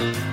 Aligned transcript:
Welcome 0.00 0.29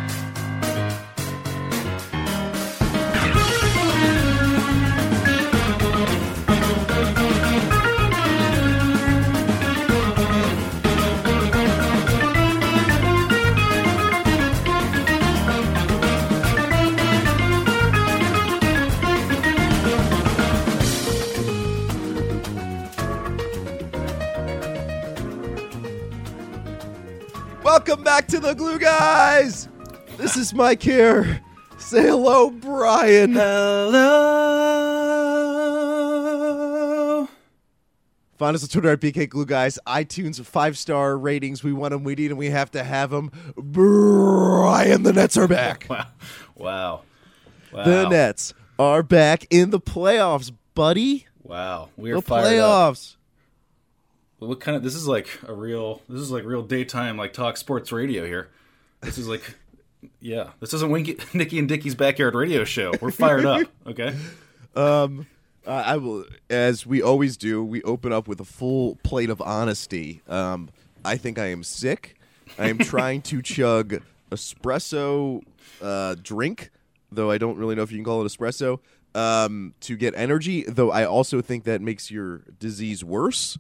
back 28.17 28.27
to 28.27 28.39
the 28.39 28.55
Glue 28.55 28.79
Guys. 28.79 29.69
This 30.17 30.35
is 30.37 30.51
Mike 30.51 30.81
here. 30.81 31.39
Say 31.77 32.01
hello, 32.01 32.49
Brian. 32.49 33.33
Hello. 33.33 33.99
Find 38.39 38.55
us 38.55 38.63
on 38.63 38.69
Twitter 38.69 38.89
at 38.89 38.99
BK 38.99 39.29
Glue 39.29 39.45
Guys. 39.45 39.77
iTunes 39.85 40.43
five 40.43 40.79
star 40.79 41.15
ratings. 41.15 41.63
We 41.63 41.73
want 41.73 41.91
them. 41.91 42.03
We 42.03 42.15
need 42.15 42.29
them. 42.29 42.39
We 42.39 42.49
have 42.49 42.71
to 42.71 42.83
have 42.83 43.11
them. 43.11 43.29
Brian, 43.55 45.03
the 45.03 45.13
Nets 45.13 45.37
are 45.37 45.47
back. 45.47 45.85
Wow. 45.87 46.07
Wow. 46.55 47.03
Wow. 47.71 47.83
The 47.83 48.09
Nets 48.09 48.55
are 48.79 49.03
back 49.03 49.45
in 49.51 49.69
the 49.69 49.79
playoffs, 49.79 50.51
buddy. 50.73 51.27
Wow. 51.43 51.89
We 51.95 52.13
are 52.13 52.15
The 52.15 52.21
fired 52.23 52.57
up. 52.61 52.95
What 54.39 54.59
kind 54.59 54.77
of 54.77 54.83
this 54.83 54.95
is 54.95 55.07
like 55.07 55.27
a 55.47 55.53
real 55.53 56.01
this 56.07 56.21
is 56.21 56.31
like 56.31 56.43
real 56.43 56.61
daytime 56.61 57.17
like 57.17 57.33
talk 57.33 57.57
sports 57.57 57.91
radio 57.91 58.25
here. 58.25 58.49
This 59.01 59.17
is 59.17 59.27
like 59.27 59.55
yeah, 60.19 60.51
this 60.59 60.73
isn't 60.73 60.91
Winky, 60.91 61.17
Nicky 61.33 61.59
and 61.59 61.67
Dickie's 61.67 61.95
backyard 61.95 62.35
radio 62.35 62.63
show. 62.63 62.93
We're 63.01 63.11
fired 63.11 63.45
up, 63.45 63.67
okay? 63.87 64.15
Um, 64.75 65.25
uh, 65.65 65.83
I 65.85 65.97
will, 65.97 66.25
as 66.49 66.85
we 66.85 67.01
always 67.01 67.35
do, 67.35 67.63
we 67.63 67.81
open 67.83 68.13
up 68.13 68.27
with 68.27 68.39
a 68.39 68.45
full 68.45 68.97
plate 69.03 69.29
of 69.29 69.41
honesty. 69.41 70.21
Um, 70.27 70.69
I 71.03 71.17
think 71.17 71.39
I 71.39 71.47
am 71.47 71.63
sick. 71.63 72.15
I 72.57 72.69
am 72.69 72.77
trying 72.77 73.21
to 73.23 73.41
chug 73.41 74.01
espresso 74.31 75.41
uh, 75.81 76.15
drink, 76.21 76.69
though 77.11 77.31
I 77.31 77.37
don't 77.37 77.57
really 77.57 77.75
know 77.75 77.81
if 77.81 77.91
you 77.91 77.97
can 77.97 78.05
call 78.05 78.25
it 78.25 78.31
espresso, 78.31 78.79
um, 79.15 79.73
to 79.81 79.95
get 79.95 80.13
energy. 80.15 80.63
Though 80.63 80.91
I 80.91 81.05
also 81.05 81.41
think 81.41 81.63
that 81.65 81.81
makes 81.81 82.11
your 82.11 82.43
disease 82.59 83.03
worse. 83.03 83.57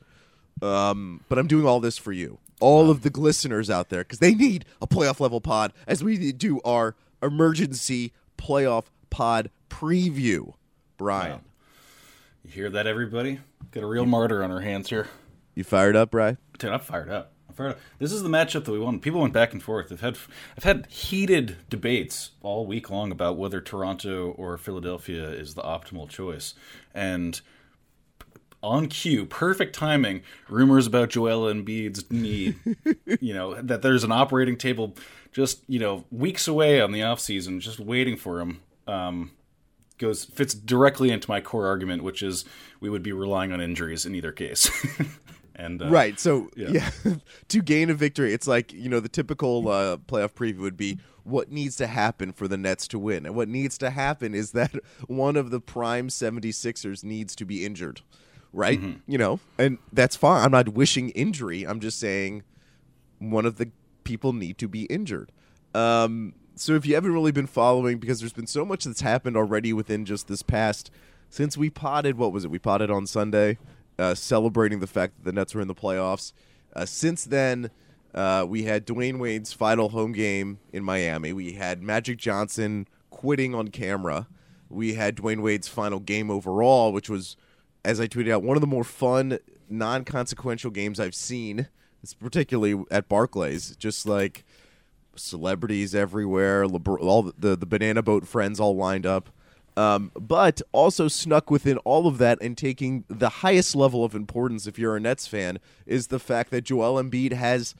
Um, 0.61 1.21
but 1.29 1.37
I'm 1.37 1.47
doing 1.47 1.65
all 1.65 1.79
this 1.79 1.97
for 1.97 2.11
you, 2.11 2.39
all 2.59 2.89
of 2.89 3.03
the 3.03 3.09
glisteners 3.09 3.69
out 3.69 3.89
there, 3.89 4.01
because 4.01 4.19
they 4.19 4.33
need 4.33 4.65
a 4.81 4.87
playoff 4.87 5.19
level 5.19 5.41
pod 5.41 5.73
as 5.87 6.03
we 6.03 6.31
do 6.31 6.59
our 6.65 6.95
emergency 7.21 8.11
playoff 8.37 8.85
pod 9.09 9.49
preview. 9.69 10.53
Brian, 10.97 11.31
Wow. 11.31 11.41
You 12.43 12.51
hear 12.51 12.69
that 12.71 12.87
everybody? 12.87 13.39
Got 13.71 13.83
a 13.83 13.87
real 13.87 14.05
martyr 14.05 14.43
on 14.43 14.51
our 14.51 14.61
hands 14.61 14.89
here. 14.89 15.07
you 15.53 15.63
fired 15.63 15.95
up, 15.95 16.11
Brian? 16.11 16.37
Dude, 16.57 16.71
I'm 16.71 16.79
fired 16.79 17.09
up. 17.09 17.33
I'm 17.49 17.55
fired 17.55 17.71
up. 17.71 17.79
This 17.99 18.11
is 18.13 18.23
the 18.23 18.29
matchup 18.29 18.63
that 18.65 18.71
we 18.71 18.79
won. 18.79 18.99
People 18.99 19.21
went 19.21 19.33
back 19.33 19.51
and 19.53 19.61
forth. 19.61 19.91
I've 19.91 20.01
had 20.01 20.17
I've 20.57 20.63
had 20.63 20.87
heated 20.87 21.57
debates 21.69 22.31
all 22.41 22.65
week 22.65 22.89
long 22.89 23.11
about 23.11 23.37
whether 23.37 23.59
Toronto 23.61 24.31
or 24.37 24.57
Philadelphia 24.57 25.29
is 25.29 25.53
the 25.55 25.61
optimal 25.61 26.07
choice. 26.09 26.53
And 26.95 27.39
on 28.63 28.87
cue, 28.87 29.25
perfect 29.25 29.75
timing, 29.75 30.21
rumors 30.49 30.87
about 30.87 31.09
Joel 31.09 31.51
Embiid's 31.53 32.09
knee, 32.11 32.55
you 33.19 33.33
know, 33.33 33.53
that 33.61 33.81
there's 33.81 34.03
an 34.03 34.11
operating 34.11 34.57
table 34.57 34.95
just, 35.31 35.61
you 35.67 35.79
know, 35.79 36.05
weeks 36.11 36.47
away 36.47 36.81
on 36.81 36.91
the 36.91 37.01
offseason, 37.01 37.59
just 37.59 37.79
waiting 37.79 38.17
for 38.17 38.39
him. 38.39 38.61
Um, 38.87 39.31
goes 39.97 40.25
fits 40.25 40.53
directly 40.53 41.09
into 41.11 41.29
my 41.29 41.41
core 41.41 41.67
argument, 41.67 42.03
which 42.03 42.21
is 42.21 42.45
we 42.79 42.89
would 42.89 43.03
be 43.03 43.11
relying 43.11 43.51
on 43.51 43.61
injuries 43.61 44.05
in 44.05 44.15
either 44.15 44.31
case. 44.31 44.69
and 45.55 45.81
uh, 45.81 45.89
Right. 45.89 46.19
So 46.19 46.49
yeah, 46.55 46.89
Yeah. 47.03 47.15
to 47.49 47.61
gain 47.61 47.89
a 47.89 47.93
victory, 47.93 48.33
it's 48.33 48.47
like 48.47 48.73
you 48.73 48.89
know 48.89 48.99
the 48.99 49.09
typical 49.09 49.67
uh, 49.67 49.97
playoff 49.97 50.33
preview 50.33 50.59
would 50.59 50.77
be 50.77 50.99
what 51.23 51.51
needs 51.51 51.75
to 51.75 51.87
happen 51.87 52.31
for 52.31 52.47
the 52.47 52.57
Nets 52.57 52.87
to 52.89 52.99
win, 52.99 53.25
and 53.25 53.35
what 53.35 53.49
needs 53.49 53.77
to 53.79 53.89
happen 53.89 54.33
is 54.33 54.51
that 54.51 54.73
one 55.07 55.35
of 55.35 55.51
the 55.51 55.59
prime 55.59 56.07
76ers 56.07 57.03
needs 57.03 57.35
to 57.35 57.43
be 57.45 57.65
injured, 57.65 58.01
right? 58.53 58.79
You 59.07 59.17
know, 59.17 59.39
and 59.57 59.77
that's 59.93 60.15
fine. 60.15 60.43
I'm 60.43 60.51
not 60.51 60.69
wishing 60.69 61.09
injury. 61.09 61.63
I'm 61.63 61.79
just 61.79 61.99
saying 61.99 62.43
one 63.19 63.45
of 63.45 63.57
the 63.57 63.71
people 64.03 64.33
need 64.33 64.57
to 64.59 64.67
be 64.67 64.85
injured. 64.85 65.31
Um, 65.73 66.33
so 66.55 66.73
if 66.73 66.85
you 66.85 66.95
haven't 66.95 67.13
really 67.13 67.31
been 67.31 67.47
following, 67.47 67.99
because 67.99 68.19
there's 68.19 68.33
been 68.33 68.47
so 68.47 68.65
much 68.65 68.85
that's 68.85 69.01
happened 69.01 69.37
already 69.37 69.73
within 69.73 70.05
just 70.05 70.27
this 70.27 70.41
past 70.41 70.89
since 71.29 71.57
we 71.57 71.69
potted. 71.69 72.17
What 72.17 72.31
was 72.31 72.45
it? 72.45 72.51
We 72.51 72.59
potted 72.59 72.89
on 72.89 73.05
Sunday, 73.05 73.57
uh, 73.99 74.15
celebrating 74.15 74.79
the 74.79 74.87
fact 74.87 75.17
that 75.17 75.25
the 75.25 75.31
Nets 75.33 75.53
were 75.53 75.61
in 75.61 75.67
the 75.67 75.75
playoffs. 75.75 76.33
Uh, 76.75 76.85
since 76.85 77.25
then, 77.25 77.69
uh, 78.15 78.45
we 78.47 78.63
had 78.63 78.87
Dwyane 78.87 79.19
Wade's 79.19 79.53
final 79.53 79.89
home 79.89 80.13
game 80.13 80.59
in 80.71 80.83
Miami. 80.83 81.33
We 81.33 81.53
had 81.53 81.83
Magic 81.83 82.17
Johnson 82.17 82.87
quitting 83.09 83.53
on 83.53 83.67
camera. 83.67 84.27
We 84.69 84.95
had 84.95 85.17
Dwyane 85.17 85.41
Wade's 85.41 85.67
final 85.67 85.99
game 85.99 86.31
overall, 86.31 86.91
which 86.91 87.09
was, 87.09 87.37
as 87.83 87.99
I 87.99 88.07
tweeted 88.07 88.31
out, 88.31 88.43
one 88.43 88.57
of 88.57 88.61
the 88.61 88.67
more 88.67 88.83
fun, 88.83 89.39
non-consequential 89.69 90.71
games 90.71 90.99
I've 90.99 91.15
seen. 91.15 91.67
It's 92.03 92.13
particularly 92.13 92.83
at 92.91 93.09
Barclays, 93.09 93.75
just 93.75 94.05
like 94.05 94.45
celebrities 95.15 95.95
everywhere, 95.95 96.63
all 96.63 97.23
the, 97.23 97.33
the 97.37 97.55
the 97.55 97.65
banana 97.65 98.03
boat 98.03 98.27
friends 98.27 98.59
all 98.59 98.75
lined 98.75 99.05
up. 99.05 99.29
Um, 99.75 100.11
but 100.19 100.61
also 100.71 101.07
snuck 101.07 101.51
within 101.51 101.77
all 101.79 102.07
of 102.07 102.17
that 102.17 102.41
and 102.41 102.57
taking 102.57 103.03
the 103.09 103.29
highest 103.29 103.75
level 103.75 104.03
of 104.03 104.15
importance, 104.15 104.65
if 104.65 104.79
you're 104.79 104.95
a 104.95 104.99
Nets 104.99 105.27
fan, 105.27 105.59
is 105.85 106.07
the 106.07 106.17
fact 106.17 106.49
that 106.49 106.63
Joel 106.63 107.01
Embiid 107.01 107.33
has 107.33 107.75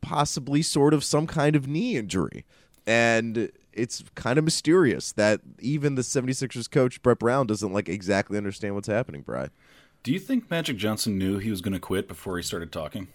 possibly 0.00 0.62
sort 0.62 0.94
of 0.94 1.02
some 1.02 1.26
kind 1.26 1.56
of 1.56 1.66
knee 1.66 1.96
injury. 1.96 2.44
And 2.86 3.50
it's 3.78 4.04
kind 4.14 4.38
of 4.38 4.44
mysterious 4.44 5.12
that 5.12 5.40
even 5.60 5.94
the 5.94 6.02
76ers 6.02 6.70
coach, 6.70 7.00
Brett 7.02 7.18
Brown, 7.18 7.46
doesn't 7.46 7.72
like 7.72 7.88
exactly 7.88 8.36
understand 8.36 8.74
what's 8.74 8.88
happening, 8.88 9.22
Bry. 9.22 9.48
Do 10.02 10.12
you 10.12 10.18
think 10.18 10.50
Magic 10.50 10.76
Johnson 10.76 11.18
knew 11.18 11.38
he 11.38 11.50
was 11.50 11.60
going 11.60 11.72
to 11.74 11.80
quit 11.80 12.08
before 12.08 12.36
he 12.36 12.42
started 12.42 12.70
talking? 12.72 13.08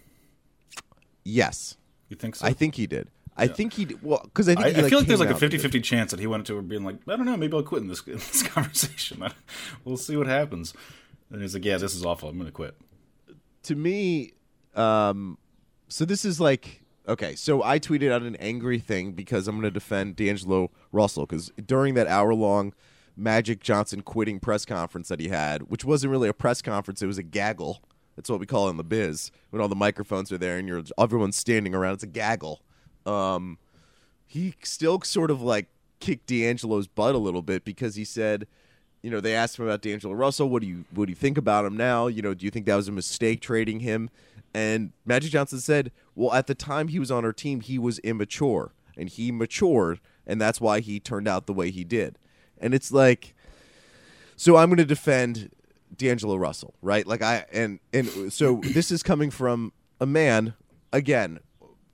Yes, 1.24 1.76
You 2.08 2.16
think 2.16 2.36
so? 2.36 2.46
I 2.46 2.52
think 2.52 2.74
he 2.74 2.86
did. 2.86 3.08
I 3.36 3.48
think 3.48 3.72
he 3.72 3.84
did. 3.86 4.02
Well, 4.02 4.20
because 4.22 4.48
I 4.48 4.54
think 4.54 4.66
I, 4.66 4.70
he, 4.70 4.86
I 4.86 4.88
feel 4.88 4.98
like 4.98 5.08
there's 5.08 5.18
like 5.18 5.28
a 5.28 5.34
out 5.34 5.42
and 5.42 5.52
50 5.52 5.56
did. 5.56 5.62
50 5.62 5.80
chance 5.80 6.10
that 6.12 6.20
he 6.20 6.26
went 6.26 6.46
to 6.46 6.62
being 6.62 6.84
like, 6.84 6.96
I 7.08 7.16
don't 7.16 7.26
know, 7.26 7.36
maybe 7.36 7.56
I'll 7.56 7.64
quit 7.64 7.82
in 7.82 7.88
this, 7.88 8.00
in 8.06 8.14
this 8.14 8.42
conversation. 8.44 9.24
we'll 9.84 9.96
see 9.96 10.16
what 10.16 10.26
happens. 10.28 10.72
And 11.30 11.42
he's 11.42 11.54
like, 11.54 11.64
Yeah, 11.64 11.78
this 11.78 11.94
is 11.94 12.04
awful. 12.04 12.28
I'm 12.28 12.36
going 12.36 12.46
to 12.46 12.52
quit. 12.52 12.76
to 13.64 13.74
me, 13.74 14.34
um, 14.76 15.38
so 15.88 16.04
this 16.04 16.24
is 16.24 16.40
like 16.40 16.82
okay. 17.08 17.34
So 17.34 17.62
I 17.62 17.78
tweeted 17.78 18.10
out 18.10 18.22
an 18.22 18.36
angry 18.36 18.78
thing 18.78 19.12
because 19.12 19.48
I'm 19.48 19.56
going 19.56 19.64
to 19.64 19.70
defend 19.70 20.16
D'Angelo 20.16 20.70
Russell 20.92 21.26
because 21.26 21.50
during 21.64 21.94
that 21.94 22.06
hour 22.06 22.34
long 22.34 22.72
Magic 23.16 23.60
Johnson 23.60 24.02
quitting 24.02 24.40
press 24.40 24.64
conference 24.64 25.08
that 25.08 25.20
he 25.20 25.28
had, 25.28 25.62
which 25.70 25.84
wasn't 25.84 26.10
really 26.10 26.28
a 26.28 26.34
press 26.34 26.62
conference, 26.62 27.02
it 27.02 27.06
was 27.06 27.18
a 27.18 27.22
gaggle. 27.22 27.82
That's 28.16 28.30
what 28.30 28.40
we 28.40 28.46
call 28.46 28.68
it 28.68 28.70
in 28.70 28.76
the 28.76 28.84
biz 28.84 29.30
when 29.50 29.60
all 29.60 29.68
the 29.68 29.74
microphones 29.74 30.30
are 30.32 30.38
there 30.38 30.58
and 30.58 30.68
you're 30.68 30.82
everyone's 30.98 31.36
standing 31.36 31.74
around. 31.74 31.94
It's 31.94 32.04
a 32.04 32.08
gaggle. 32.08 32.62
Um, 33.06 33.58
he 34.26 34.54
still 34.62 35.00
sort 35.02 35.30
of 35.30 35.42
like 35.42 35.68
kicked 36.00 36.26
D'Angelo's 36.26 36.86
butt 36.86 37.14
a 37.14 37.18
little 37.18 37.42
bit 37.42 37.64
because 37.64 37.94
he 37.96 38.04
said, 38.04 38.46
you 39.02 39.10
know, 39.10 39.20
they 39.20 39.34
asked 39.34 39.58
him 39.58 39.64
about 39.64 39.82
D'Angelo 39.82 40.14
Russell. 40.14 40.48
What 40.48 40.62
do 40.62 40.68
you 40.68 40.84
what 40.92 41.06
do 41.06 41.10
you 41.10 41.16
think 41.16 41.38
about 41.38 41.64
him 41.64 41.76
now? 41.76 42.06
You 42.06 42.22
know, 42.22 42.34
do 42.34 42.44
you 42.44 42.50
think 42.50 42.66
that 42.66 42.76
was 42.76 42.88
a 42.88 42.92
mistake 42.92 43.40
trading 43.40 43.80
him? 43.80 44.10
And 44.54 44.92
Magic 45.04 45.32
Johnson 45.32 45.58
said, 45.58 45.90
well, 46.14 46.32
at 46.32 46.46
the 46.46 46.54
time 46.54 46.88
he 46.88 47.00
was 47.00 47.10
on 47.10 47.24
our 47.24 47.32
team, 47.32 47.60
he 47.60 47.78
was 47.78 47.98
immature 48.00 48.72
and 48.96 49.08
he 49.08 49.32
matured, 49.32 50.00
and 50.26 50.40
that's 50.40 50.60
why 50.60 50.78
he 50.78 51.00
turned 51.00 51.26
out 51.26 51.46
the 51.46 51.52
way 51.52 51.72
he 51.72 51.82
did. 51.82 52.18
And 52.58 52.72
it's 52.72 52.92
like, 52.92 53.34
so 54.36 54.56
I'm 54.56 54.68
going 54.68 54.78
to 54.78 54.84
defend 54.84 55.50
D'Angelo 55.96 56.36
Russell, 56.36 56.74
right? 56.80 57.06
Like 57.06 57.22
I 57.22 57.44
and 57.52 57.80
and 57.92 58.32
so 58.32 58.56
this 58.62 58.90
is 58.90 59.02
coming 59.02 59.30
from 59.30 59.72
a 60.00 60.06
man 60.06 60.54
again, 60.92 61.40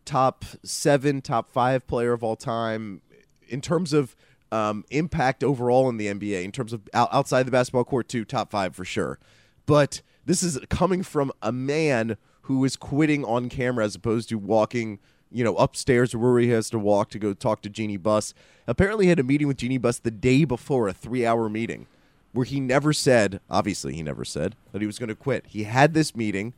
top 0.04 0.44
seven, 0.62 1.22
top 1.22 1.50
five 1.50 1.86
player 1.86 2.12
of 2.12 2.22
all 2.22 2.36
time 2.36 3.00
in 3.48 3.60
terms 3.60 3.92
of 3.92 4.14
um, 4.52 4.84
impact 4.90 5.44
overall 5.44 5.88
in 5.88 5.96
the 5.96 6.06
NBA. 6.06 6.44
In 6.44 6.52
terms 6.52 6.72
of 6.72 6.88
out, 6.92 7.08
outside 7.12 7.44
the 7.44 7.50
basketball 7.50 7.84
court, 7.84 8.08
too, 8.08 8.24
top 8.24 8.50
five 8.50 8.74
for 8.74 8.84
sure. 8.84 9.18
But 9.66 10.02
this 10.24 10.42
is 10.42 10.58
coming 10.68 11.02
from 11.02 11.32
a 11.42 11.52
man 11.52 12.16
who 12.50 12.64
is 12.64 12.74
quitting 12.74 13.24
on 13.24 13.48
camera 13.48 13.84
as 13.84 13.94
opposed 13.94 14.28
to 14.28 14.36
walking 14.36 14.98
you 15.30 15.44
know, 15.44 15.54
upstairs 15.56 16.16
where 16.16 16.40
he 16.40 16.48
has 16.48 16.68
to 16.68 16.80
walk 16.80 17.08
to 17.10 17.18
go 17.20 17.32
talk 17.32 17.62
to 17.62 17.68
Jeanie 17.68 17.96
Buss. 17.96 18.34
Apparently, 18.66 19.06
had 19.06 19.20
a 19.20 19.22
meeting 19.22 19.46
with 19.46 19.58
Jeanie 19.58 19.78
Buss 19.78 20.00
the 20.00 20.10
day 20.10 20.44
before, 20.44 20.88
a 20.88 20.92
three-hour 20.92 21.48
meeting, 21.48 21.86
where 22.32 22.44
he 22.44 22.58
never 22.58 22.92
said. 22.92 23.38
Obviously, 23.48 23.94
he 23.94 24.02
never 24.02 24.24
said 24.24 24.56
that 24.72 24.80
he 24.80 24.86
was 24.88 24.98
going 24.98 25.10
to 25.10 25.14
quit. 25.14 25.44
He 25.46 25.62
had 25.62 25.94
this 25.94 26.16
meeting, 26.16 26.52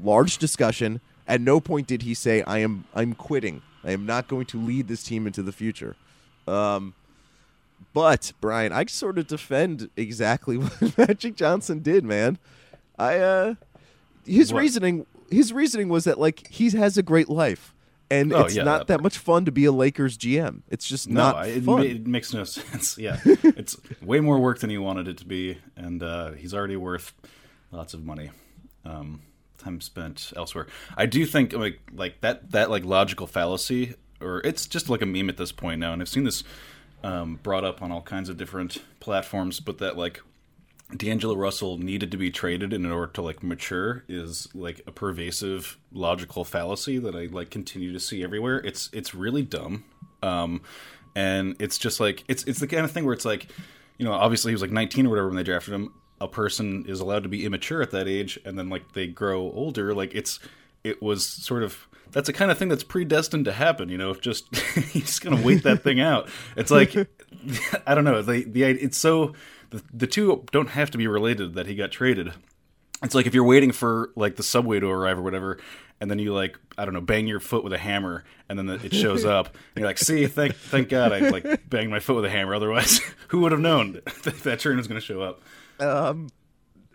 large 0.00 0.38
discussion. 0.38 1.00
At 1.26 1.40
no 1.40 1.58
point 1.58 1.88
did 1.88 2.02
he 2.02 2.14
say, 2.14 2.42
"I 2.42 2.58
am, 2.58 2.84
I'm 2.94 3.14
quitting." 3.14 3.62
I 3.82 3.90
am 3.90 4.06
not 4.06 4.28
going 4.28 4.46
to 4.46 4.60
lead 4.60 4.86
this 4.86 5.02
team 5.02 5.26
into 5.26 5.42
the 5.42 5.50
future. 5.50 5.96
Um, 6.46 6.94
but 7.92 8.32
Brian, 8.40 8.72
I 8.72 8.84
sort 8.86 9.18
of 9.18 9.26
defend 9.26 9.90
exactly 9.96 10.58
what 10.58 10.96
Magic 10.96 11.34
Johnson 11.34 11.80
did, 11.80 12.04
man. 12.04 12.38
I 12.96 13.18
uh, 13.18 13.54
his 14.28 14.52
What? 14.52 14.60
reasoning 14.60 15.06
his 15.30 15.52
reasoning 15.52 15.88
was 15.88 16.04
that 16.04 16.18
like 16.18 16.46
he 16.48 16.70
has 16.70 16.96
a 16.98 17.02
great 17.02 17.28
life. 17.28 17.74
And 18.10 18.32
Oh, 18.32 18.44
it's 18.46 18.54
yeah, 18.56 18.62
not 18.62 18.86
that 18.86 18.98
that 18.98 19.02
much 19.02 19.18
fun 19.18 19.44
to 19.44 19.52
be 19.52 19.66
a 19.66 19.72
Lakers 19.72 20.16
GM. 20.16 20.62
It's 20.70 20.86
just 20.88 21.08
No, 21.10 21.32
not 21.32 21.46
it, 21.48 21.62
fun. 21.64 21.82
it 21.82 22.06
makes 22.06 22.32
no 22.32 22.44
sense. 22.58 22.96
Yeah, 22.96 23.20
it's 23.24 23.76
way 24.00 24.20
more 24.20 24.38
work 24.38 24.60
than 24.60 24.70
he 24.70 24.78
wanted 24.78 25.08
it 25.08 25.18
to 25.18 25.26
be, 25.26 25.58
and 25.76 26.02
uh, 26.02 26.32
he's 26.32 26.54
already 26.54 26.76
worth 26.76 27.12
lots 27.70 27.92
of 27.92 28.02
money. 28.04 28.30
Um, 28.86 29.20
time 29.58 29.80
spent 29.82 30.32
elsewhere. 30.36 30.68
I 30.96 31.04
do 31.04 31.26
think 31.26 31.52
like 31.52 31.80
like 31.92 32.22
that 32.22 32.50
that 32.52 32.70
like 32.70 32.84
logical 32.86 33.26
fallacy, 33.26 33.94
or 34.22 34.40
it's 34.42 34.66
just 34.66 34.88
like 34.88 35.02
a 35.02 35.06
meme 35.06 35.28
at 35.28 35.36
this 35.36 35.52
point 35.52 35.78
now, 35.78 35.92
and 35.92 36.00
I've 36.00 36.08
seen 36.08 36.24
this 36.24 36.44
um, 37.04 37.38
brought 37.42 37.64
up 37.64 37.82
on 37.82 37.92
all 37.92 38.00
kinds 38.02 38.30
of 38.30 38.38
different 38.38 38.78
platforms. 39.00 39.60
But 39.60 39.76
that 39.78 39.98
like 39.98 40.22
D'Angelo 40.96 41.36
Russell 41.36 41.76
needed 41.76 42.10
to 42.12 42.16
be 42.16 42.30
traded 42.30 42.72
in 42.72 42.86
order 42.86 43.12
to 43.12 43.22
like 43.22 43.42
mature 43.42 44.04
is 44.08 44.48
like 44.54 44.80
a 44.86 44.92
pervasive 44.92 45.78
logical 45.92 46.44
fallacy 46.44 46.98
that 46.98 47.14
I 47.14 47.26
like 47.26 47.50
continue 47.50 47.92
to 47.92 48.00
see 48.00 48.24
everywhere. 48.24 48.58
It's 48.58 48.88
it's 48.92 49.14
really 49.14 49.42
dumb. 49.42 49.84
Um 50.22 50.62
and 51.14 51.56
it's 51.58 51.76
just 51.76 52.00
like 52.00 52.24
it's 52.26 52.44
it's 52.44 52.58
the 52.58 52.66
kind 52.66 52.84
of 52.84 52.90
thing 52.90 53.04
where 53.04 53.12
it's 53.12 53.26
like, 53.26 53.48
you 53.98 54.06
know, 54.06 54.12
obviously 54.12 54.50
he 54.50 54.54
was 54.54 54.62
like 54.62 54.70
19 54.70 55.06
or 55.06 55.10
whatever 55.10 55.28
when 55.28 55.36
they 55.36 55.42
drafted 55.42 55.74
him. 55.74 55.92
A 56.20 56.28
person 56.28 56.84
is 56.88 57.00
allowed 57.00 57.22
to 57.24 57.28
be 57.28 57.44
immature 57.44 57.82
at 57.82 57.90
that 57.90 58.08
age 58.08 58.38
and 58.46 58.58
then 58.58 58.70
like 58.70 58.92
they 58.92 59.06
grow 59.06 59.52
older. 59.52 59.92
Like 59.92 60.14
it's 60.14 60.40
it 60.84 61.02
was 61.02 61.26
sort 61.26 61.62
of 61.62 61.86
that's 62.12 62.28
the 62.28 62.32
kind 62.32 62.50
of 62.50 62.56
thing 62.56 62.68
that's 62.68 62.84
predestined 62.84 63.44
to 63.44 63.52
happen, 63.52 63.90
you 63.90 63.98
know, 63.98 64.10
if 64.10 64.22
just 64.22 64.54
he's 64.90 65.18
to 65.20 65.36
wait 65.36 65.64
that 65.64 65.82
thing 65.82 66.00
out. 66.00 66.30
It's 66.56 66.70
like 66.70 66.94
I 67.86 67.94
don't 67.94 68.04
know, 68.04 68.22
the 68.22 68.44
the 68.44 68.62
it's 68.62 68.96
so 68.96 69.34
the, 69.70 69.82
the 69.92 70.06
two 70.06 70.44
don't 70.52 70.70
have 70.70 70.90
to 70.92 70.98
be 70.98 71.06
related 71.06 71.54
that 71.54 71.66
he 71.66 71.74
got 71.74 71.90
traded. 71.90 72.32
It's 73.02 73.14
like 73.14 73.26
if 73.26 73.34
you're 73.34 73.44
waiting 73.44 73.72
for 73.72 74.10
like 74.16 74.36
the 74.36 74.42
subway 74.42 74.80
to 74.80 74.88
arrive 74.88 75.18
or 75.18 75.22
whatever, 75.22 75.58
and 76.00 76.10
then 76.10 76.18
you 76.18 76.34
like 76.34 76.58
I 76.76 76.84
don't 76.84 76.94
know 76.94 77.00
bang 77.00 77.26
your 77.26 77.40
foot 77.40 77.62
with 77.62 77.72
a 77.72 77.78
hammer, 77.78 78.24
and 78.48 78.58
then 78.58 78.66
the, 78.66 78.74
it 78.84 78.94
shows 78.94 79.24
up, 79.24 79.46
and 79.46 79.80
you're 79.80 79.86
like, 79.86 79.98
"See, 79.98 80.26
thank 80.26 80.54
thank 80.54 80.88
God 80.88 81.12
I 81.12 81.28
like 81.28 81.68
banged 81.68 81.90
my 81.90 82.00
foot 82.00 82.16
with 82.16 82.24
a 82.24 82.30
hammer. 82.30 82.54
Otherwise, 82.54 83.00
who 83.28 83.40
would 83.40 83.52
have 83.52 83.60
known 83.60 83.92
that, 84.24 84.40
that 84.42 84.60
train 84.60 84.76
was 84.76 84.88
going 84.88 85.00
to 85.00 85.06
show 85.06 85.22
up?" 85.22 85.42
Um, 85.80 86.28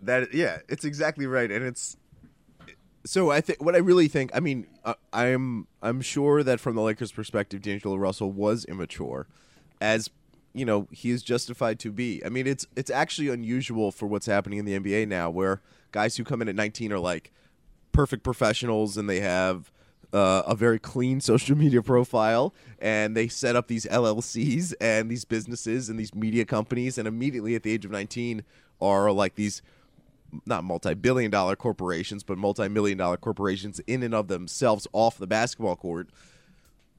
that 0.01 0.33
yeah, 0.33 0.59
it's 0.67 0.83
exactly 0.83 1.25
right, 1.25 1.49
and 1.49 1.63
it's 1.63 1.95
so 3.05 3.31
I 3.31 3.41
think 3.41 3.61
what 3.61 3.75
I 3.75 3.79
really 3.79 4.07
think. 4.07 4.31
I 4.33 4.39
mean, 4.39 4.67
uh, 4.83 4.95
I'm 5.11 5.67
I'm 5.81 6.01
sure 6.01 6.43
that 6.43 6.59
from 6.59 6.75
the 6.75 6.81
Lakers' 6.81 7.11
perspective, 7.11 7.61
D'Angelo 7.61 7.95
Russell 7.95 8.31
was 8.31 8.65
immature, 8.65 9.27
as 9.81 10.09
you 10.53 10.65
know 10.65 10.87
he 10.91 11.09
is 11.09 11.23
justified 11.23 11.79
to 11.79 11.91
be. 11.91 12.23
I 12.25 12.29
mean, 12.29 12.47
it's 12.47 12.65
it's 12.75 12.91
actually 12.91 13.29
unusual 13.29 13.91
for 13.91 14.05
what's 14.07 14.25
happening 14.25 14.59
in 14.59 14.65
the 14.65 14.79
NBA 14.79 15.07
now, 15.07 15.29
where 15.29 15.61
guys 15.91 16.17
who 16.17 16.23
come 16.23 16.41
in 16.41 16.49
at 16.49 16.55
19 16.55 16.91
are 16.91 16.99
like 16.99 17.31
perfect 17.91 18.23
professionals 18.23 18.97
and 18.97 19.09
they 19.09 19.19
have 19.19 19.71
uh, 20.13 20.43
a 20.45 20.55
very 20.55 20.79
clean 20.79 21.19
social 21.21 21.57
media 21.57 21.81
profile 21.81 22.53
and 22.79 23.15
they 23.15 23.27
set 23.27 23.55
up 23.55 23.67
these 23.67 23.85
LLCs 23.85 24.73
and 24.79 25.09
these 25.09 25.25
businesses 25.25 25.89
and 25.89 25.99
these 25.99 26.13
media 26.13 26.45
companies 26.45 26.97
and 26.97 27.07
immediately 27.07 27.55
at 27.55 27.63
the 27.63 27.71
age 27.71 27.85
of 27.85 27.91
19 27.91 28.43
are 28.81 29.11
like 29.11 29.35
these 29.35 29.61
not 30.45 30.63
multi-billion 30.63 31.29
dollar 31.29 31.55
corporations 31.55 32.23
but 32.23 32.37
multi-million 32.37 32.97
dollar 32.97 33.17
corporations 33.17 33.79
in 33.85 34.01
and 34.03 34.15
of 34.15 34.27
themselves 34.27 34.87
off 34.91 35.17
the 35.17 35.27
basketball 35.27 35.75
court 35.75 36.09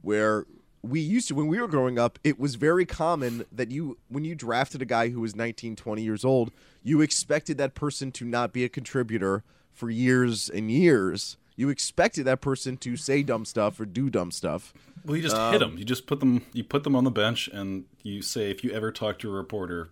where 0.03 0.47
we 0.85 1.01
used 1.01 1.29
to 1.29 1.35
when 1.35 1.47
we 1.47 1.59
were 1.61 1.69
growing 1.69 1.99
up 1.99 2.19
it 2.23 2.39
was 2.39 2.57
very 2.57 2.85
common 2.85 3.45
that 3.51 3.71
you 3.71 3.97
when 4.09 4.25
you 4.25 4.35
drafted 4.35 4.83
a 4.83 4.85
guy 4.85 5.09
who 5.09 5.21
was 5.21 5.35
19 5.35 5.77
20 5.77 6.03
years 6.03 6.25
old 6.25 6.51
you 6.83 7.01
expected 7.01 7.57
that 7.59 7.75
person 7.75 8.13
to 8.13 8.25
not 8.25 8.53
be 8.53 8.65
a 8.65 8.69
contributor 8.69 9.43
for 9.73 9.89
years 9.89 10.51
and 10.51 10.71
years 10.71 11.37
you 11.57 11.69
expected 11.69 12.25
that 12.25 12.41
person 12.41 12.77
to 12.77 12.97
say 12.97 13.23
dumb 13.23 13.45
stuff 13.45 13.79
or 13.81 13.87
do 13.87 14.11
dumb 14.11 14.31
stuff 14.31 14.75
Well, 15.05 15.17
you 15.17 15.23
just 15.23 15.37
hit 15.37 15.61
them. 15.61 15.79
You 15.79 15.85
just 15.85 16.07
put 16.07 16.21
them. 16.21 16.45
You 16.53 16.65
put 16.65 16.83
them 16.83 16.97
on 16.97 17.05
the 17.05 17.11
bench, 17.11 17.49
and 17.53 17.85
you 18.03 18.23
say, 18.23 18.51
if 18.51 18.65
you 18.65 18.73
ever 18.73 18.91
talk 18.91 19.19
to 19.21 19.31
a 19.31 19.33
reporter, 19.33 19.91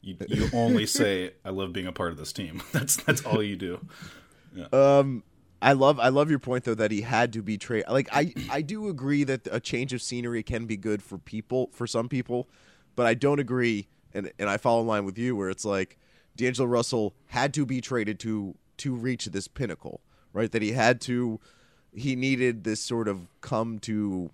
you, 0.00 0.16
you 0.28 0.48
only 0.52 0.86
say, 1.00 1.32
"I 1.44 1.50
love 1.50 1.72
being 1.72 1.86
a 1.86 1.92
part 1.92 2.12
of 2.12 2.18
this 2.18 2.32
team." 2.32 2.62
That's 2.72 2.96
that's 2.96 3.24
all 3.26 3.42
you 3.42 3.56
do. 3.56 3.80
Um, 4.72 5.22
I 5.62 5.72
love 5.74 6.00
I 6.00 6.08
love 6.08 6.28
your 6.28 6.40
point 6.40 6.64
though 6.64 6.74
that 6.74 6.90
he 6.90 7.02
had 7.02 7.32
to 7.34 7.42
be 7.42 7.56
traded. 7.56 7.88
Like 7.88 8.08
I 8.12 8.34
I 8.50 8.62
do 8.62 8.88
agree 8.88 9.22
that 9.24 9.46
a 9.50 9.60
change 9.60 9.92
of 9.92 10.02
scenery 10.02 10.42
can 10.42 10.66
be 10.66 10.76
good 10.76 11.02
for 11.02 11.18
people 11.18 11.70
for 11.72 11.86
some 11.86 12.08
people, 12.08 12.48
but 12.96 13.06
I 13.06 13.14
don't 13.14 13.38
agree 13.38 13.86
and 14.12 14.32
and 14.40 14.50
I 14.50 14.56
follow 14.56 14.80
in 14.80 14.88
line 14.88 15.04
with 15.04 15.16
you 15.16 15.36
where 15.36 15.50
it's 15.50 15.64
like 15.64 15.98
D'Angelo 16.36 16.68
Russell 16.68 17.14
had 17.26 17.54
to 17.54 17.64
be 17.64 17.80
traded 17.80 18.18
to 18.20 18.56
to 18.78 18.94
reach 18.94 19.26
this 19.26 19.46
pinnacle, 19.46 20.00
right? 20.32 20.50
That 20.50 20.62
he 20.62 20.72
had 20.72 21.00
to 21.02 21.38
he 21.94 22.16
needed 22.16 22.64
this 22.64 22.80
sort 22.80 23.06
of 23.06 23.28
come 23.40 23.78
to 23.80 24.30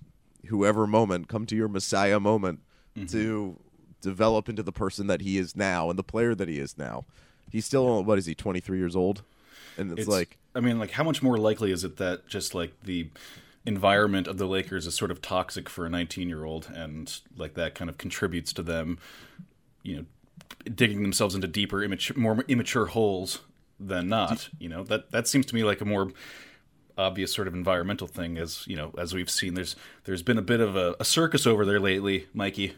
whoever 0.46 0.86
moment, 0.86 1.28
come 1.28 1.44
to 1.44 1.56
your 1.56 1.68
messiah 1.68 2.20
moment 2.20 2.60
mm-hmm. 2.96 3.06
to 3.06 3.58
develop 4.00 4.48
into 4.48 4.62
the 4.62 4.72
person 4.72 5.08
that 5.08 5.20
he 5.20 5.36
is 5.36 5.54
now 5.54 5.90
and 5.90 5.98
the 5.98 6.04
player 6.04 6.34
that 6.34 6.48
he 6.48 6.58
is 6.58 6.78
now. 6.78 7.04
He's 7.50 7.66
still 7.66 8.02
what 8.02 8.16
is 8.16 8.24
he 8.24 8.34
23 8.34 8.78
years 8.78 8.96
old? 8.96 9.22
And 9.76 9.92
it's, 9.92 10.00
It's 10.00 10.08
like 10.08 10.37
I 10.54 10.60
mean, 10.60 10.78
like, 10.78 10.92
how 10.92 11.04
much 11.04 11.22
more 11.22 11.38
likely 11.38 11.70
is 11.70 11.84
it 11.84 11.96
that 11.98 12.26
just 12.26 12.54
like 12.54 12.72
the 12.82 13.10
environment 13.66 14.26
of 14.26 14.38
the 14.38 14.46
Lakers 14.46 14.86
is 14.86 14.94
sort 14.94 15.10
of 15.10 15.20
toxic 15.20 15.68
for 15.68 15.86
a 15.86 15.90
19 15.90 16.28
year 16.28 16.44
old, 16.44 16.70
and 16.74 17.20
like 17.36 17.54
that 17.54 17.74
kind 17.74 17.88
of 17.90 17.98
contributes 17.98 18.52
to 18.54 18.62
them, 18.62 18.98
you 19.82 19.96
know, 19.96 20.04
digging 20.74 21.02
themselves 21.02 21.34
into 21.34 21.46
deeper, 21.46 21.82
immature, 21.82 22.16
more 22.16 22.44
immature 22.48 22.86
holes 22.86 23.40
than 23.78 24.08
not. 24.08 24.48
You 24.58 24.68
know, 24.68 24.84
that 24.84 25.10
that 25.12 25.28
seems 25.28 25.46
to 25.46 25.54
me 25.54 25.64
like 25.64 25.80
a 25.80 25.84
more 25.84 26.12
obvious 26.96 27.32
sort 27.32 27.46
of 27.46 27.54
environmental 27.54 28.08
thing 28.08 28.36
as 28.36 28.66
you 28.66 28.74
know 28.74 28.92
as 28.98 29.14
we've 29.14 29.30
seen 29.30 29.54
there's 29.54 29.76
there's 30.02 30.20
been 30.24 30.36
a 30.36 30.42
bit 30.42 30.58
of 30.58 30.74
a, 30.74 30.96
a 30.98 31.04
circus 31.04 31.46
over 31.46 31.64
there 31.64 31.78
lately 31.78 32.26
mikey 32.34 32.72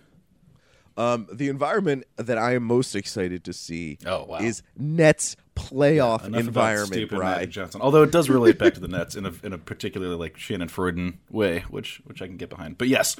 Um, 0.94 1.26
the 1.32 1.48
environment 1.48 2.04
that 2.16 2.36
I 2.36 2.52
am 2.54 2.64
most 2.64 2.94
excited 2.94 3.44
to 3.44 3.54
see 3.54 3.96
Oh, 4.04 4.24
wow. 4.24 4.36
is 4.40 4.62
Nets 4.76 5.36
playoff 5.60 6.24
Enough 6.24 6.28
about 6.28 6.46
environment, 6.46 6.92
stupid 6.92 7.16
Bri. 7.16 7.24
Magic 7.24 7.50
Johnson. 7.50 7.80
Although 7.80 8.02
it 8.02 8.10
does 8.10 8.28
relate 8.28 8.58
back 8.58 8.74
to 8.74 8.80
the 8.80 8.88
Nets 8.88 9.14
in 9.16 9.26
a 9.26 9.32
in 9.42 9.52
a 9.52 9.58
particularly 9.58 10.16
like 10.16 10.36
Shannon 10.36 10.68
Freudian 10.68 11.18
way, 11.30 11.60
which 11.70 12.00
which 12.04 12.22
I 12.22 12.26
can 12.26 12.36
get 12.36 12.50
behind. 12.50 12.78
But 12.78 12.88
yes, 12.88 13.16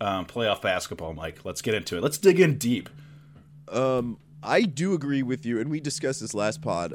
um, 0.00 0.26
playoff 0.26 0.62
basketball, 0.62 1.14
Mike. 1.14 1.44
Let's 1.44 1.62
get 1.62 1.74
into 1.74 1.96
it. 1.96 2.02
Let's 2.02 2.18
dig 2.18 2.40
in 2.40 2.58
deep. 2.58 2.88
Um, 3.70 4.18
I 4.42 4.62
do 4.62 4.94
agree 4.94 5.22
with 5.22 5.44
you, 5.44 5.60
and 5.60 5.70
we 5.70 5.80
discussed 5.80 6.20
this 6.20 6.34
last 6.34 6.62
pod. 6.62 6.94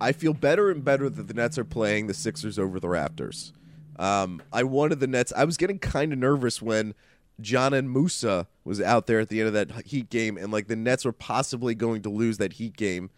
I 0.00 0.12
feel 0.12 0.34
better 0.34 0.70
and 0.70 0.84
better 0.84 1.08
that 1.08 1.28
the 1.28 1.34
Nets 1.34 1.56
are 1.58 1.64
playing 1.64 2.06
the 2.06 2.14
Sixers 2.14 2.58
over 2.58 2.78
the 2.78 2.88
Raptors. 2.88 3.52
Um, 3.98 4.42
I 4.52 4.62
wanted 4.62 5.00
the 5.00 5.06
Nets. 5.06 5.32
I 5.34 5.44
was 5.44 5.56
getting 5.56 5.78
kind 5.78 6.12
of 6.12 6.18
nervous 6.18 6.60
when 6.60 6.94
John 7.40 7.72
and 7.72 7.90
Musa 7.90 8.46
was 8.64 8.80
out 8.80 9.06
there 9.06 9.20
at 9.20 9.28
the 9.28 9.40
end 9.40 9.48
of 9.48 9.54
that 9.54 9.86
Heat 9.86 10.10
game, 10.10 10.36
and 10.36 10.52
like 10.52 10.66
the 10.66 10.76
Nets 10.76 11.04
were 11.04 11.12
possibly 11.12 11.74
going 11.74 12.02
to 12.02 12.10
lose 12.10 12.38
that 12.38 12.54
Heat 12.54 12.76
game. 12.76 13.10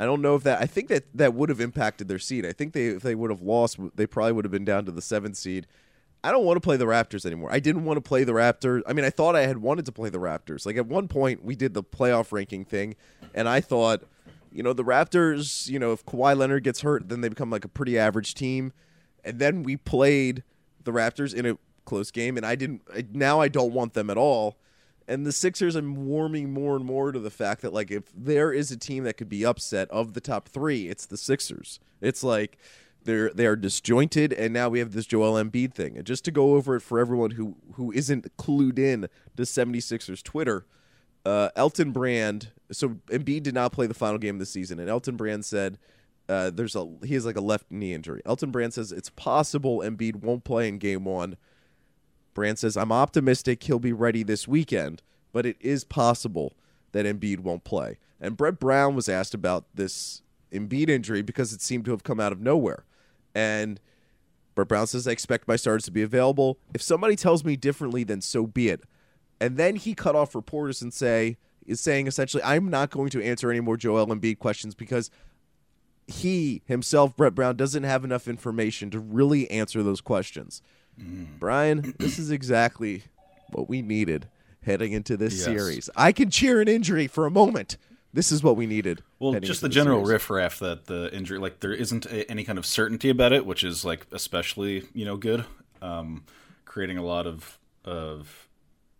I 0.00 0.06
don't 0.06 0.22
know 0.22 0.34
if 0.34 0.44
that. 0.44 0.62
I 0.62 0.64
think 0.64 0.88
that 0.88 1.04
that 1.14 1.34
would 1.34 1.50
have 1.50 1.60
impacted 1.60 2.08
their 2.08 2.18
seed. 2.18 2.46
I 2.46 2.52
think 2.52 2.72
they 2.72 2.86
if 2.86 3.02
they 3.02 3.14
would 3.14 3.30
have 3.30 3.42
lost, 3.42 3.78
they 3.96 4.06
probably 4.06 4.32
would 4.32 4.46
have 4.46 4.50
been 4.50 4.64
down 4.64 4.86
to 4.86 4.90
the 4.90 5.02
seventh 5.02 5.36
seed. 5.36 5.66
I 6.24 6.30
don't 6.30 6.46
want 6.46 6.56
to 6.56 6.62
play 6.62 6.78
the 6.78 6.86
Raptors 6.86 7.26
anymore. 7.26 7.52
I 7.52 7.60
didn't 7.60 7.84
want 7.84 7.98
to 7.98 8.00
play 8.00 8.24
the 8.24 8.32
Raptors. 8.32 8.80
I 8.86 8.94
mean, 8.94 9.04
I 9.04 9.10
thought 9.10 9.36
I 9.36 9.42
had 9.42 9.58
wanted 9.58 9.84
to 9.84 9.92
play 9.92 10.08
the 10.08 10.16
Raptors. 10.16 10.64
Like 10.64 10.78
at 10.78 10.86
one 10.86 11.06
point, 11.06 11.44
we 11.44 11.54
did 11.54 11.74
the 11.74 11.82
playoff 11.82 12.32
ranking 12.32 12.64
thing, 12.64 12.96
and 13.34 13.46
I 13.46 13.60
thought, 13.60 14.04
you 14.50 14.62
know, 14.62 14.72
the 14.72 14.84
Raptors. 14.84 15.68
You 15.68 15.78
know, 15.78 15.92
if 15.92 16.06
Kawhi 16.06 16.34
Leonard 16.34 16.64
gets 16.64 16.80
hurt, 16.80 17.10
then 17.10 17.20
they 17.20 17.28
become 17.28 17.50
like 17.50 17.66
a 17.66 17.68
pretty 17.68 17.98
average 17.98 18.32
team. 18.32 18.72
And 19.22 19.38
then 19.38 19.62
we 19.62 19.76
played 19.76 20.44
the 20.82 20.92
Raptors 20.92 21.34
in 21.34 21.44
a 21.44 21.58
close 21.84 22.10
game, 22.10 22.38
and 22.38 22.46
I 22.46 22.54
didn't. 22.54 23.14
Now 23.14 23.42
I 23.42 23.48
don't 23.48 23.74
want 23.74 23.92
them 23.92 24.08
at 24.08 24.16
all. 24.16 24.56
And 25.10 25.26
the 25.26 25.32
Sixers, 25.32 25.74
I'm 25.74 26.06
warming 26.06 26.52
more 26.52 26.76
and 26.76 26.84
more 26.84 27.10
to 27.10 27.18
the 27.18 27.32
fact 27.32 27.62
that 27.62 27.72
like 27.72 27.90
if 27.90 28.04
there 28.14 28.52
is 28.52 28.70
a 28.70 28.76
team 28.76 29.02
that 29.02 29.16
could 29.16 29.28
be 29.28 29.44
upset 29.44 29.90
of 29.90 30.14
the 30.14 30.20
top 30.20 30.48
three, 30.48 30.88
it's 30.88 31.04
the 31.04 31.16
Sixers. 31.16 31.80
It's 32.00 32.22
like 32.22 32.58
they're 33.02 33.30
they 33.30 33.44
are 33.46 33.56
disjointed, 33.56 34.32
and 34.32 34.54
now 34.54 34.68
we 34.68 34.78
have 34.78 34.92
this 34.92 35.06
Joel 35.06 35.32
Embiid 35.42 35.74
thing. 35.74 35.96
And 35.96 36.06
just 36.06 36.24
to 36.26 36.30
go 36.30 36.54
over 36.54 36.76
it 36.76 36.80
for 36.80 37.00
everyone 37.00 37.32
who 37.32 37.56
who 37.72 37.90
isn't 37.90 38.36
clued 38.36 38.78
in 38.78 39.08
to 39.36 39.42
76ers 39.42 40.22
Twitter, 40.22 40.64
uh, 41.26 41.48
Elton 41.56 41.90
Brand. 41.90 42.52
So 42.70 42.90
Embiid 43.08 43.42
did 43.42 43.54
not 43.54 43.72
play 43.72 43.88
the 43.88 43.94
final 43.94 44.18
game 44.18 44.36
of 44.36 44.40
the 44.40 44.46
season, 44.46 44.78
and 44.78 44.88
Elton 44.88 45.16
Brand 45.16 45.44
said. 45.44 45.78
Uh, 46.28 46.48
there's 46.48 46.76
a 46.76 46.88
he 47.04 47.14
has 47.14 47.26
like 47.26 47.36
a 47.36 47.40
left 47.40 47.68
knee 47.72 47.92
injury. 47.92 48.22
Elton 48.24 48.52
Brand 48.52 48.72
says 48.72 48.92
it's 48.92 49.10
possible 49.10 49.80
Embiid 49.80 50.14
won't 50.14 50.44
play 50.44 50.68
in 50.68 50.78
game 50.78 51.04
one. 51.04 51.36
Brand 52.34 52.58
says, 52.58 52.76
I'm 52.76 52.92
optimistic 52.92 53.62
he'll 53.62 53.78
be 53.78 53.92
ready 53.92 54.22
this 54.22 54.46
weekend, 54.46 55.02
but 55.32 55.46
it 55.46 55.56
is 55.60 55.84
possible 55.84 56.54
that 56.92 57.06
Embiid 57.06 57.40
won't 57.40 57.64
play. 57.64 57.98
And 58.20 58.36
Brett 58.36 58.58
Brown 58.58 58.94
was 58.94 59.08
asked 59.08 59.34
about 59.34 59.64
this 59.74 60.22
Embiid 60.52 60.88
injury 60.88 61.22
because 61.22 61.52
it 61.52 61.62
seemed 61.62 61.84
to 61.86 61.90
have 61.92 62.04
come 62.04 62.20
out 62.20 62.32
of 62.32 62.40
nowhere. 62.40 62.84
And 63.34 63.80
Brett 64.54 64.68
Brown 64.68 64.86
says, 64.86 65.06
I 65.06 65.12
expect 65.12 65.48
my 65.48 65.56
starters 65.56 65.84
to 65.84 65.90
be 65.90 66.02
available. 66.02 66.58
If 66.74 66.82
somebody 66.82 67.16
tells 67.16 67.44
me 67.44 67.56
differently, 67.56 68.04
then 68.04 68.20
so 68.20 68.46
be 68.46 68.68
it. 68.68 68.82
And 69.40 69.56
then 69.56 69.76
he 69.76 69.94
cut 69.94 70.16
off 70.16 70.34
reporters 70.34 70.82
and 70.82 70.92
say, 70.92 71.38
is 71.66 71.80
saying 71.80 72.06
essentially, 72.06 72.42
I'm 72.42 72.68
not 72.68 72.90
going 72.90 73.10
to 73.10 73.24
answer 73.24 73.50
any 73.50 73.60
more 73.60 73.76
Joel 73.76 74.08
Embiid 74.08 74.38
questions 74.38 74.74
because 74.74 75.10
he 76.06 76.62
himself, 76.66 77.16
Brett 77.16 77.34
Brown, 77.34 77.56
doesn't 77.56 77.84
have 77.84 78.04
enough 78.04 78.26
information 78.26 78.90
to 78.90 78.98
really 78.98 79.50
answer 79.50 79.82
those 79.82 80.00
questions. 80.00 80.60
Mm. 80.98 81.38
Brian, 81.38 81.94
this 81.98 82.18
is 82.18 82.30
exactly 82.30 83.04
what 83.50 83.68
we 83.68 83.82
needed 83.82 84.28
heading 84.62 84.92
into 84.92 85.16
this 85.16 85.34
yes. 85.34 85.44
series. 85.44 85.90
I 85.96 86.12
can 86.12 86.30
cheer 86.30 86.60
an 86.60 86.68
injury 86.68 87.06
for 87.06 87.26
a 87.26 87.30
moment. 87.30 87.76
This 88.12 88.32
is 88.32 88.42
what 88.42 88.56
we 88.56 88.66
needed. 88.66 89.02
Well, 89.18 89.38
just 89.38 89.60
the, 89.60 89.68
the 89.68 89.74
general 89.74 90.04
riffraff 90.04 90.58
that 90.58 90.86
the 90.86 91.14
injury, 91.14 91.38
like 91.38 91.60
there 91.60 91.72
isn't 91.72 92.06
a, 92.06 92.28
any 92.30 92.42
kind 92.44 92.58
of 92.58 92.66
certainty 92.66 93.08
about 93.08 93.32
it, 93.32 93.46
which 93.46 93.62
is 93.62 93.84
like 93.84 94.06
especially 94.10 94.84
you 94.92 95.04
know 95.04 95.16
good, 95.16 95.44
um, 95.80 96.24
creating 96.64 96.98
a 96.98 97.04
lot 97.04 97.26
of 97.26 97.58
of 97.84 98.48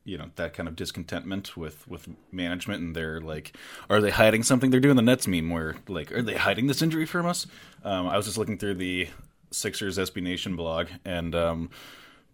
you 0.04 0.16
know 0.16 0.30
that 0.36 0.54
kind 0.54 0.68
of 0.68 0.76
discontentment 0.76 1.56
with 1.56 1.86
with 1.88 2.08
management 2.32 2.80
and 2.80 2.96
they're 2.96 3.20
like 3.20 3.54
are 3.90 4.00
they 4.00 4.10
hiding 4.10 4.42
something 4.42 4.70
they're 4.70 4.80
doing 4.80 4.96
the 4.96 5.02
nets 5.02 5.26
meme 5.26 5.50
where 5.50 5.76
like 5.88 6.10
are 6.10 6.22
they 6.22 6.34
hiding 6.34 6.66
this 6.66 6.80
injury 6.80 7.04
from 7.04 7.26
us 7.26 7.46
um, 7.84 8.08
i 8.08 8.16
was 8.16 8.24
just 8.24 8.38
looking 8.38 8.56
through 8.56 8.74
the 8.74 9.06
sixers 9.50 9.98
sb 9.98 10.22
nation 10.22 10.56
blog 10.56 10.88
and 11.04 11.34
um, 11.34 11.70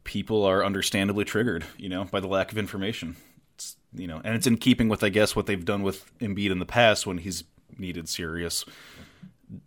people 0.04 0.44
are 0.44 0.64
understandably 0.64 1.24
triggered 1.24 1.64
you 1.76 1.88
know 1.88 2.04
by 2.04 2.20
the 2.20 2.28
lack 2.28 2.52
of 2.52 2.58
information 2.58 3.16
it's, 3.54 3.76
you 3.92 4.06
know 4.06 4.20
and 4.24 4.34
it's 4.34 4.46
in 4.46 4.56
keeping 4.56 4.88
with 4.88 5.02
i 5.02 5.08
guess 5.08 5.34
what 5.34 5.46
they've 5.46 5.64
done 5.64 5.82
with 5.82 6.10
Embiid 6.18 6.50
in 6.50 6.58
the 6.58 6.66
past 6.66 7.06
when 7.06 7.18
he's 7.18 7.44
needed 7.78 8.08
serious 8.08 8.64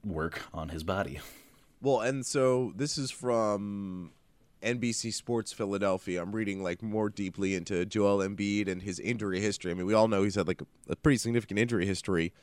work 0.05 0.41
on 0.53 0.69
his 0.69 0.83
body 0.83 1.19
well 1.81 2.01
and 2.01 2.25
so 2.25 2.73
this 2.75 2.97
is 2.97 3.11
from 3.11 4.11
NBC 4.61 5.13
Sports 5.13 5.53
Philadelphia. 5.53 6.21
I'm 6.21 6.33
reading 6.33 6.61
like 6.61 6.81
more 6.81 7.09
deeply 7.09 7.55
into 7.55 7.85
Joel 7.85 8.17
Embiid 8.17 8.67
and 8.67 8.81
his 8.81 8.99
injury 8.99 9.39
history. 9.39 9.71
I 9.71 9.73
mean, 9.73 9.85
we 9.85 9.93
all 9.93 10.07
know 10.07 10.23
he's 10.23 10.35
had 10.35 10.47
like 10.47 10.61
a, 10.89 10.95
pretty 10.95 11.17
significant 11.17 11.59
injury 11.59 11.85
history. 11.85 12.33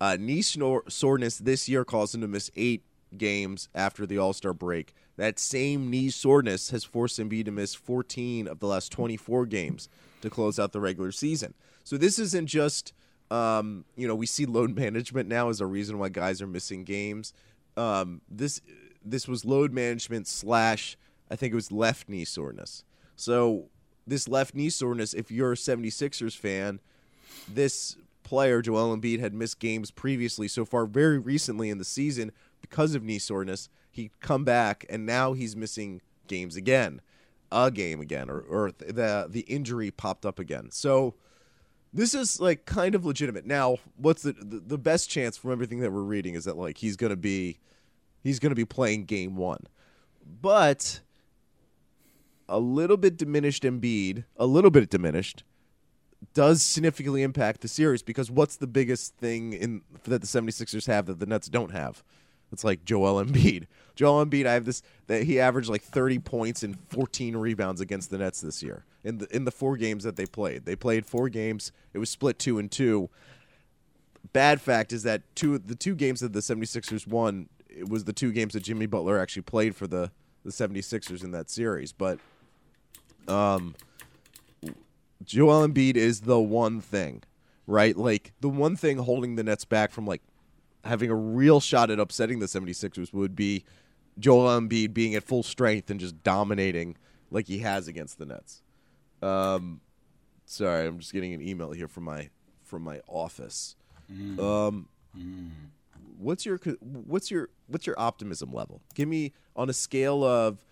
Uh, 0.00 0.16
knee 0.18 0.42
soreness 0.42 1.38
this 1.38 1.68
year 1.68 1.84
caused 1.84 2.14
him 2.14 2.20
to 2.20 2.28
miss 2.28 2.50
eight 2.56 2.82
games 3.16 3.68
after 3.74 4.06
the 4.06 4.18
All 4.18 4.32
Star 4.32 4.52
break. 4.52 4.94
That 5.16 5.38
same 5.38 5.90
knee 5.90 6.10
soreness 6.10 6.70
has 6.70 6.84
forced 6.84 7.18
Embiid 7.18 7.44
to 7.46 7.50
miss 7.50 7.74
14 7.74 8.48
of 8.48 8.60
the 8.60 8.66
last 8.66 8.90
24 8.92 9.46
games 9.46 9.88
to 10.22 10.30
close 10.30 10.58
out 10.58 10.72
the 10.72 10.80
regular 10.80 11.12
season. 11.12 11.54
So 11.84 11.96
this 11.96 12.18
isn't 12.18 12.46
just, 12.46 12.92
um, 13.30 13.84
you 13.96 14.08
know, 14.08 14.14
we 14.14 14.26
see 14.26 14.46
load 14.46 14.76
management 14.76 15.28
now 15.28 15.48
as 15.48 15.60
a 15.60 15.66
reason 15.66 15.98
why 15.98 16.08
guys 16.08 16.40
are 16.40 16.46
missing 16.46 16.84
games. 16.84 17.32
Um, 17.76 18.20
this 18.28 18.60
this 19.04 19.26
was 19.26 19.44
load 19.44 19.72
management 19.72 20.28
slash 20.28 20.96
I 21.30 21.36
think 21.36 21.52
it 21.52 21.56
was 21.56 21.72
left 21.72 22.08
knee 22.08 22.24
soreness. 22.24 22.84
So 23.16 23.68
this 24.06 24.28
left 24.28 24.54
knee 24.54 24.70
soreness, 24.70 25.14
if 25.14 25.30
you're 25.30 25.52
a 25.52 25.56
76ers 25.56 26.36
fan, 26.36 26.80
this 27.48 27.96
player, 28.22 28.62
Joel 28.62 28.96
Embiid, 28.96 29.20
had 29.20 29.34
missed 29.34 29.58
games 29.58 29.90
previously 29.90 30.48
so 30.48 30.64
far 30.64 30.86
very 30.86 31.18
recently 31.18 31.70
in 31.70 31.78
the 31.78 31.84
season 31.84 32.32
because 32.62 32.94
of 32.94 33.02
knee 33.02 33.18
soreness. 33.18 33.68
He'd 33.90 34.18
come 34.20 34.44
back 34.44 34.86
and 34.88 35.04
now 35.04 35.34
he's 35.34 35.54
missing 35.54 36.00
games 36.26 36.56
again. 36.56 37.02
A 37.50 37.70
game 37.70 38.00
again, 38.00 38.30
or, 38.30 38.40
or 38.40 38.72
the 38.72 39.26
the 39.28 39.40
injury 39.40 39.90
popped 39.90 40.24
up 40.24 40.38
again. 40.38 40.70
So 40.70 41.16
this 41.92 42.14
is 42.14 42.40
like 42.40 42.64
kind 42.64 42.94
of 42.94 43.04
legitimate. 43.04 43.44
Now, 43.44 43.76
what's 43.96 44.22
the, 44.22 44.32
the 44.32 44.60
the 44.60 44.78
best 44.78 45.10
chance 45.10 45.36
from 45.36 45.52
everything 45.52 45.80
that 45.80 45.92
we're 45.92 46.00
reading 46.00 46.34
is 46.34 46.44
that 46.44 46.56
like 46.56 46.78
he's 46.78 46.96
gonna 46.96 47.14
be 47.16 47.58
he's 48.22 48.38
gonna 48.38 48.54
be 48.54 48.64
playing 48.64 49.04
game 49.04 49.36
one. 49.36 49.66
But 50.40 51.00
a 52.48 52.58
little 52.58 52.96
bit 52.96 53.16
diminished 53.16 53.64
Embiid, 53.64 54.24
a 54.36 54.46
little 54.46 54.70
bit 54.70 54.88
diminished, 54.88 55.44
does 56.34 56.62
significantly 56.62 57.22
impact 57.22 57.60
the 57.60 57.68
series 57.68 58.02
because 58.02 58.30
what's 58.30 58.56
the 58.56 58.66
biggest 58.66 59.16
thing 59.16 59.52
in 59.52 59.82
that 60.04 60.20
the 60.20 60.26
76ers 60.26 60.86
have 60.86 61.06
that 61.06 61.18
the 61.18 61.26
Nets 61.26 61.48
don't 61.48 61.72
have? 61.72 62.02
It's 62.52 62.64
like 62.64 62.84
Joel 62.84 63.24
Embiid. 63.24 63.66
Joel 63.94 64.24
Embiid, 64.24 64.46
I 64.46 64.54
have 64.54 64.64
this 64.64 64.82
that 65.06 65.24
he 65.24 65.40
averaged 65.40 65.68
like 65.68 65.82
30 65.82 66.18
points 66.20 66.62
and 66.62 66.78
14 66.88 67.36
rebounds 67.36 67.80
against 67.80 68.10
the 68.10 68.18
Nets 68.18 68.40
this 68.40 68.62
year 68.62 68.84
in 69.04 69.18
the 69.18 69.34
in 69.34 69.44
the 69.44 69.50
four 69.50 69.76
games 69.76 70.04
that 70.04 70.16
they 70.16 70.26
played. 70.26 70.64
They 70.64 70.76
played 70.76 71.06
four 71.06 71.28
games. 71.28 71.72
It 71.92 71.98
was 71.98 72.10
split 72.10 72.38
2 72.38 72.58
and 72.58 72.70
2. 72.70 73.10
Bad 74.32 74.60
fact 74.60 74.92
is 74.92 75.02
that 75.02 75.22
two 75.34 75.58
the 75.58 75.74
two 75.74 75.94
games 75.94 76.20
that 76.20 76.32
the 76.32 76.40
76ers 76.40 77.06
won, 77.06 77.48
it 77.68 77.88
was 77.88 78.04
the 78.04 78.12
two 78.12 78.32
games 78.32 78.54
that 78.54 78.62
Jimmy 78.62 78.86
Butler 78.86 79.18
actually 79.18 79.42
played 79.42 79.74
for 79.74 79.86
the 79.86 80.10
the 80.44 80.50
76ers 80.50 81.22
in 81.22 81.30
that 81.32 81.48
series, 81.50 81.92
but 81.92 82.18
um, 83.28 83.74
Joel 85.24 85.66
Embiid 85.66 85.96
is 85.96 86.22
the 86.22 86.40
one 86.40 86.80
thing, 86.80 87.22
right? 87.66 87.96
Like 87.96 88.32
the 88.40 88.48
one 88.48 88.76
thing 88.76 88.98
holding 88.98 89.36
the 89.36 89.44
Nets 89.44 89.64
back 89.64 89.92
from 89.92 90.06
like 90.06 90.22
having 90.84 91.10
a 91.10 91.14
real 91.14 91.60
shot 91.60 91.90
at 91.90 92.00
upsetting 92.00 92.38
the 92.38 92.46
76ers 92.46 93.12
would 93.12 93.36
be 93.36 93.64
Joel 94.18 94.60
Embiid 94.60 94.92
being 94.92 95.14
at 95.14 95.22
full 95.22 95.42
strength 95.42 95.90
and 95.90 95.98
just 95.98 96.22
dominating 96.22 96.96
like 97.30 97.46
he 97.46 97.58
has 97.58 97.88
against 97.88 98.18
the 98.18 98.26
Nets. 98.26 98.62
Um, 99.22 99.80
sorry, 100.44 100.86
I'm 100.86 100.98
just 100.98 101.12
getting 101.12 101.32
an 101.32 101.40
email 101.40 101.72
here 101.72 101.88
from 101.88 102.04
my 102.04 102.30
from 102.62 102.82
my 102.82 103.00
office. 103.06 103.76
Mm. 104.12 104.38
Um, 104.38 104.88
mm. 105.16 105.50
what's 106.18 106.44
your 106.44 106.58
what's 106.80 107.30
your 107.30 107.48
what's 107.68 107.86
your 107.86 107.98
optimism 107.98 108.52
level? 108.52 108.82
Give 108.94 109.08
me 109.08 109.32
on 109.54 109.70
a 109.70 109.72
scale 109.72 110.24
of 110.24 110.64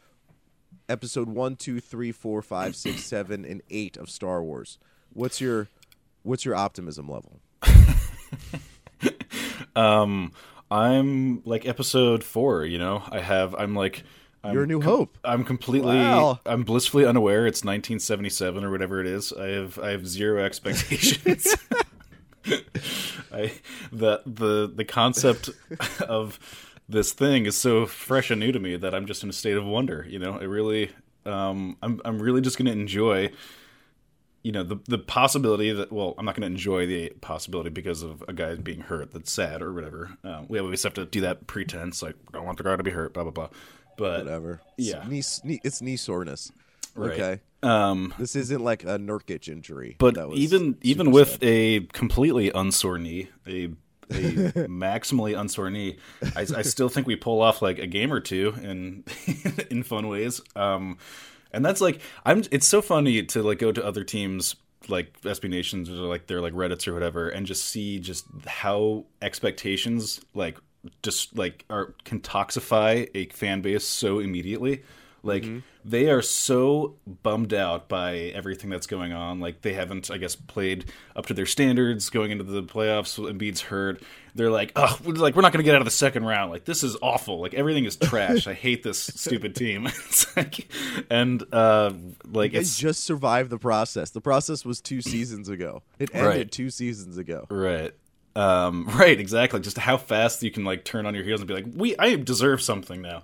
episode 0.88 1.28
one, 1.28 1.56
two, 1.56 1.80
three, 1.80 2.12
four, 2.12 2.42
five, 2.42 2.76
six, 2.76 3.04
seven, 3.04 3.44
and 3.44 3.62
eight 3.70 3.96
of 3.96 4.10
Star 4.10 4.42
Wars. 4.42 4.78
What's 5.12 5.40
your 5.40 5.68
what's 6.22 6.44
your 6.44 6.56
optimism 6.56 7.08
level? 7.08 7.40
um, 9.76 10.32
I'm 10.70 11.42
like 11.44 11.66
episode 11.66 12.22
four. 12.24 12.64
You 12.64 12.78
know, 12.78 13.02
I 13.10 13.20
have. 13.20 13.54
I'm 13.54 13.74
like. 13.74 14.04
I'm 14.42 14.54
Your 14.54 14.64
New 14.64 14.80
com- 14.80 14.90
Hope. 14.90 15.18
I'm 15.22 15.44
completely. 15.44 15.96
Wow. 15.96 16.40
I'm 16.46 16.62
blissfully 16.62 17.04
unaware. 17.04 17.46
It's 17.46 17.60
1977 17.60 18.64
or 18.64 18.70
whatever 18.70 18.98
it 18.98 19.06
is. 19.06 19.34
I 19.34 19.48
have. 19.48 19.78
I 19.78 19.90
have 19.90 20.06
zero 20.06 20.42
expectations. 20.44 21.46
I 23.32 23.52
the 23.92 24.22
the 24.24 24.72
the 24.74 24.84
concept 24.84 25.50
of 26.00 26.38
this 26.88 27.12
thing 27.12 27.46
is 27.46 27.56
so 27.56 27.86
fresh 27.86 28.30
and 28.30 28.40
new 28.40 28.52
to 28.52 28.58
me 28.58 28.76
that 28.76 28.94
I'm 28.94 29.06
just 29.06 29.22
in 29.22 29.28
a 29.28 29.32
state 29.32 29.56
of 29.56 29.64
wonder. 29.64 30.06
You 30.08 30.18
know, 30.18 30.38
I 30.38 30.44
really, 30.44 30.90
um, 31.26 31.76
I'm 31.82 32.00
I'm 32.04 32.20
really 32.20 32.40
just 32.40 32.56
going 32.58 32.66
to 32.66 32.72
enjoy. 32.72 33.30
You 34.42 34.52
know 34.52 34.62
the 34.62 34.78
the 34.86 34.98
possibility 34.98 35.70
that 35.72 35.92
well 35.92 36.14
I'm 36.16 36.24
not 36.24 36.34
going 36.34 36.42
to 36.42 36.54
enjoy 36.54 36.86
the 36.86 37.10
possibility 37.20 37.70
because 37.70 38.02
of 38.02 38.24
a 38.26 38.32
guy 38.32 38.54
being 38.54 38.80
hurt 38.80 39.12
that's 39.12 39.30
sad 39.30 39.60
or 39.60 39.72
whatever. 39.72 40.16
Um, 40.24 40.46
we 40.48 40.58
always 40.58 40.82
have 40.82 40.94
to 40.94 41.04
do 41.04 41.20
that 41.22 41.46
pretense 41.46 42.02
like 42.02 42.16
I 42.28 42.38
don't 42.38 42.46
want 42.46 42.58
the 42.58 42.64
guy 42.64 42.76
to 42.76 42.82
be 42.82 42.90
hurt, 42.90 43.12
blah 43.12 43.24
blah 43.24 43.32
blah. 43.32 43.48
But 43.96 44.24
whatever. 44.24 44.62
Yeah, 44.78 45.04
it's 45.10 45.44
knee, 45.44 45.60
it's 45.62 45.82
knee 45.82 45.96
soreness. 45.96 46.50
Right. 46.94 47.12
Okay. 47.12 47.40
Um, 47.62 48.14
this 48.18 48.36
isn't 48.36 48.62
like 48.62 48.84
a 48.84 48.98
Nurkic 48.98 49.48
injury. 49.48 49.96
But 49.98 50.16
even 50.32 50.78
even 50.82 51.10
with 51.10 51.32
sad. 51.32 51.42
a 51.42 51.80
completely 51.80 52.50
unsore 52.50 52.98
knee, 52.98 53.28
a 53.46 53.64
a 54.10 54.12
maximally 54.68 55.38
unsore 55.38 55.70
knee, 55.70 55.98
I, 56.34 56.40
I, 56.40 56.62
still 56.62 56.88
think 56.88 57.06
we 57.06 57.16
pull 57.16 57.40
off 57.40 57.62
like 57.62 57.78
a 57.78 57.86
game 57.86 58.12
or 58.12 58.20
two 58.20 58.54
in 58.60 59.04
in 59.70 59.82
fun 59.82 60.08
ways. 60.08 60.40
Um, 60.56 60.98
and 61.52 61.64
that's 61.64 61.80
like 61.80 62.00
I'm. 62.24 62.44
It's 62.50 62.66
so 62.66 62.82
funny 62.82 63.22
to 63.22 63.42
like 63.42 63.58
go 63.58 63.72
to 63.72 63.84
other 63.84 64.04
teams 64.04 64.56
like 64.88 65.20
SB 65.22 65.50
Nations 65.50 65.90
or 65.90 65.94
like 65.94 66.26
their 66.26 66.40
like 66.40 66.52
Reddits 66.52 66.88
or 66.88 66.94
whatever, 66.94 67.28
and 67.28 67.46
just 67.46 67.64
see 67.64 67.98
just 67.98 68.26
how 68.46 69.04
expectations 69.22 70.20
like 70.34 70.58
just 71.02 71.36
like 71.36 71.64
are 71.70 71.94
can 72.04 72.20
toxify 72.20 73.08
a 73.14 73.26
fan 73.26 73.60
base 73.60 73.86
so 73.86 74.18
immediately. 74.18 74.82
Like 75.22 75.42
mm-hmm. 75.42 75.58
they 75.84 76.10
are 76.10 76.22
so 76.22 76.96
bummed 77.22 77.52
out 77.52 77.88
by 77.88 78.16
everything 78.16 78.70
that's 78.70 78.86
going 78.86 79.12
on. 79.12 79.40
Like 79.40 79.62
they 79.62 79.74
haven't, 79.74 80.10
I 80.10 80.18
guess, 80.18 80.34
played 80.34 80.86
up 81.14 81.26
to 81.26 81.34
their 81.34 81.46
standards 81.46 82.10
going 82.10 82.30
into 82.30 82.44
the 82.44 82.62
playoffs. 82.62 83.18
Embiid's 83.18 83.62
hurt. 83.62 84.02
They're 84.34 84.50
like, 84.50 84.72
oh, 84.76 84.98
we're 85.04 85.14
like 85.14 85.34
we're 85.34 85.42
not 85.42 85.52
going 85.52 85.62
to 85.62 85.64
get 85.64 85.74
out 85.74 85.80
of 85.80 85.86
the 85.86 85.90
second 85.90 86.24
round. 86.24 86.50
Like 86.50 86.64
this 86.64 86.82
is 86.82 86.96
awful. 87.02 87.40
Like 87.40 87.54
everything 87.54 87.84
is 87.84 87.96
trash. 87.96 88.46
I 88.46 88.54
hate 88.54 88.82
this 88.82 88.98
stupid 89.14 89.54
team. 89.54 89.86
it's 89.86 90.36
like, 90.36 90.68
and 91.10 91.42
uh, 91.52 91.92
like 92.30 92.52
they 92.52 92.62
just 92.62 93.04
survived 93.04 93.50
the 93.50 93.58
process. 93.58 94.10
The 94.10 94.20
process 94.20 94.64
was 94.64 94.80
two 94.80 95.02
seasons 95.02 95.48
ago. 95.48 95.82
It 95.98 96.10
ended 96.14 96.28
right. 96.28 96.50
two 96.50 96.70
seasons 96.70 97.18
ago. 97.18 97.46
Right. 97.50 97.92
Um, 98.36 98.86
right, 98.94 99.18
exactly. 99.18 99.60
Just 99.60 99.78
how 99.78 99.96
fast 99.96 100.42
you 100.42 100.50
can 100.50 100.64
like 100.64 100.84
turn 100.84 101.06
on 101.06 101.14
your 101.14 101.24
heels 101.24 101.40
and 101.40 101.48
be 101.48 101.54
like, 101.54 101.66
"We, 101.74 101.96
I 101.98 102.16
deserve 102.16 102.62
something 102.62 103.02
now." 103.02 103.22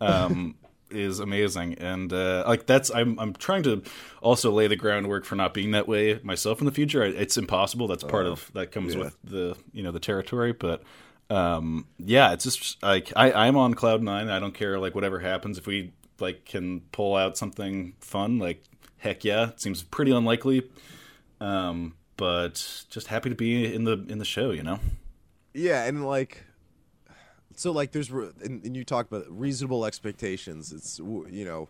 Um, 0.00 0.56
is 0.92 1.20
amazing, 1.20 1.74
and 1.74 2.12
uh, 2.12 2.44
like 2.46 2.66
that's 2.66 2.90
I'm 2.90 3.18
I'm 3.18 3.32
trying 3.34 3.62
to 3.64 3.82
also 4.20 4.50
lay 4.50 4.66
the 4.66 4.76
groundwork 4.76 5.24
for 5.24 5.34
not 5.34 5.54
being 5.54 5.72
that 5.72 5.88
way 5.88 6.20
myself 6.22 6.60
in 6.60 6.66
the 6.66 6.72
future. 6.72 7.02
It's 7.02 7.36
impossible. 7.36 7.88
That's 7.88 8.04
part 8.04 8.26
of 8.26 8.50
that 8.54 8.72
comes 8.72 8.94
yeah. 8.94 9.00
with 9.00 9.16
the 9.24 9.56
you 9.72 9.82
know 9.82 9.92
the 9.92 10.00
territory, 10.00 10.52
but 10.52 10.82
um, 11.30 11.86
yeah, 11.98 12.32
it's 12.32 12.44
just 12.44 12.82
like 12.82 13.12
I, 13.16 13.32
I'm 13.32 13.56
on 13.56 13.74
cloud 13.74 14.02
nine. 14.02 14.28
I 14.28 14.38
don't 14.38 14.54
care 14.54 14.78
like 14.78 14.94
whatever 14.94 15.18
happens. 15.18 15.58
If 15.58 15.66
we 15.66 15.92
like 16.20 16.44
can 16.44 16.80
pull 16.92 17.16
out 17.16 17.36
something 17.36 17.94
fun, 18.00 18.38
like 18.38 18.62
heck 18.98 19.24
yeah, 19.24 19.48
it 19.48 19.60
seems 19.60 19.82
pretty 19.82 20.12
unlikely. 20.12 20.70
Um, 21.40 21.94
but 22.16 22.84
just 22.90 23.08
happy 23.08 23.30
to 23.30 23.34
be 23.34 23.74
in 23.74 23.84
the 23.84 24.04
in 24.08 24.18
the 24.18 24.24
show, 24.24 24.50
you 24.50 24.62
know. 24.62 24.78
Yeah, 25.54 25.84
and 25.84 26.06
like, 26.06 26.44
so 27.56 27.72
like, 27.72 27.92
there's 27.92 28.10
re- 28.10 28.30
and, 28.42 28.64
and 28.64 28.76
you 28.76 28.84
talk 28.84 29.06
about 29.06 29.24
reasonable 29.28 29.84
expectations. 29.84 30.72
It's 30.72 30.98
you 30.98 31.44
know, 31.44 31.68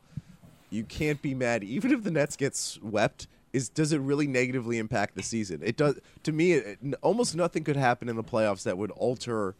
you 0.70 0.84
can't 0.84 1.20
be 1.20 1.34
mad 1.34 1.64
even 1.64 1.92
if 1.92 2.02
the 2.02 2.10
Nets 2.10 2.36
get 2.36 2.56
swept. 2.56 3.26
Is 3.52 3.68
does 3.68 3.92
it 3.92 4.00
really 4.00 4.26
negatively 4.26 4.78
impact 4.78 5.14
the 5.14 5.22
season? 5.22 5.60
It 5.62 5.76
does. 5.76 6.00
To 6.22 6.32
me, 6.32 6.52
it, 6.52 6.78
almost 7.02 7.36
nothing 7.36 7.64
could 7.64 7.76
happen 7.76 8.08
in 8.08 8.16
the 8.16 8.24
playoffs 8.24 8.62
that 8.62 8.78
would 8.78 8.90
alter 8.92 9.54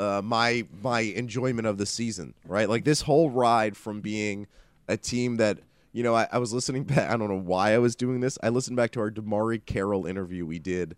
uh, 0.00 0.20
my 0.24 0.66
my 0.82 1.00
enjoyment 1.00 1.66
of 1.66 1.78
the 1.78 1.86
season. 1.86 2.34
Right, 2.46 2.68
like 2.68 2.84
this 2.84 3.02
whole 3.02 3.30
ride 3.30 3.76
from 3.76 4.00
being 4.00 4.48
a 4.88 4.96
team 4.96 5.36
that 5.36 5.58
you 5.92 6.02
know 6.02 6.14
I, 6.14 6.26
I 6.32 6.38
was 6.38 6.52
listening 6.52 6.82
back. 6.84 7.10
I 7.10 7.16
don't 7.16 7.28
know 7.28 7.38
why 7.38 7.72
I 7.72 7.78
was 7.78 7.94
doing 7.94 8.20
this. 8.20 8.36
I 8.42 8.48
listened 8.48 8.76
back 8.76 8.90
to 8.92 9.00
our 9.00 9.10
DeMarre 9.10 9.64
Carroll 9.64 10.06
interview 10.06 10.44
we 10.44 10.58
did 10.58 10.96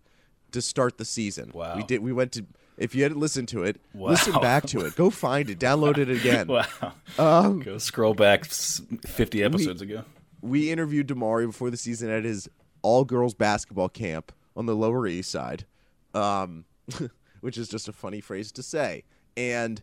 to 0.51 0.61
start 0.61 0.97
the 0.97 1.05
season. 1.05 1.51
Wow. 1.53 1.75
we 1.75 1.83
did. 1.83 2.01
We 2.01 2.13
went 2.13 2.31
to. 2.33 2.45
If 2.77 2.93
you 2.93 3.03
hadn't 3.03 3.19
listened 3.19 3.47
to 3.49 3.63
it, 3.63 3.81
Wow. 3.93 4.09
listen 4.11 4.33
back 4.39 4.65
to 4.67 4.81
it. 4.85 4.95
Go 4.95 5.09
find 5.09 5.49
it. 5.49 5.59
Download 5.59 5.97
it 5.97 6.09
again. 6.09 6.47
Wow. 6.47 6.93
Um, 7.17 7.59
Go 7.61 7.77
scroll 7.79 8.13
back 8.13 8.45
50 8.45 9.43
episodes 9.43 9.81
ago. 9.81 10.03
we 10.41 10.71
interviewed 10.71 11.07
DeMarre 11.07 11.47
before 11.47 11.69
the 11.71 11.77
season 11.77 12.09
at 12.09 12.23
his 12.23 12.47
all 12.83 13.03
girls 13.03 13.33
basketball 13.33 13.89
camp 13.89 14.31
on 14.55 14.65
the 14.67 14.75
Lower 14.75 15.07
East 15.07 15.31
Side, 15.31 15.65
um, 16.13 16.65
which 17.41 17.57
is 17.57 17.67
just 17.67 17.87
a 17.87 17.93
funny 17.93 18.21
phrase 18.21 18.51
to 18.53 18.63
say. 18.63 19.03
And 19.35 19.81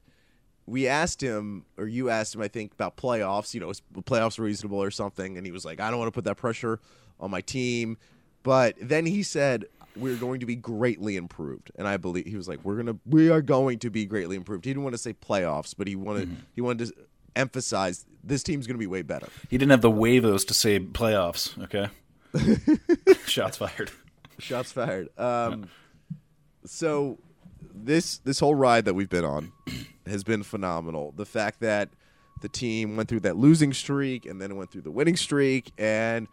we 0.66 0.86
asked 0.88 1.20
him, 1.20 1.64
or 1.76 1.86
you 1.86 2.08
asked 2.10 2.34
him, 2.34 2.40
I 2.40 2.48
think, 2.48 2.72
about 2.72 2.96
playoffs. 2.96 3.52
You 3.54 3.60
know, 3.60 3.70
is 3.70 3.82
playoffs 4.02 4.38
reasonable 4.38 4.82
or 4.82 4.90
something? 4.90 5.36
And 5.36 5.44
he 5.44 5.52
was 5.52 5.64
like, 5.64 5.80
I 5.80 5.90
don't 5.90 5.98
want 5.98 6.08
to 6.08 6.16
put 6.16 6.24
that 6.24 6.36
pressure 6.36 6.80
on 7.20 7.30
my 7.30 7.40
team. 7.40 7.98
But 8.44 8.76
then 8.80 9.06
he 9.06 9.22
said, 9.22 9.64
we're 9.96 10.16
going 10.16 10.40
to 10.40 10.46
be 10.46 10.56
greatly 10.56 11.16
improved, 11.16 11.70
and 11.76 11.86
I 11.86 11.96
believe 11.96 12.26
he 12.26 12.36
was 12.36 12.48
like, 12.48 12.64
"We're 12.64 12.76
gonna, 12.76 12.96
we 13.06 13.30
are 13.30 13.42
going 13.42 13.78
to 13.80 13.90
be 13.90 14.04
greatly 14.06 14.36
improved." 14.36 14.64
He 14.64 14.70
didn't 14.70 14.84
want 14.84 14.94
to 14.94 14.98
say 14.98 15.12
playoffs, 15.12 15.74
but 15.76 15.86
he 15.86 15.96
wanted, 15.96 16.36
he 16.54 16.60
wanted 16.60 16.88
to 16.88 16.94
emphasize 17.36 18.04
this 18.22 18.42
team's 18.42 18.66
going 18.66 18.76
to 18.76 18.80
be 18.80 18.86
way 18.86 19.02
better. 19.02 19.28
He 19.50 19.58
didn't 19.58 19.70
have 19.70 19.82
the 19.82 19.90
huevos 19.90 20.44
to 20.46 20.54
say 20.54 20.78
playoffs. 20.80 21.60
Okay. 21.64 21.88
Shots 23.26 23.56
fired. 23.56 23.90
Shots 24.38 24.72
fired. 24.72 25.08
Um, 25.18 25.68
so 26.64 27.18
this 27.74 28.18
this 28.18 28.40
whole 28.40 28.54
ride 28.54 28.84
that 28.86 28.94
we've 28.94 29.08
been 29.08 29.24
on 29.24 29.52
has 30.06 30.24
been 30.24 30.42
phenomenal. 30.42 31.12
The 31.16 31.26
fact 31.26 31.60
that 31.60 31.90
the 32.40 32.48
team 32.48 32.96
went 32.96 33.08
through 33.08 33.20
that 33.20 33.36
losing 33.36 33.72
streak 33.72 34.26
and 34.26 34.40
then 34.40 34.50
it 34.50 34.54
went 34.54 34.70
through 34.70 34.82
the 34.82 34.90
winning 34.90 35.16
streak 35.16 35.72
and 35.78 36.28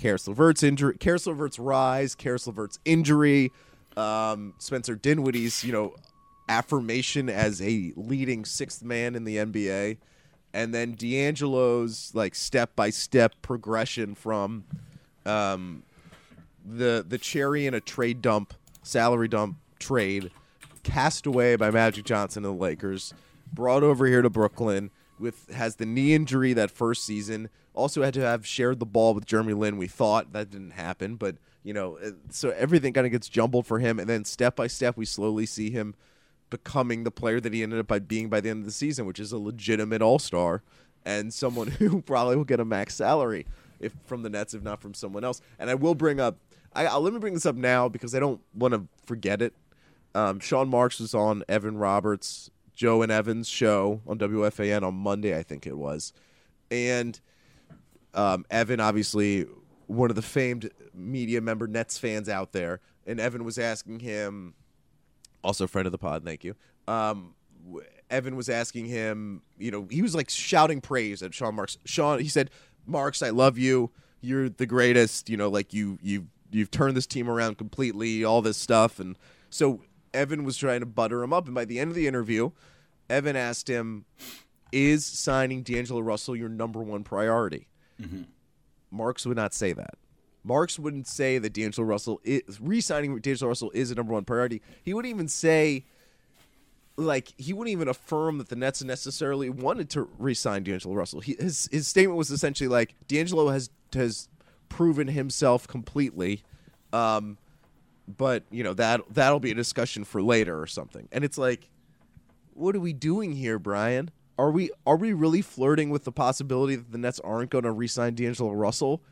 Caris 0.00 0.26
LeVert's 0.26 0.62
injury, 0.62 0.96
Caris 0.96 1.26
LeVert's 1.26 1.58
rise, 1.58 2.14
Caris 2.14 2.46
LeVert's 2.46 2.78
injury, 2.86 3.52
um, 3.98 4.54
Spencer 4.58 4.94
Dinwiddie's 4.94 5.62
you 5.62 5.72
know 5.72 5.94
affirmation 6.48 7.28
as 7.28 7.60
a 7.60 7.92
leading 7.96 8.46
sixth 8.46 8.82
man 8.82 9.14
in 9.14 9.24
the 9.24 9.36
NBA, 9.36 9.98
and 10.54 10.72
then 10.72 10.94
D'Angelo's 10.94 12.12
like 12.14 12.34
step 12.34 12.74
by 12.74 12.88
step 12.88 13.34
progression 13.42 14.14
from 14.14 14.64
um, 15.26 15.82
the 16.64 17.04
the 17.06 17.18
cherry 17.18 17.66
in 17.66 17.74
a 17.74 17.80
trade 17.80 18.22
dump, 18.22 18.54
salary 18.82 19.28
dump 19.28 19.58
trade, 19.78 20.30
cast 20.82 21.26
away 21.26 21.56
by 21.56 21.70
Magic 21.70 22.06
Johnson 22.06 22.46
and 22.46 22.56
the 22.56 22.58
Lakers, 22.58 23.12
brought 23.52 23.82
over 23.82 24.06
here 24.06 24.22
to 24.22 24.30
Brooklyn 24.30 24.90
with 25.18 25.50
has 25.50 25.76
the 25.76 25.84
knee 25.84 26.14
injury 26.14 26.54
that 26.54 26.70
first 26.70 27.04
season. 27.04 27.50
Also 27.80 28.02
had 28.02 28.14
to 28.14 28.20
have 28.20 28.46
shared 28.46 28.78
the 28.78 28.86
ball 28.86 29.14
with 29.14 29.26
Jeremy 29.26 29.54
Lin. 29.54 29.76
We 29.76 29.88
thought 29.88 30.32
that 30.32 30.50
didn't 30.50 30.72
happen, 30.72 31.16
but 31.16 31.36
you 31.62 31.74
know, 31.74 31.98
so 32.30 32.50
everything 32.50 32.92
kind 32.92 33.06
of 33.06 33.12
gets 33.12 33.28
jumbled 33.28 33.66
for 33.66 33.78
him, 33.78 33.98
and 33.98 34.08
then 34.08 34.24
step 34.24 34.56
by 34.56 34.66
step 34.66 34.96
we 34.96 35.04
slowly 35.04 35.46
see 35.46 35.70
him 35.70 35.94
becoming 36.48 37.04
the 37.04 37.10
player 37.10 37.40
that 37.40 37.52
he 37.52 37.62
ended 37.62 37.78
up 37.78 37.86
by 37.86 37.98
being 37.98 38.28
by 38.28 38.40
the 38.40 38.50
end 38.50 38.60
of 38.60 38.66
the 38.66 38.72
season, 38.72 39.06
which 39.06 39.20
is 39.20 39.32
a 39.32 39.38
legitimate 39.38 40.02
All 40.02 40.18
Star 40.18 40.62
and 41.04 41.32
someone 41.32 41.68
who 41.78 42.02
probably 42.02 42.36
will 42.36 42.44
get 42.44 42.60
a 42.60 42.64
max 42.64 42.94
salary 42.94 43.46
if 43.78 43.92
from 44.04 44.22
the 44.22 44.30
Nets, 44.30 44.54
if 44.54 44.62
not 44.62 44.80
from 44.80 44.94
someone 44.94 45.24
else. 45.24 45.40
And 45.58 45.70
I 45.70 45.74
will 45.74 45.94
bring 45.94 46.20
up, 46.20 46.36
I, 46.74 46.86
I'll 46.86 47.00
let 47.00 47.12
me 47.12 47.18
bring 47.18 47.34
this 47.34 47.46
up 47.46 47.56
now 47.56 47.88
because 47.88 48.14
I 48.14 48.20
don't 48.20 48.40
want 48.54 48.74
to 48.74 48.86
forget 49.06 49.40
it. 49.40 49.54
Um, 50.14 50.40
Sean 50.40 50.68
Marks 50.68 51.00
was 51.00 51.14
on 51.14 51.44
Evan 51.48 51.78
Roberts, 51.78 52.50
Joe 52.74 53.02
and 53.02 53.12
Evan's 53.12 53.48
show 53.48 54.00
on 54.06 54.18
WFAN 54.18 54.82
on 54.82 54.94
Monday, 54.94 55.36
I 55.36 55.42
think 55.42 55.66
it 55.66 55.76
was, 55.76 56.12
and 56.70 57.20
um, 58.14 58.44
Evan, 58.50 58.80
obviously 58.80 59.46
one 59.86 60.10
of 60.10 60.16
the 60.16 60.22
famed 60.22 60.70
media 60.94 61.40
member 61.40 61.66
Nets 61.66 61.98
fans 61.98 62.28
out 62.28 62.52
there, 62.52 62.80
and 63.06 63.18
Evan 63.18 63.44
was 63.44 63.58
asking 63.58 64.00
him 64.00 64.54
also 65.42 65.66
friend 65.66 65.86
of 65.86 65.92
the 65.92 65.98
pod. 65.98 66.24
Thank 66.24 66.44
you. 66.44 66.54
Um, 66.86 67.34
Evan 68.10 68.36
was 68.36 68.48
asking 68.48 68.86
him, 68.86 69.42
you 69.58 69.70
know, 69.70 69.86
he 69.90 70.02
was 70.02 70.14
like 70.14 70.30
shouting 70.30 70.80
praise 70.80 71.22
at 71.22 71.34
Sean 71.34 71.54
Marks. 71.54 71.78
Sean, 71.84 72.18
he 72.18 72.28
said, 72.28 72.50
"Marks, 72.86 73.22
I 73.22 73.30
love 73.30 73.58
you. 73.58 73.90
You're 74.20 74.48
the 74.48 74.66
greatest. 74.66 75.28
You 75.28 75.36
know, 75.36 75.48
like 75.48 75.72
you, 75.72 75.98
you, 76.02 76.26
you've 76.50 76.70
turned 76.70 76.96
this 76.96 77.06
team 77.06 77.28
around 77.28 77.58
completely. 77.58 78.24
All 78.24 78.42
this 78.42 78.56
stuff." 78.56 78.98
And 78.98 79.16
so 79.48 79.82
Evan 80.12 80.44
was 80.44 80.56
trying 80.56 80.80
to 80.80 80.86
butter 80.86 81.22
him 81.22 81.32
up. 81.32 81.46
And 81.46 81.54
by 81.54 81.64
the 81.64 81.78
end 81.78 81.90
of 81.90 81.94
the 81.94 82.06
interview, 82.06 82.50
Evan 83.08 83.36
asked 83.36 83.68
him, 83.68 84.04
"Is 84.72 85.06
signing 85.06 85.62
D'Angelo 85.62 86.00
Russell 86.00 86.36
your 86.36 86.48
number 86.48 86.80
one 86.80 87.04
priority?" 87.04 87.68
Marks 88.90 89.26
would 89.26 89.36
not 89.36 89.54
say 89.54 89.72
that. 89.72 89.94
Marks 90.42 90.78
wouldn't 90.78 91.06
say 91.06 91.38
that 91.38 91.52
D'Angelo 91.52 91.86
Russell 91.86 92.20
is 92.24 92.60
re-signing 92.60 93.18
D'Angelo 93.18 93.48
Russell 93.50 93.70
is 93.72 93.90
a 93.90 93.94
number 93.94 94.12
one 94.12 94.24
priority. 94.24 94.62
He 94.82 94.94
wouldn't 94.94 95.12
even 95.14 95.28
say 95.28 95.84
like 96.96 97.32
he 97.36 97.52
wouldn't 97.52 97.72
even 97.72 97.88
affirm 97.88 98.38
that 98.38 98.48
the 98.48 98.56
Nets 98.56 98.82
necessarily 98.82 99.50
wanted 99.50 99.90
to 99.90 100.08
re-sign 100.18 100.62
D'Angelo 100.62 100.94
Russell. 100.94 101.20
He, 101.20 101.36
his 101.38 101.68
his 101.70 101.88
statement 101.88 102.16
was 102.16 102.30
essentially 102.30 102.68
like 102.68 102.94
D'Angelo 103.06 103.48
has 103.48 103.70
has 103.94 104.28
proven 104.68 105.08
himself 105.08 105.66
completely, 105.66 106.42
um, 106.92 107.38
but 108.08 108.44
you 108.50 108.62
know 108.62 108.74
that 108.74 109.02
that'll 109.10 109.40
be 109.40 109.50
a 109.50 109.54
discussion 109.54 110.04
for 110.04 110.22
later 110.22 110.60
or 110.60 110.66
something. 110.66 111.08
And 111.12 111.24
it's 111.24 111.38
like, 111.38 111.68
what 112.54 112.74
are 112.74 112.80
we 112.80 112.92
doing 112.92 113.32
here, 113.32 113.58
Brian? 113.58 114.10
Are 114.38 114.50
we 114.50 114.70
are 114.86 114.96
we 114.96 115.12
really 115.12 115.42
flirting 115.42 115.90
with 115.90 116.04
the 116.04 116.12
possibility 116.12 116.76
that 116.76 116.92
the 116.92 116.98
Nets 116.98 117.20
aren't 117.20 117.50
going 117.50 117.64
to 117.64 117.72
re-sign 117.72 118.14
D'Angelo 118.14 118.52
Russell? 118.52 119.02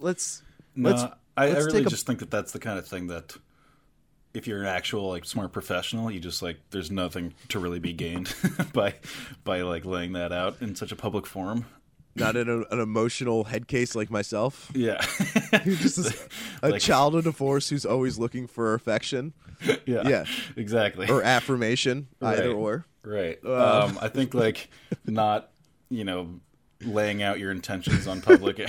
Let's 0.00 0.42
No, 0.76 0.90
let's 0.90 1.02
I, 1.02 1.12
I 1.36 1.48
let's 1.48 1.66
really 1.66 1.78
take 1.80 1.86
a- 1.86 1.90
just 1.90 2.06
think 2.06 2.20
that 2.20 2.30
that's 2.30 2.52
the 2.52 2.58
kind 2.58 2.78
of 2.78 2.86
thing 2.86 3.08
that 3.08 3.36
if 4.34 4.46
you're 4.46 4.60
an 4.60 4.66
actual 4.66 5.08
like 5.08 5.24
smart 5.24 5.52
professional, 5.52 6.10
you 6.10 6.20
just 6.20 6.42
like 6.42 6.58
there's 6.70 6.90
nothing 6.90 7.34
to 7.48 7.58
really 7.58 7.78
be 7.80 7.92
gained 7.92 8.34
by 8.72 8.94
by 9.44 9.62
like 9.62 9.84
laying 9.84 10.12
that 10.12 10.32
out 10.32 10.56
in 10.60 10.74
such 10.74 10.92
a 10.92 10.96
public 10.96 11.26
forum. 11.26 11.66
Not 12.14 12.36
in 12.36 12.48
a, 12.48 12.58
an 12.74 12.80
emotional 12.80 13.44
head 13.44 13.66
case 13.68 13.94
like 13.94 14.10
myself. 14.10 14.70
Yeah, 14.74 15.00
Who 15.64 15.76
just 15.76 15.98
is 15.98 16.28
a 16.62 16.70
Like- 16.70 16.80
child 16.80 17.14
of 17.14 17.24
divorce 17.24 17.68
who's 17.68 17.86
always 17.86 18.18
looking 18.18 18.46
for 18.46 18.74
affection 18.74 19.32
yeah, 19.86 20.08
Yeah. 20.08 20.24
exactly. 20.56 21.08
or 21.08 21.22
affirmation, 21.22 22.08
either 22.20 22.52
or. 22.52 22.84
Right. 23.04 23.38
Uh. 23.44 23.84
Um, 23.86 23.98
I 24.00 24.08
think 24.08 24.34
like 24.34 24.68
not 25.06 25.50
you 25.88 26.04
know 26.04 26.40
laying 26.84 27.22
out 27.22 27.38
your 27.38 27.50
intentions 27.52 28.06
on 28.08 28.20
public 28.20 28.60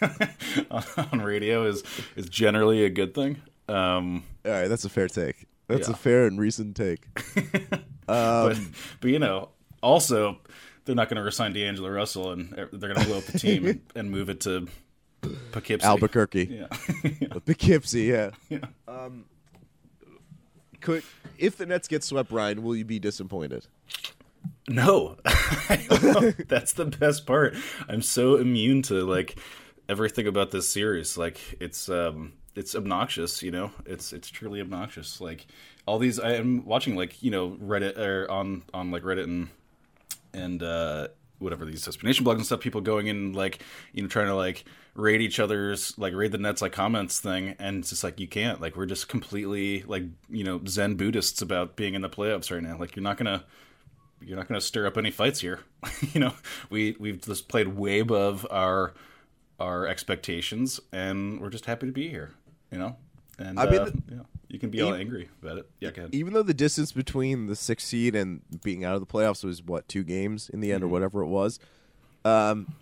on 0.70 1.20
radio 1.20 1.64
is 1.66 1.82
is 2.16 2.28
generally 2.28 2.84
a 2.84 2.90
good 2.90 3.14
thing. 3.14 3.40
Um, 3.68 4.24
All 4.44 4.50
right, 4.52 4.68
that's 4.68 4.84
a 4.84 4.88
fair 4.88 5.08
take. 5.08 5.46
That's 5.68 5.88
a 5.88 5.94
fair 5.94 6.26
and 6.26 6.38
recent 6.40 6.76
take. 6.76 7.06
but 8.06 8.56
Um, 8.56 8.72
but 9.00 9.10
you 9.10 9.18
know 9.20 9.50
also 9.82 10.38
they're 10.84 10.94
not 10.94 11.08
going 11.08 11.16
to 11.16 11.22
resign 11.22 11.52
D'Angelo 11.52 11.90
Russell 11.90 12.32
and 12.32 12.50
they're 12.52 12.66
going 12.68 12.96
to 12.96 13.06
blow 13.06 13.18
up 13.18 13.24
the 13.24 13.38
team 13.38 13.66
and, 13.66 13.80
and 13.94 14.10
move 14.10 14.28
it 14.30 14.40
to 14.40 14.66
Poughkeepsie. 15.52 15.86
Albuquerque, 15.86 16.44
Yeah. 16.44 17.28
Poughkeepsie, 17.44 18.04
yeah. 18.04 18.30
yeah. 18.48 18.60
Could 20.80 21.02
if 21.38 21.56
the 21.56 21.66
Nets 21.66 21.88
get 21.88 22.02
swept, 22.02 22.30
Ryan, 22.30 22.62
will 22.62 22.74
you 22.74 22.84
be 22.84 22.98
disappointed? 22.98 23.66
No, 24.68 25.16
that's 26.48 26.72
the 26.72 26.86
best 26.98 27.26
part. 27.26 27.54
I'm 27.88 28.02
so 28.02 28.36
immune 28.36 28.82
to 28.82 29.04
like 29.04 29.38
everything 29.88 30.26
about 30.26 30.50
this 30.50 30.68
series. 30.68 31.18
Like 31.18 31.38
it's 31.60 31.88
um 31.90 32.32
it's 32.54 32.74
obnoxious, 32.74 33.42
you 33.42 33.50
know. 33.50 33.72
It's 33.84 34.12
it's 34.12 34.28
truly 34.30 34.60
obnoxious. 34.60 35.20
Like 35.20 35.46
all 35.86 35.98
these, 35.98 36.18
I 36.18 36.32
am 36.34 36.64
watching 36.64 36.96
like 36.96 37.22
you 37.22 37.30
know 37.30 37.50
Reddit 37.50 37.98
or 37.98 38.30
on 38.30 38.62
on 38.72 38.90
like 38.90 39.02
Reddit 39.02 39.24
and 39.24 39.48
and 40.32 40.62
uh 40.62 41.08
whatever 41.38 41.64
these 41.64 41.84
destination 41.84 42.24
blogs 42.24 42.34
and 42.36 42.44
stuff, 42.46 42.60
people 42.60 42.80
going 42.82 43.06
in 43.06 43.32
like 43.32 43.62
you 43.92 44.02
know 44.02 44.08
trying 44.08 44.26
to 44.26 44.34
like 44.34 44.64
raid 44.94 45.22
each 45.22 45.38
other's 45.40 45.96
like 45.98 46.12
raid 46.14 46.32
the 46.32 46.38
nets 46.38 46.60
like 46.60 46.72
comments 46.72 47.18
thing, 47.20 47.54
and 47.58 47.78
it's 47.78 47.90
just 47.90 48.04
like 48.04 48.20
you 48.20 48.28
can't 48.28 48.60
like 48.60 48.76
we're 48.76 48.86
just 48.86 49.08
completely 49.08 49.82
like 49.86 50.02
you 50.28 50.44
know 50.44 50.60
Zen 50.66 50.96
Buddhists 50.96 51.40
about 51.40 51.76
being 51.76 51.94
in 51.94 52.02
the 52.02 52.10
playoffs 52.10 52.50
right 52.50 52.62
now. 52.62 52.76
Like 52.78 52.94
you're 52.96 53.02
not 53.02 53.16
gonna 53.16 53.44
you're 54.20 54.36
not 54.36 54.48
gonna 54.48 54.60
stir 54.60 54.86
up 54.86 54.98
any 54.98 55.10
fights 55.10 55.40
here. 55.40 55.60
you 56.12 56.20
know 56.20 56.34
we 56.68 56.96
we've 56.98 57.20
just 57.22 57.48
played 57.48 57.68
way 57.68 58.00
above 58.00 58.46
our 58.50 58.92
our 59.58 59.86
expectations, 59.86 60.80
and 60.92 61.40
we're 61.40 61.50
just 61.50 61.66
happy 61.66 61.86
to 61.86 61.92
be 61.92 62.08
here. 62.08 62.32
You 62.70 62.78
know, 62.78 62.96
and 63.38 63.58
I 63.58 63.70
mean, 63.70 63.80
uh, 63.80 63.84
the- 63.86 64.02
yeah, 64.10 64.22
you 64.50 64.58
can 64.58 64.70
be 64.70 64.82
all 64.82 64.92
angry 64.92 65.28
about 65.40 65.58
it. 65.58 65.70
Yeah, 65.78 65.90
go 65.92 66.02
ahead. 66.02 66.14
Even 66.14 66.32
though 66.32 66.42
the 66.42 66.52
distance 66.52 66.90
between 66.90 67.46
the 67.46 67.54
sixth 67.54 67.86
seed 67.86 68.16
and 68.16 68.42
being 68.64 68.84
out 68.84 68.94
of 68.94 69.00
the 69.00 69.06
playoffs 69.06 69.44
was 69.44 69.62
what 69.62 69.86
two 69.88 70.02
games 70.02 70.50
in 70.50 70.60
the 70.60 70.72
end 70.72 70.82
or 70.82 70.88
whatever 70.88 71.22
it 71.22 71.28
was, 71.28 71.60
um, 72.24 72.74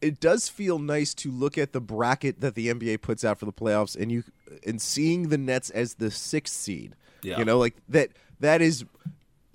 it 0.00 0.20
does 0.20 0.48
feel 0.48 0.78
nice 0.78 1.14
to 1.14 1.30
look 1.32 1.58
at 1.58 1.72
the 1.72 1.80
bracket 1.80 2.40
that 2.40 2.54
the 2.54 2.68
NBA 2.68 3.02
puts 3.02 3.24
out 3.24 3.40
for 3.40 3.44
the 3.44 3.52
playoffs 3.52 4.00
and 4.00 4.12
you 4.12 4.22
and 4.64 4.80
seeing 4.80 5.28
the 5.28 5.38
Nets 5.38 5.68
as 5.70 5.94
the 5.94 6.12
sixth 6.12 6.54
seed. 6.54 6.94
Yeah. 7.22 7.38
You 7.38 7.44
know, 7.44 7.58
like 7.58 7.74
that. 7.88 8.10
That 8.38 8.62
is. 8.62 8.84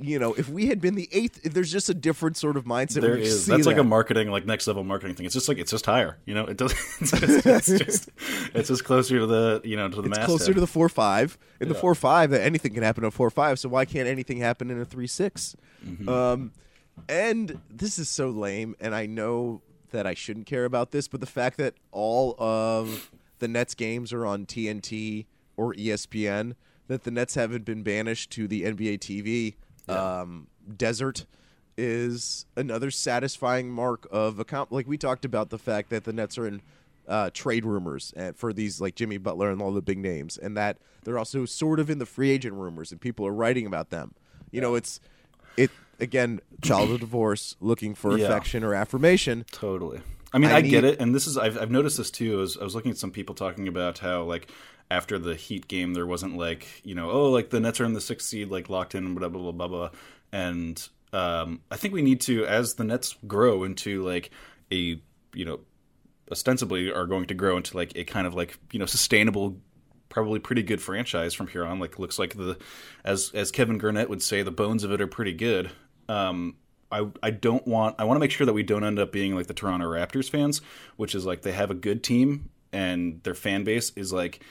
You 0.02 0.20
know, 0.20 0.34
if 0.34 0.50
we 0.50 0.68
had 0.68 0.82
been 0.82 0.96
the 0.96 1.08
eighth, 1.12 1.42
there's 1.44 1.72
just 1.72 1.90
a 1.90 1.94
different 1.94 2.38
sort 2.38 2.58
of 2.58 2.66
mindset. 2.66 3.02
There 3.02 3.18
you 3.18 3.26
That's 3.26 3.48
like 3.48 3.76
that. 3.76 3.80
a 3.80 3.84
marketing, 3.84 4.32
like 4.32 4.46
next 4.46 4.68
level 4.68 4.84
marketing 4.84 5.16
thing. 5.16 5.26
It's 5.26 5.36
just 5.36 5.48
like 5.48 5.58
it's 5.58 5.72
just 5.72 5.86
higher. 5.86 6.18
You 6.26 6.34
know, 6.34 6.46
it 6.46 6.58
does. 6.58 6.74
It's 7.02 7.12
just, 7.12 7.46
it's 7.46 7.68
just, 7.68 8.10
it's 8.54 8.68
just 8.70 8.84
closer 8.84 9.20
to 9.20 9.26
the 9.28 9.62
you 9.64 9.76
know 9.76 9.90
to 9.90 10.02
the 10.02 10.10
it's 10.10 10.26
closer 10.26 10.54
to 10.54 10.60
the 10.60 10.68
four 10.68 10.90
five. 10.90 11.38
In 11.60 11.70
the 11.70 11.76
four 11.76 11.94
five, 11.94 12.32
that 12.32 12.42
anything 12.42 12.74
can 12.74 12.84
happen 12.84 13.04
in 13.04 13.10
a 13.10 13.12
four 13.12 13.30
five. 13.30 13.60
So 13.60 13.70
why 13.70 13.86
can't 13.86 14.08
anything 14.08 14.38
happen 14.38 14.72
in 14.72 14.80
a 14.80 14.86
three 14.86 15.08
Mm-hmm. 15.08 16.08
Um, 16.08 16.52
and 17.08 17.60
this 17.70 18.00
is 18.00 18.10
so 18.10 18.30
lame. 18.30 18.76
And 18.80 18.96
I 18.96 19.06
know 19.06 19.62
that 19.92 20.08
I 20.08 20.14
shouldn't 20.14 20.46
care 20.46 20.66
about 20.66 20.92
this, 20.92 21.08
but 21.08 21.20
the 21.20 21.28
fact 21.28 21.58
that 21.58 21.76
all 21.92 22.36
of 22.40 23.12
the 23.40 23.48
Nets 23.48 23.76
games 23.76 24.14
are 24.14 24.26
on 24.26 24.46
TNT 24.46 25.26
or 25.58 25.74
ESPN, 25.74 26.56
that 26.88 27.04
the 27.04 27.12
Nets 27.12 27.36
haven't 27.36 27.66
been 27.66 27.84
banished 27.84 28.32
to 28.32 28.48
the 28.48 28.64
NBA 28.64 29.00
TV 29.00 29.56
um, 29.90 30.48
desert 30.78 31.26
is 31.78 32.46
another 32.56 32.92
satisfying 32.92 33.70
mark 33.72 34.08
of 34.12 34.40
account. 34.40 34.72
Like 34.72 34.88
we 34.88 34.98
talked 34.98 35.26
about 35.26 35.50
the 35.50 35.58
fact 35.58 35.90
that 35.90 36.04
the 36.04 36.14
Nets 36.14 36.38
are 36.38 36.48
in 36.48 36.62
uh, 37.08 37.30
trade 37.34 37.66
rumors 37.66 38.14
and 38.16 38.36
for 38.36 38.54
these 38.54 38.80
like 38.80 38.96
Jimmy 38.96 39.18
Butler 39.18 39.50
and 39.52 39.62
all 39.62 39.72
the 39.72 39.82
big 39.82 39.98
names, 39.98 40.38
and 40.38 40.56
that 40.58 40.78
they're 41.04 41.18
also 41.18 41.46
sort 41.46 41.80
of 41.80 41.90
in 41.90 41.98
the 41.98 42.06
free 42.06 42.30
agent 42.30 42.56
rumors, 42.56 42.92
and 42.92 43.02
people 43.02 43.26
are 43.26 43.34
writing 43.34 43.66
about 43.66 43.90
them. 43.90 44.14
You 44.52 44.62
know, 44.62 44.76
it's 44.76 45.00
it 45.58 45.72
again, 46.00 46.42
child 46.62 46.92
of 46.92 47.00
divorce, 47.00 47.56
looking 47.60 47.96
for 47.96 48.18
Yeah. 48.18 48.26
affection 48.26 48.64
or 48.64 48.74
affirmation. 48.74 49.46
Totally. 49.52 50.02
I 50.34 50.38
mean, 50.38 50.52
I 50.52 50.58
I, 50.58 50.62
get 50.62 50.84
it, 50.86 51.02
and 51.02 51.14
this 51.14 51.28
is 51.28 51.38
I've, 51.38 51.58
I've 51.58 51.72
noticed 51.72 51.98
this 51.98 52.10
too. 52.10 52.38
I 52.38 52.42
was, 52.42 52.58
I 52.58 52.64
was 52.64 52.74
looking 52.76 52.92
at 52.92 52.98
some 52.98 53.12
people 53.12 53.36
talking 53.36 53.68
about 53.68 53.98
how 54.00 54.24
like 54.24 54.50
after 54.92 55.18
the 55.18 55.36
Heat 55.36 55.70
game, 55.70 55.94
there 55.94 56.06
wasn't 56.06 56.38
like 56.38 56.68
you 56.84 56.94
know 56.94 57.10
oh 57.10 57.30
like 57.32 57.50
the 57.50 57.60
Nets 57.60 57.80
are 57.80 57.86
in 57.86 57.94
the 57.94 58.02
sixth 58.02 58.28
seed 58.28 58.50
like 58.50 58.70
locked 58.70 58.94
in 58.94 59.16
blah 59.16 59.30
blah 59.30 59.42
blah 59.42 59.52
blah 59.52 59.68
blah, 59.68 59.90
and 60.32 60.88
um, 61.14 61.62
I 61.72 61.78
think 61.78 61.94
we 61.94 62.02
need 62.02 62.22
to 62.22 62.46
as 62.46 62.76
the 62.76 62.84
Nets 62.84 63.16
grow 63.26 63.64
into 63.64 64.04
like 64.04 64.32
a 64.72 65.02
you 65.34 65.46
know 65.46 65.62
ostensibly 66.30 66.92
are 66.92 67.06
going 67.06 67.26
to 67.26 67.34
grow 67.34 67.58
into 67.58 67.76
like 67.76 67.94
a 67.96 68.04
kind 68.04 68.28
of 68.28 68.34
like 68.34 68.58
you 68.72 68.80
know 68.80 68.86
sustainable 68.86 69.58
probably 70.10 70.40
pretty 70.40 70.62
good 70.62 70.82
franchise 70.82 71.34
from 71.34 71.48
here 71.48 71.66
on 71.66 71.80
like 71.80 71.98
looks 71.98 72.20
like 72.20 72.36
the 72.36 72.58
as 73.06 73.32
as 73.34 73.50
Kevin 73.50 73.78
Garnett 73.78 74.10
would 74.10 74.22
say 74.22 74.44
the 74.44 74.52
bones 74.52 74.84
of 74.84 74.92
it 74.92 75.02
are 75.02 75.08
pretty 75.08 75.34
good. 75.34 75.72
Um 76.10 76.56
I, 76.92 77.08
I 77.24 77.30
don't 77.30 77.66
want 77.66 77.96
I 77.98 78.04
want 78.04 78.18
to 78.18 78.20
make 78.20 78.32
sure 78.32 78.46
that 78.46 78.54
we 78.54 78.64
don't 78.64 78.84
end 78.84 79.00
up 79.00 79.14
being 79.14 79.36
like 79.36 79.48
the 79.48 79.54
Toronto 79.54 79.86
Raptors 79.86 80.30
fans, 80.30 80.62
which 80.98 81.16
is 81.16 81.26
like 81.26 81.44
they 81.44 81.54
have 81.54 81.72
a 81.72 81.76
good 81.76 82.04
team 82.04 82.50
and 82.74 83.22
their 83.24 83.34
fan 83.34 83.64
base 83.64 83.92
is 83.96 84.12
like 84.12 84.44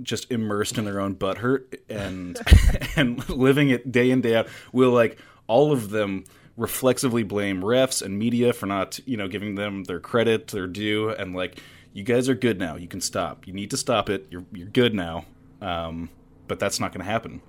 just 0.00 0.30
immersed 0.30 0.78
in 0.78 0.84
their 0.84 1.00
own 1.00 1.14
butthurt 1.14 1.74
and 1.88 2.38
and 2.96 3.28
living 3.28 3.68
it 3.70 3.90
day 3.92 4.10
in 4.10 4.20
day 4.20 4.36
out. 4.36 4.48
Will 4.72 4.90
like 4.90 5.18
all 5.46 5.72
of 5.72 5.90
them 5.90 6.24
reflexively 6.56 7.22
blame 7.22 7.62
refs 7.62 8.02
and 8.02 8.18
media 8.18 8.52
for 8.52 8.66
not 8.66 9.00
you 9.06 9.16
know 9.16 9.28
giving 9.28 9.54
them 9.54 9.84
their 9.84 10.00
credit, 10.00 10.48
their 10.48 10.66
due, 10.66 11.10
and 11.10 11.34
like 11.34 11.58
you 11.92 12.02
guys 12.04 12.28
are 12.28 12.34
good 12.34 12.58
now. 12.58 12.76
You 12.76 12.88
can 12.88 13.00
stop. 13.00 13.46
You 13.46 13.52
need 13.52 13.70
to 13.70 13.76
stop 13.76 14.08
it. 14.08 14.26
You're 14.30 14.44
you're 14.52 14.68
good 14.68 14.94
now. 14.94 15.24
Um, 15.60 16.08
but 16.48 16.58
that's 16.58 16.80
not 16.80 16.92
going 16.92 17.04
to 17.04 17.10
happen 17.10 17.40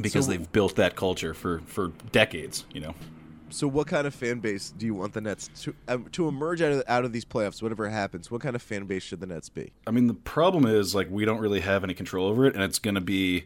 because 0.00 0.26
So- 0.26 0.32
they've 0.32 0.52
built 0.52 0.76
that 0.76 0.96
culture 0.96 1.34
for 1.34 1.60
for 1.66 1.88
decades. 2.12 2.64
You 2.72 2.80
know. 2.80 2.94
So, 3.50 3.68
what 3.68 3.86
kind 3.86 4.06
of 4.06 4.14
fan 4.14 4.40
base 4.40 4.70
do 4.70 4.86
you 4.86 4.94
want 4.94 5.12
the 5.12 5.20
Nets 5.20 5.48
to 5.62 5.74
um, 5.88 6.06
to 6.12 6.28
emerge 6.28 6.62
out 6.62 6.72
of 6.72 6.82
out 6.88 7.04
of 7.04 7.12
these 7.12 7.24
playoffs? 7.24 7.62
Whatever 7.62 7.88
happens, 7.88 8.30
what 8.30 8.40
kind 8.40 8.56
of 8.56 8.62
fan 8.62 8.86
base 8.86 9.02
should 9.02 9.20
the 9.20 9.26
Nets 9.26 9.48
be? 9.48 9.72
I 9.86 9.90
mean, 9.90 10.06
the 10.06 10.14
problem 10.14 10.66
is 10.66 10.94
like 10.94 11.08
we 11.10 11.24
don't 11.24 11.38
really 11.38 11.60
have 11.60 11.84
any 11.84 11.94
control 11.94 12.26
over 12.26 12.44
it, 12.46 12.54
and 12.54 12.62
it's 12.62 12.78
going 12.78 12.96
to 12.96 13.00
be. 13.00 13.44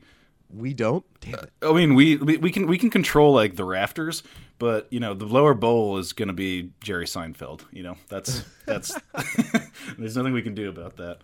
We 0.52 0.74
don't. 0.74 1.04
Damn 1.20 1.34
it. 1.34 1.52
I 1.62 1.72
mean, 1.72 1.94
we, 1.94 2.16
we 2.16 2.36
we 2.38 2.50
can 2.50 2.66
we 2.66 2.76
can 2.76 2.90
control 2.90 3.32
like 3.32 3.56
the 3.56 3.64
rafters, 3.64 4.22
but 4.58 4.88
you 4.90 4.98
know 4.98 5.14
the 5.14 5.26
lower 5.26 5.54
bowl 5.54 5.98
is 5.98 6.12
going 6.12 6.28
to 6.28 6.34
be 6.34 6.72
Jerry 6.82 7.06
Seinfeld. 7.06 7.62
You 7.70 7.82
know 7.84 7.96
that's 8.08 8.44
that's 8.66 8.98
there's 9.98 10.16
nothing 10.16 10.32
we 10.32 10.42
can 10.42 10.54
do 10.54 10.68
about 10.68 10.96
that. 10.96 11.18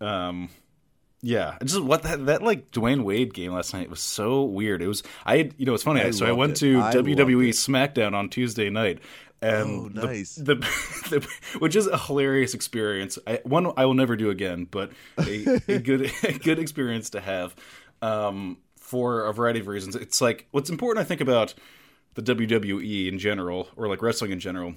Um, 0.00 0.48
yeah, 1.22 1.56
just 1.64 1.80
what 1.80 2.02
that 2.02 2.26
that 2.26 2.42
like 2.42 2.72
Dwyane 2.72 3.04
Wade 3.04 3.32
game 3.32 3.52
last 3.52 3.72
night 3.72 3.88
was 3.88 4.00
so 4.00 4.42
weird. 4.42 4.82
It 4.82 4.88
was 4.88 5.04
I 5.24 5.50
you 5.56 5.64
know 5.64 5.74
it's 5.74 5.84
funny. 5.84 6.00
I 6.00 6.10
so 6.10 6.26
I 6.26 6.32
went 6.32 6.52
it. 6.52 6.56
to 6.56 6.80
I 6.80 6.92
WWE. 6.92 7.50
SmackDown 7.50 8.12
on 8.14 8.28
Tuesday 8.28 8.70
night. 8.70 8.98
And 9.40 9.96
Oh, 9.98 10.06
nice. 10.06 10.34
The, 10.34 10.56
the, 10.56 10.60
the 11.20 11.58
which 11.58 11.76
is 11.76 11.86
a 11.86 11.96
hilarious 11.96 12.54
experience. 12.54 13.18
I, 13.24 13.40
one 13.44 13.72
I 13.76 13.86
will 13.86 13.94
never 13.94 14.16
do 14.16 14.30
again, 14.30 14.66
but 14.68 14.92
a, 15.18 15.60
a 15.68 15.78
good 15.78 16.12
a 16.24 16.32
good 16.32 16.58
experience 16.58 17.10
to 17.10 17.20
have 17.20 17.54
um, 18.02 18.58
for 18.76 19.26
a 19.26 19.32
variety 19.32 19.60
of 19.60 19.68
reasons. 19.68 19.94
It's 19.94 20.20
like 20.20 20.48
what's 20.50 20.70
important 20.70 21.04
I 21.04 21.06
think 21.06 21.20
about 21.20 21.54
the 22.14 22.22
WWE 22.22 23.08
in 23.08 23.18
general, 23.18 23.68
or 23.76 23.86
like 23.88 24.02
wrestling 24.02 24.32
in 24.32 24.40
general, 24.40 24.74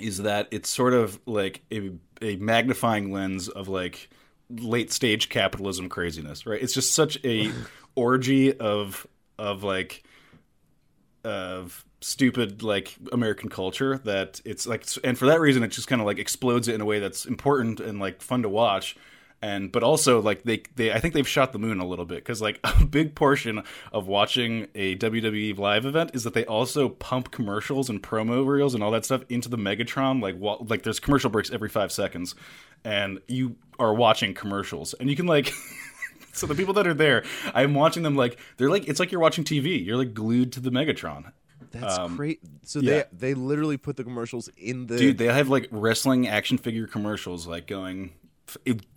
is 0.00 0.18
that 0.18 0.48
it's 0.50 0.68
sort 0.68 0.92
of 0.92 1.20
like 1.24 1.62
a, 1.72 1.92
a 2.20 2.36
magnifying 2.36 3.12
lens 3.12 3.48
of 3.48 3.68
like 3.68 4.10
late 4.50 4.92
stage 4.92 5.28
capitalism 5.28 5.88
craziness, 5.88 6.46
right? 6.46 6.60
It's 6.62 6.74
just 6.74 6.94
such 6.94 7.18
a 7.24 7.50
orgy 7.94 8.56
of 8.58 9.06
of 9.38 9.62
like 9.62 10.04
of 11.24 11.84
stupid 12.00 12.62
like 12.62 12.96
American 13.12 13.48
culture 13.48 13.98
that 13.98 14.40
it's 14.44 14.66
like 14.66 14.86
and 15.02 15.18
for 15.18 15.26
that 15.26 15.40
reason 15.40 15.64
it 15.64 15.68
just 15.68 15.88
kind 15.88 16.00
of 16.00 16.06
like 16.06 16.18
explodes 16.18 16.68
it 16.68 16.74
in 16.74 16.80
a 16.80 16.84
way 16.84 17.00
that's 17.00 17.26
important 17.26 17.80
and 17.80 17.98
like 17.98 18.22
fun 18.22 18.42
to 18.42 18.48
watch 18.48 18.96
and 19.40 19.70
but 19.70 19.82
also 19.82 20.20
like 20.20 20.42
they 20.42 20.62
they 20.76 20.92
I 20.92 20.98
think 20.98 21.14
they've 21.14 21.26
shot 21.28 21.52
the 21.52 21.58
moon 21.58 21.78
a 21.80 21.86
little 21.86 22.04
bit 22.04 22.24
cuz 22.24 22.42
like 22.42 22.58
a 22.64 22.84
big 22.84 23.14
portion 23.14 23.62
of 23.92 24.06
watching 24.08 24.66
a 24.74 24.96
WWE 24.96 25.56
live 25.58 25.86
event 25.86 26.10
is 26.14 26.24
that 26.24 26.34
they 26.34 26.44
also 26.46 26.88
pump 26.88 27.30
commercials 27.30 27.88
and 27.88 28.02
promo 28.02 28.44
reels 28.46 28.74
and 28.74 28.82
all 28.82 28.90
that 28.90 29.04
stuff 29.04 29.22
into 29.28 29.48
the 29.48 29.56
Megatron 29.58 30.20
like 30.20 30.36
wa- 30.38 30.58
like 30.66 30.82
there's 30.82 30.98
commercial 31.00 31.30
breaks 31.30 31.50
every 31.50 31.68
5 31.68 31.92
seconds 31.92 32.34
and 32.84 33.20
you 33.28 33.56
are 33.78 33.94
watching 33.94 34.34
commercials 34.34 34.94
and 34.94 35.08
you 35.08 35.14
can 35.16 35.26
like 35.26 35.52
so 36.32 36.46
the 36.46 36.54
people 36.54 36.74
that 36.74 36.86
are 36.86 36.94
there 36.94 37.24
i'm 37.54 37.74
watching 37.74 38.02
them 38.02 38.14
like 38.16 38.38
they're 38.56 38.70
like 38.70 38.88
it's 38.88 39.00
like 39.00 39.10
you're 39.12 39.20
watching 39.20 39.44
tv 39.44 39.84
you're 39.84 39.96
like 39.96 40.14
glued 40.14 40.52
to 40.52 40.60
the 40.60 40.70
megatron 40.70 41.32
That's 41.72 41.98
great. 42.16 42.40
So 42.64 42.78
Um, 42.80 42.86
yeah. 42.86 43.02
they 43.12 43.32
they 43.32 43.34
literally 43.34 43.76
put 43.76 43.96
the 43.96 44.04
commercials 44.04 44.48
in 44.56 44.86
the 44.86 44.96
dude 44.96 45.18
they 45.18 45.26
have 45.26 45.48
like 45.48 45.68
wrestling 45.70 46.26
action 46.28 46.56
figure 46.58 46.86
commercials 46.86 47.46
like 47.46 47.66
going 47.66 48.12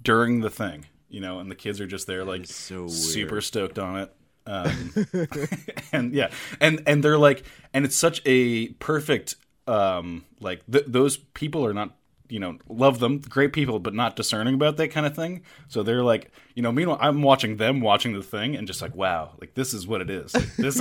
during 0.03 0.41
the 0.41 0.49
thing 0.49 0.85
you 1.11 1.19
know 1.19 1.39
and 1.39 1.51
the 1.51 1.55
kids 1.55 1.79
are 1.79 1.87
just 1.87 2.07
there 2.07 2.23
like 2.23 2.45
so 2.45 2.87
super 2.87 3.41
stoked 3.41 3.77
on 3.77 3.99
it. 3.99 4.13
Um, 4.47 4.93
and 5.93 6.13
yeah. 6.13 6.31
And 6.59 6.81
and 6.87 7.03
they're 7.03 7.17
like 7.17 7.43
and 7.73 7.85
it's 7.85 7.95
such 7.95 8.21
a 8.25 8.69
perfect 8.73 9.35
um 9.67 10.25
like 10.39 10.63
th- 10.71 10.85
those 10.87 11.17
people 11.17 11.65
are 11.65 11.73
not 11.73 11.95
you 12.29 12.39
know 12.39 12.57
love 12.69 12.99
them 12.99 13.19
great 13.19 13.51
people 13.51 13.77
but 13.77 13.93
not 13.93 14.15
discerning 14.15 14.53
about 14.53 14.77
that 14.77 14.89
kind 14.89 15.05
of 15.05 15.15
thing. 15.15 15.43
So 15.67 15.83
they're 15.83 16.03
like 16.03 16.31
you 16.55 16.63
know 16.63 16.71
meanwhile 16.71 16.97
i'm 17.01 17.21
watching 17.21 17.57
them 17.57 17.81
watching 17.81 18.13
the 18.13 18.23
thing 18.23 18.55
and 18.55 18.65
just 18.65 18.81
like 18.81 18.95
wow 18.95 19.35
like 19.39 19.53
this 19.53 19.73
is 19.73 19.85
what 19.85 20.01
it 20.01 20.09
is. 20.09 20.33
Like, 20.33 20.55
this 20.55 20.75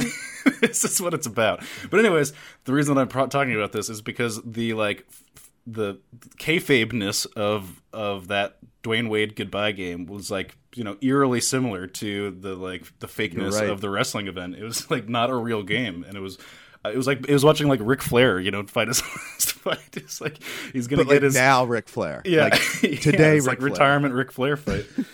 this 0.60 0.84
is 0.84 1.02
what 1.02 1.12
it's 1.12 1.26
about. 1.26 1.62
But 1.90 2.00
anyways 2.00 2.32
the 2.64 2.72
reason 2.72 2.94
that 2.94 3.00
i'm 3.02 3.08
pro- 3.08 3.26
talking 3.26 3.54
about 3.54 3.72
this 3.72 3.90
is 3.90 4.00
because 4.00 4.40
the 4.44 4.74
like 4.74 5.04
f- 5.36 5.49
the 5.66 5.98
kayfabe-ness 6.38 7.26
of 7.26 7.82
of 7.92 8.28
that 8.28 8.58
Dwyane 8.82 9.08
Wade 9.08 9.36
goodbye 9.36 9.72
game 9.72 10.06
was 10.06 10.30
like 10.30 10.56
you 10.74 10.84
know 10.84 10.96
eerily 11.00 11.40
similar 11.40 11.86
to 11.86 12.30
the 12.30 12.54
like 12.54 12.98
the 13.00 13.06
fakeness 13.06 13.60
right. 13.60 13.70
of 13.70 13.80
the 13.80 13.90
wrestling 13.90 14.26
event. 14.26 14.56
It 14.56 14.64
was 14.64 14.90
like 14.90 15.08
not 15.08 15.30
a 15.30 15.36
real 15.36 15.62
game, 15.62 16.04
and 16.06 16.16
it 16.16 16.20
was 16.20 16.38
it 16.84 16.96
was 16.96 17.06
like 17.06 17.26
it 17.28 17.32
was 17.32 17.44
watching 17.44 17.68
like 17.68 17.80
Ric 17.82 18.02
Flair, 18.02 18.40
you 18.40 18.50
know, 18.50 18.64
fight 18.64 18.88
his 18.88 19.02
last 19.02 19.52
fight. 19.52 19.96
It's 19.96 20.20
like 20.20 20.38
he's 20.72 20.86
gonna 20.86 21.04
but 21.04 21.10
get 21.10 21.16
like 21.16 21.22
his 21.24 21.34
now 21.34 21.64
Ric 21.64 21.88
Flair. 21.88 22.22
yeah 22.24 22.44
Like, 22.44 22.60
Yeah, 22.82 22.96
today 22.96 23.36
it's 23.36 23.46
Ric 23.46 23.60
like 23.60 23.70
retirement 23.70 24.14
Ric 24.14 24.32
Flair 24.32 24.56
fight. 24.56 24.86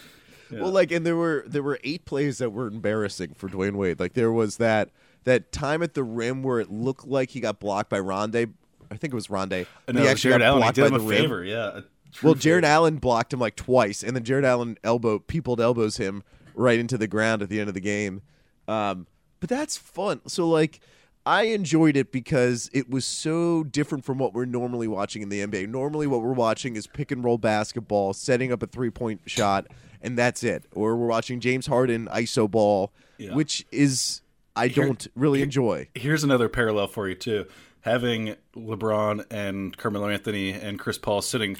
Well, 0.49 0.71
like, 0.71 0.93
and 0.93 1.05
there 1.05 1.17
were 1.17 1.43
there 1.49 1.65
were 1.65 1.81
eight 1.83 2.05
plays 2.05 2.39
that 2.39 2.51
were 2.51 2.69
embarrassing 2.69 3.35
for 3.35 3.49
Dwyane 3.49 3.75
Wade. 3.75 3.99
Like 3.99 4.13
there 4.13 4.31
was 4.31 4.59
that 4.59 4.91
that 5.25 5.51
time 5.51 5.83
at 5.83 5.95
the 5.95 6.05
rim 6.05 6.45
where 6.45 6.61
it 6.61 6.71
looked 6.71 7.05
like 7.05 7.31
he 7.31 7.41
got 7.41 7.59
blocked 7.59 7.91
by 7.91 7.99
Rondae, 7.99 8.53
I 8.91 8.97
think 8.97 9.13
it 9.13 9.17
was 9.17 9.29
Rondae. 9.29 9.67
And 9.89 9.99
he 9.99 10.05
no, 10.05 10.11
actually 10.11 10.31
Jarrett 10.31 10.41
got 10.41 10.47
Allen, 10.47 10.61
blocked 10.61 10.75
did 10.77 10.81
by 10.83 10.87
him 10.89 10.95
a 10.95 10.99
the 10.99 11.05
rim. 11.05 11.23
favor. 11.23 11.45
Yeah. 11.45 11.81
true 12.13 12.27
Well, 12.29 12.35
Jarrett 12.35 12.65
favor. 12.65 12.73
Allen 12.73 12.97
blocked 12.97 13.33
him 13.33 13.41
like 13.41 13.57
twice, 13.57 14.03
and 14.03 14.15
then 14.17 14.25
Jarrett 14.25 14.45
Allen 14.45 14.77
elbow 14.85 15.19
peopled 15.19 15.61
elbows 15.61 15.97
him 15.97 16.23
right 16.55 16.79
into 16.79 16.97
the 16.99 17.07
ground 17.07 17.43
at 17.43 17.49
the 17.49 17.61
end 17.61 17.69
of 17.69 17.75
the 17.75 17.81
game. 17.81 18.23
Um, 18.69 19.07
but 19.41 19.49
that's 19.49 19.77
fun. 19.77 20.21
So 20.27 20.49
like, 20.49 20.81
I 21.25 21.43
enjoyed 21.45 21.97
it 21.97 22.13
because 22.13 22.71
it 22.73 22.89
was 22.89 23.05
so 23.05 23.65
different 23.65 24.05
from 24.05 24.19
what 24.19 24.33
we're 24.33 24.45
normally 24.45 24.87
watching 24.89 25.23
in 25.23 25.29
the 25.29 25.45
NBA. 25.47 25.69
Normally, 25.69 26.07
what 26.07 26.23
we're 26.23 26.33
watching 26.33 26.77
is 26.77 26.87
pick 26.87 27.11
and 27.11 27.23
roll 27.25 27.37
basketball, 27.39 28.13
setting 28.13 28.53
up 28.53 28.63
a 28.63 28.67
three 28.67 28.91
point 28.91 29.23
shot, 29.27 29.67
and 30.01 30.17
that's 30.17 30.45
it. 30.45 30.65
Or 30.73 30.97
we're 30.97 31.07
watching 31.09 31.41
James 31.41 31.67
Harden 31.67 32.07
iso 32.13 32.49
ball, 32.51 32.93
Yeah. 33.19 33.35
which 33.35 33.67
is 33.73 34.23
I 34.57 34.69
Here- 34.69 34.87
don't 34.87 35.07
really 35.15 35.43
enjoy. 35.43 35.89
Here's 35.95 36.25
another 36.25 36.49
parallel 36.49 36.89
for 36.89 37.09
you 37.09 37.15
too. 37.15 37.47
Having 37.83 38.35
LeBron 38.57 39.27
and 39.31 39.77
Carmelo 39.77 40.09
Anthony 40.09 40.51
and 40.51 40.79
Chris 40.79 40.99
Paul 40.99 41.23
sitting 41.23 41.57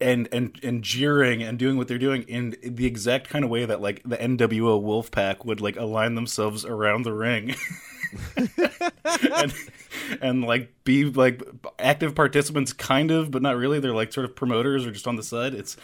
and 0.00 0.28
and 0.32 0.58
and 0.62 0.82
jeering 0.82 1.42
and 1.42 1.58
doing 1.58 1.76
what 1.76 1.88
they're 1.88 1.96
doing 1.98 2.22
in 2.24 2.56
the 2.62 2.86
exact 2.86 3.28
kind 3.28 3.44
of 3.44 3.50
way 3.50 3.64
that 3.64 3.80
like 3.80 4.02
the 4.04 4.16
NWO 4.16 4.82
Wolfpac 4.82 5.44
would 5.44 5.60
like 5.60 5.76
align 5.76 6.16
themselves 6.16 6.64
around 6.64 7.02
the 7.02 7.12
ring. 7.12 7.54
and, 9.32 9.54
and 10.20 10.44
like 10.44 10.72
be 10.84 11.04
like 11.04 11.42
active 11.78 12.14
participants 12.14 12.72
kind 12.72 13.10
of 13.10 13.30
but 13.30 13.42
not 13.42 13.56
really 13.56 13.80
they're 13.80 13.94
like 13.94 14.12
sort 14.12 14.24
of 14.24 14.36
promoters 14.36 14.86
or 14.86 14.92
just 14.92 15.08
on 15.08 15.16
the 15.16 15.22
side 15.22 15.52
it's 15.54 15.76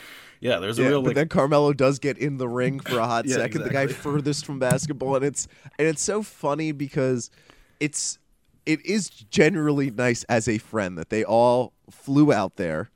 yeah 0.42 0.59
there's 0.59 0.78
a 0.78 0.83
Yeah, 0.83 0.88
real 0.88 1.00
but 1.00 1.09
like 1.09 1.14
then 1.14 1.28
Carmelo 1.28 1.72
does 1.72 1.98
get 1.98 2.18
in 2.18 2.37
the 2.37 2.48
ring 2.48 2.81
for 2.81 2.98
a 2.98 3.07
hot 3.07 3.24
Yeah, 3.26 3.37
second. 3.37 3.62
The 3.62 3.70
guy 3.70 3.87
furthest 3.87 4.44
from 4.44 4.59
basketball, 4.59 5.16
and 5.16 5.24
it's 5.24 5.48
and 5.78 5.88
it's 5.88 6.02
so 6.02 6.22
funny 6.22 6.72
because 6.72 7.31
it's 7.81 8.18
it 8.66 8.85
is 8.85 9.09
generally 9.09 9.90
nice 9.90 10.24
as 10.24 10.46
a 10.48 10.59
friend 10.59 10.98
that 10.98 11.09
they 11.09 11.24
all 11.24 11.72
flew 11.90 12.33
out 12.33 12.57
there. 12.57 12.90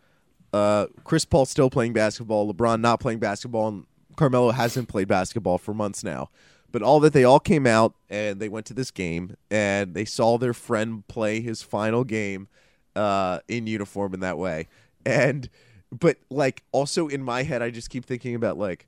Uh, 0.52 0.86
Chris 1.04 1.24
Paul 1.24 1.46
still 1.46 1.70
playing 1.70 1.92
basketball, 1.92 2.52
LeBron 2.52 2.80
not 2.80 3.00
playing 3.00 3.18
basketball, 3.18 3.68
and 3.68 3.86
Carmelo 4.16 4.50
hasn't 4.50 4.88
played 4.88 5.08
basketball 5.08 5.58
for 5.58 5.74
months 5.74 6.04
now. 6.04 6.30
But 6.72 6.82
all 6.82 7.00
that 7.00 7.12
they 7.12 7.24
all 7.24 7.40
came 7.40 7.66
out 7.66 7.94
and 8.10 8.38
they 8.40 8.48
went 8.48 8.66
to 8.66 8.74
this 8.74 8.90
game 8.90 9.36
and 9.50 9.94
they 9.94 10.04
saw 10.04 10.36
their 10.36 10.52
friend 10.52 11.06
play 11.08 11.40
his 11.40 11.62
final 11.62 12.04
game 12.04 12.48
uh, 12.94 13.38
in 13.48 13.66
uniform 13.66 14.14
in 14.14 14.20
that 14.20 14.36
way. 14.36 14.68
And 15.04 15.48
but 15.92 16.16
like 16.30 16.62
also 16.72 17.08
in 17.08 17.22
my 17.22 17.42
head, 17.42 17.62
I 17.62 17.70
just 17.70 17.90
keep 17.90 18.04
thinking 18.04 18.34
about 18.34 18.58
like 18.58 18.86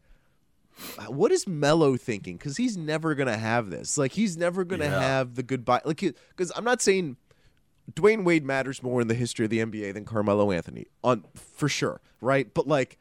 what 1.08 1.32
is 1.32 1.46
Melo 1.46 1.96
thinking? 1.96 2.36
Because 2.36 2.56
he's 2.56 2.76
never 2.76 3.14
gonna 3.14 3.36
have 3.36 3.70
this. 3.70 3.98
Like 3.98 4.12
he's 4.12 4.36
never 4.36 4.64
gonna 4.64 4.84
Yeah. 4.84 5.00
have 5.00 5.34
the 5.34 5.42
goodbye. 5.42 5.80
Like 5.84 6.00
because 6.00 6.52
I'm 6.54 6.64
not 6.64 6.80
saying 6.80 7.16
Dwyane 7.92 8.22
Wade 8.24 8.44
matters 8.44 8.82
more 8.82 9.00
in 9.00 9.08
the 9.08 9.14
history 9.14 9.44
of 9.46 9.50
the 9.50 9.58
NBA 9.60 9.94
than 9.94 10.04
Carmelo 10.04 10.52
Anthony 10.52 10.86
on 11.02 11.24
for 11.34 11.68
sure, 11.68 12.00
right? 12.20 12.52
But 12.52 12.68
like, 12.68 12.98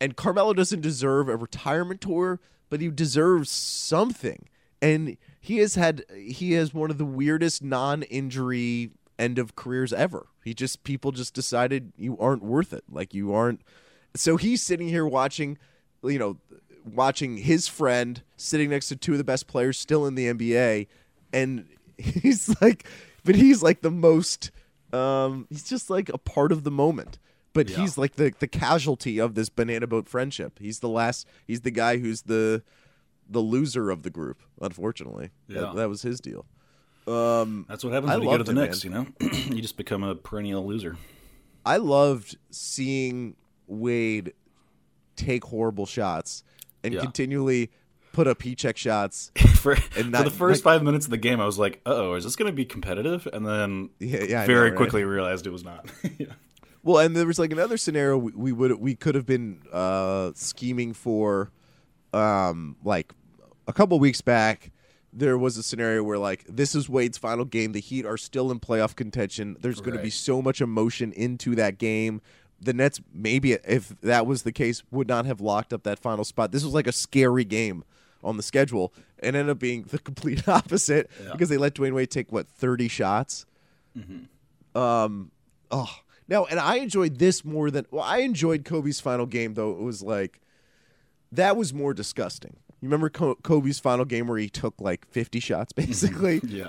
and 0.00 0.16
Carmelo 0.16 0.54
doesn't 0.54 0.80
deserve 0.80 1.28
a 1.28 1.36
retirement 1.36 2.00
tour, 2.00 2.40
but 2.70 2.80
he 2.80 2.88
deserves 2.88 3.50
something. 3.50 4.46
And 4.80 5.16
he 5.40 5.58
has 5.58 5.74
had 5.74 6.04
he 6.16 6.52
has 6.52 6.72
one 6.74 6.90
of 6.90 6.98
the 6.98 7.04
weirdest 7.04 7.62
non-injury 7.62 8.90
end 9.18 9.38
of 9.38 9.56
careers 9.56 9.92
ever. 9.92 10.26
He 10.44 10.54
just 10.54 10.84
people 10.84 11.12
just 11.12 11.34
decided 11.34 11.92
you 11.96 12.16
aren't 12.18 12.42
worth 12.42 12.72
it. 12.72 12.84
Like 12.90 13.14
you 13.14 13.32
aren't. 13.32 13.60
So 14.14 14.36
he's 14.36 14.62
sitting 14.62 14.88
here 14.88 15.06
watching, 15.06 15.58
you 16.02 16.18
know, 16.18 16.38
watching 16.84 17.36
his 17.38 17.68
friend 17.68 18.22
sitting 18.36 18.70
next 18.70 18.88
to 18.88 18.96
two 18.96 19.12
of 19.12 19.18
the 19.18 19.24
best 19.24 19.46
players 19.46 19.78
still 19.78 20.06
in 20.06 20.14
the 20.14 20.26
NBA, 20.26 20.86
and 21.32 21.66
he's 21.98 22.60
like, 22.62 22.86
but 23.24 23.34
he's 23.34 23.62
like 23.62 23.82
the 23.82 23.90
most. 23.90 24.50
Um, 24.92 25.46
he's 25.50 25.64
just 25.64 25.90
like 25.90 26.08
a 26.08 26.18
part 26.18 26.50
of 26.52 26.64
the 26.64 26.70
moment. 26.70 27.18
But 27.52 27.68
Yeah. 27.68 27.78
he's 27.78 27.98
like 27.98 28.14
the 28.16 28.32
the 28.38 28.46
casualty 28.46 29.18
of 29.18 29.34
this 29.34 29.48
banana 29.48 29.86
boat 29.86 30.08
friendship. 30.08 30.58
He's 30.60 30.78
the 30.78 30.88
last. 30.88 31.26
He's 31.46 31.62
the 31.62 31.70
guy 31.70 31.98
who's 31.98 32.22
the 32.22 32.62
the 33.28 33.40
loser 33.40 33.90
of 33.90 34.02
the 34.04 34.10
group. 34.10 34.40
Unfortunately, 34.62 35.30
Yeah. 35.48 35.60
that, 35.62 35.74
that 35.76 35.88
was 35.90 36.02
his 36.02 36.20
deal. 36.20 36.46
Um, 37.08 37.64
that's 37.68 37.82
what 37.84 37.92
happens 37.92 38.12
I 38.12 38.16
when 38.16 38.24
you 38.24 38.30
go 38.30 38.38
to 38.38 38.44
the 38.44 38.50
it, 38.52 38.54
Knicks 38.54 38.84
you 38.84 38.90
know 38.90 39.06
you 39.20 39.62
just 39.62 39.76
become 39.76 40.02
a 40.02 40.14
perennial 40.14 40.66
loser 40.66 40.96
I 41.64 41.76
loved 41.78 42.36
seeing 42.50 43.36
Wade 43.66 44.32
take 45.16 45.44
horrible 45.44 45.86
shots 45.86 46.42
and 46.82 46.94
Yeah. 46.94 47.00
continually 47.00 47.70
put 48.12 48.26
up 48.26 48.40
heat 48.40 48.56
check 48.58 48.76
shots. 48.76 49.30
for, 49.56 49.72
And 49.96 50.16
for 50.16 50.22
the 50.24 50.30
first 50.30 50.64
like- 50.64 50.74
five 50.76 50.82
minutes 50.82 51.04
of 51.06 51.10
the 51.10 51.18
game, 51.18 51.40
I 51.40 51.44
was 51.46 51.58
like, 51.58 51.80
"Uh 51.84 51.94
oh, 51.94 52.14
is 52.14 52.24
this 52.24 52.36
going 52.36 52.50
to 52.50 52.54
be 52.56 52.64
competitive?" 52.64 53.28
And 53.32 53.46
then 53.46 53.90
Yeah, 53.98 54.22
yeah, 54.24 54.46
very 54.46 54.70
know, 54.70 54.74
right? 54.74 54.76
quickly 54.76 55.04
realized 55.04 55.46
it 55.46 55.50
was 55.50 55.64
not. 55.64 55.86
yeah. 56.18 56.26
Well, 56.82 56.98
and 57.04 57.14
there 57.14 57.26
was 57.26 57.38
like 57.38 57.52
another 57.52 57.76
scenario 57.76 58.16
we, 58.16 58.32
we 58.32 58.52
would 58.52 58.72
we 58.80 58.94
could 58.94 59.14
have 59.14 59.26
been 59.26 59.60
uh, 59.72 60.30
scheming 60.34 60.94
for, 60.94 61.50
um, 62.14 62.76
like 62.84 63.12
a 63.66 63.72
couple 63.72 63.98
weeks 63.98 64.20
back. 64.22 64.70
There 65.18 65.36
was 65.36 65.56
a 65.56 65.62
scenario 65.62 66.02
where 66.04 66.18
like 66.18 66.44
this 66.48 66.74
is 66.74 66.88
Wade's 66.88 67.18
final 67.18 67.44
game. 67.44 67.72
The 67.72 67.80
Heat 67.80 68.06
are 68.06 68.16
still 68.16 68.50
in 68.50 68.60
playoff 68.60 68.94
contention. 68.94 69.56
There's 69.60 69.80
going 69.80 69.96
to 69.96 70.02
be 70.02 70.10
so 70.10 70.40
much 70.40 70.60
emotion 70.60 71.12
into 71.12 71.54
that 71.56 71.78
game. 71.78 72.20
The 72.60 72.72
Nets, 72.72 73.00
maybe 73.12 73.52
if 73.52 73.88
that 74.00 74.26
was 74.26 74.42
the 74.42 74.52
case, 74.52 74.82
would 74.90 75.08
not 75.08 75.26
have 75.26 75.40
locked 75.40 75.72
up 75.72 75.82
that 75.84 75.98
final 75.98 76.24
spot. 76.24 76.52
This 76.52 76.64
was 76.64 76.74
like 76.74 76.86
a 76.86 76.92
scary 76.92 77.44
game 77.44 77.84
on 78.24 78.36
the 78.36 78.42
schedule, 78.42 78.92
and 79.20 79.36
ended 79.36 79.50
up 79.50 79.58
being 79.60 79.82
the 79.90 79.98
complete 79.98 80.46
opposite 80.48 81.08
Yeah. 81.22 81.32
because 81.32 81.48
they 81.48 81.56
let 81.56 81.74
Dwyane 81.74 81.94
Wade 81.94 82.10
take 82.10 82.30
what 82.32 82.48
thirty 82.48 82.88
shots. 82.88 83.44
Um, 84.74 85.30
oh, 85.70 85.90
no, 86.28 86.44
and 86.46 86.60
I 86.60 86.76
enjoyed 86.76 87.18
this 87.18 87.44
more 87.44 87.70
than 87.70 87.86
well, 87.90 88.04
I 88.04 88.18
enjoyed 88.18 88.64
Kobe's 88.64 89.00
final 89.00 89.26
game 89.26 89.54
though. 89.54 89.72
It 89.72 89.80
was 89.80 90.02
like 90.02 90.40
that 91.32 91.56
was 91.56 91.72
more 91.74 91.94
disgusting. 91.94 92.56
You 92.80 92.86
remember 92.88 93.08
Kobe's 93.10 93.78
final 93.80 94.04
game 94.04 94.26
where 94.28 94.38
he 94.38 94.48
took 94.48 94.80
like 94.80 95.06
50 95.10 95.40
shots 95.40 95.72
basically? 95.74 96.40
yeah. 96.46 96.68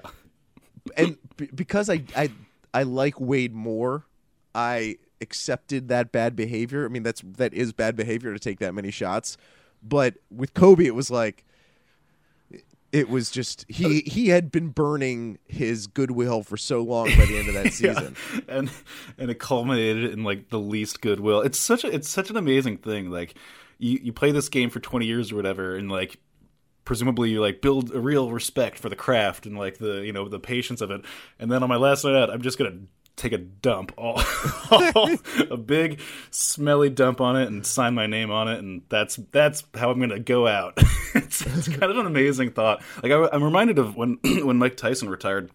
and 0.98 1.18
b- 1.38 1.50
because 1.54 1.90
I, 1.90 2.04
I 2.16 2.32
I 2.74 2.84
like 2.84 3.20
Wade 3.20 3.54
more, 3.54 4.06
I 4.56 4.98
accepted 5.22 5.88
that 5.90 6.12
bad 6.12 6.36
behavior. 6.36 6.86
I 6.86 6.88
mean, 6.90 7.04
that's 7.04 7.22
that 7.24 7.54
is 7.54 7.74
bad 7.74 7.96
behavior 7.96 8.34
to 8.34 8.40
take 8.40 8.60
that 8.60 8.74
many 8.74 8.90
shots. 8.92 9.38
But 9.84 10.16
with 10.32 10.54
Kobe, 10.54 10.86
it 10.86 10.96
was 10.96 11.10
like 11.12 11.46
it 12.92 13.08
was 13.08 13.30
just 13.30 13.66
he 13.70 14.00
he 14.02 14.30
had 14.30 14.52
been 14.52 14.70
burning 14.70 15.38
his 15.48 15.86
goodwill 15.88 16.42
for 16.42 16.58
so 16.58 16.82
long 16.82 17.06
by 17.10 17.26
the 17.26 17.38
end 17.38 17.48
of 17.50 17.54
that 17.54 17.66
Yeah. 17.80 17.94
season. 17.94 18.16
and 18.48 18.72
and 19.18 19.30
it 19.30 19.40
culminated 19.40 20.12
in 20.12 20.24
like 20.24 20.50
the 20.50 20.60
least 20.60 21.02
goodwill. 21.02 21.42
It's 21.42 21.60
such 21.60 21.84
a 21.84 21.94
it's 21.94 22.10
such 22.10 22.30
an 22.32 22.38
amazing 22.38 22.78
thing. 22.78 23.12
Like 23.12 23.36
you 23.80 24.00
you 24.04 24.14
play 24.14 24.32
this 24.32 24.50
game 24.50 24.70
for 24.70 24.80
twenty 24.80 25.08
years 25.08 25.32
or 25.32 25.36
whatever, 25.36 25.76
and 25.76 25.90
like 25.90 26.20
presumably 26.86 27.30
you 27.30 27.42
like 27.42 27.62
build 27.62 27.94
a 27.94 28.00
real 28.00 28.32
respect 28.32 28.80
for 28.80 28.90
the 28.90 28.96
craft 28.96 29.46
and 29.46 29.58
like 29.58 29.78
the 29.78 30.06
you 30.06 30.14
know 30.14 30.28
the 30.28 30.40
patience 30.40 30.82
of 30.82 30.92
it. 30.92 31.02
And 31.40 31.52
then 31.52 31.64
on 31.64 31.70
my 31.70 31.76
last 31.76 32.04
night 32.04 32.16
out, 32.16 32.30
I'm 32.30 32.42
just 32.42 32.58
gonna 32.58 32.80
take 33.16 33.32
a 33.34 33.38
dump 33.38 33.92
all, 33.98 34.22
all 34.72 35.10
a 35.52 35.58
big 35.58 36.00
smelly 36.32 36.90
dump 36.90 37.20
on 37.20 37.36
it 37.36 37.48
and 37.50 37.66
sign 37.66 37.94
my 37.94 38.08
name 38.08 38.32
on 38.32 38.48
it 38.48 38.60
and 38.60 38.82
that's 38.88 39.18
that's 39.34 39.62
how 39.76 39.92
i'm 39.92 40.00
gonna 40.00 40.20
go 40.20 40.48
out. 40.48 40.78
It's, 41.16 41.42
it's 41.42 41.68
kind 41.68 41.92
of 41.92 41.98
an 41.98 42.06
amazing 42.06 42.52
thought. 42.52 42.84
Like 43.02 43.12
I, 43.12 43.30
i'm 43.34 43.44
reminded 43.44 43.80
of 43.80 43.96
when 43.96 44.20
when 44.24 44.58
mike 44.58 44.78
tyson 44.78 45.10
retired. 45.10 45.50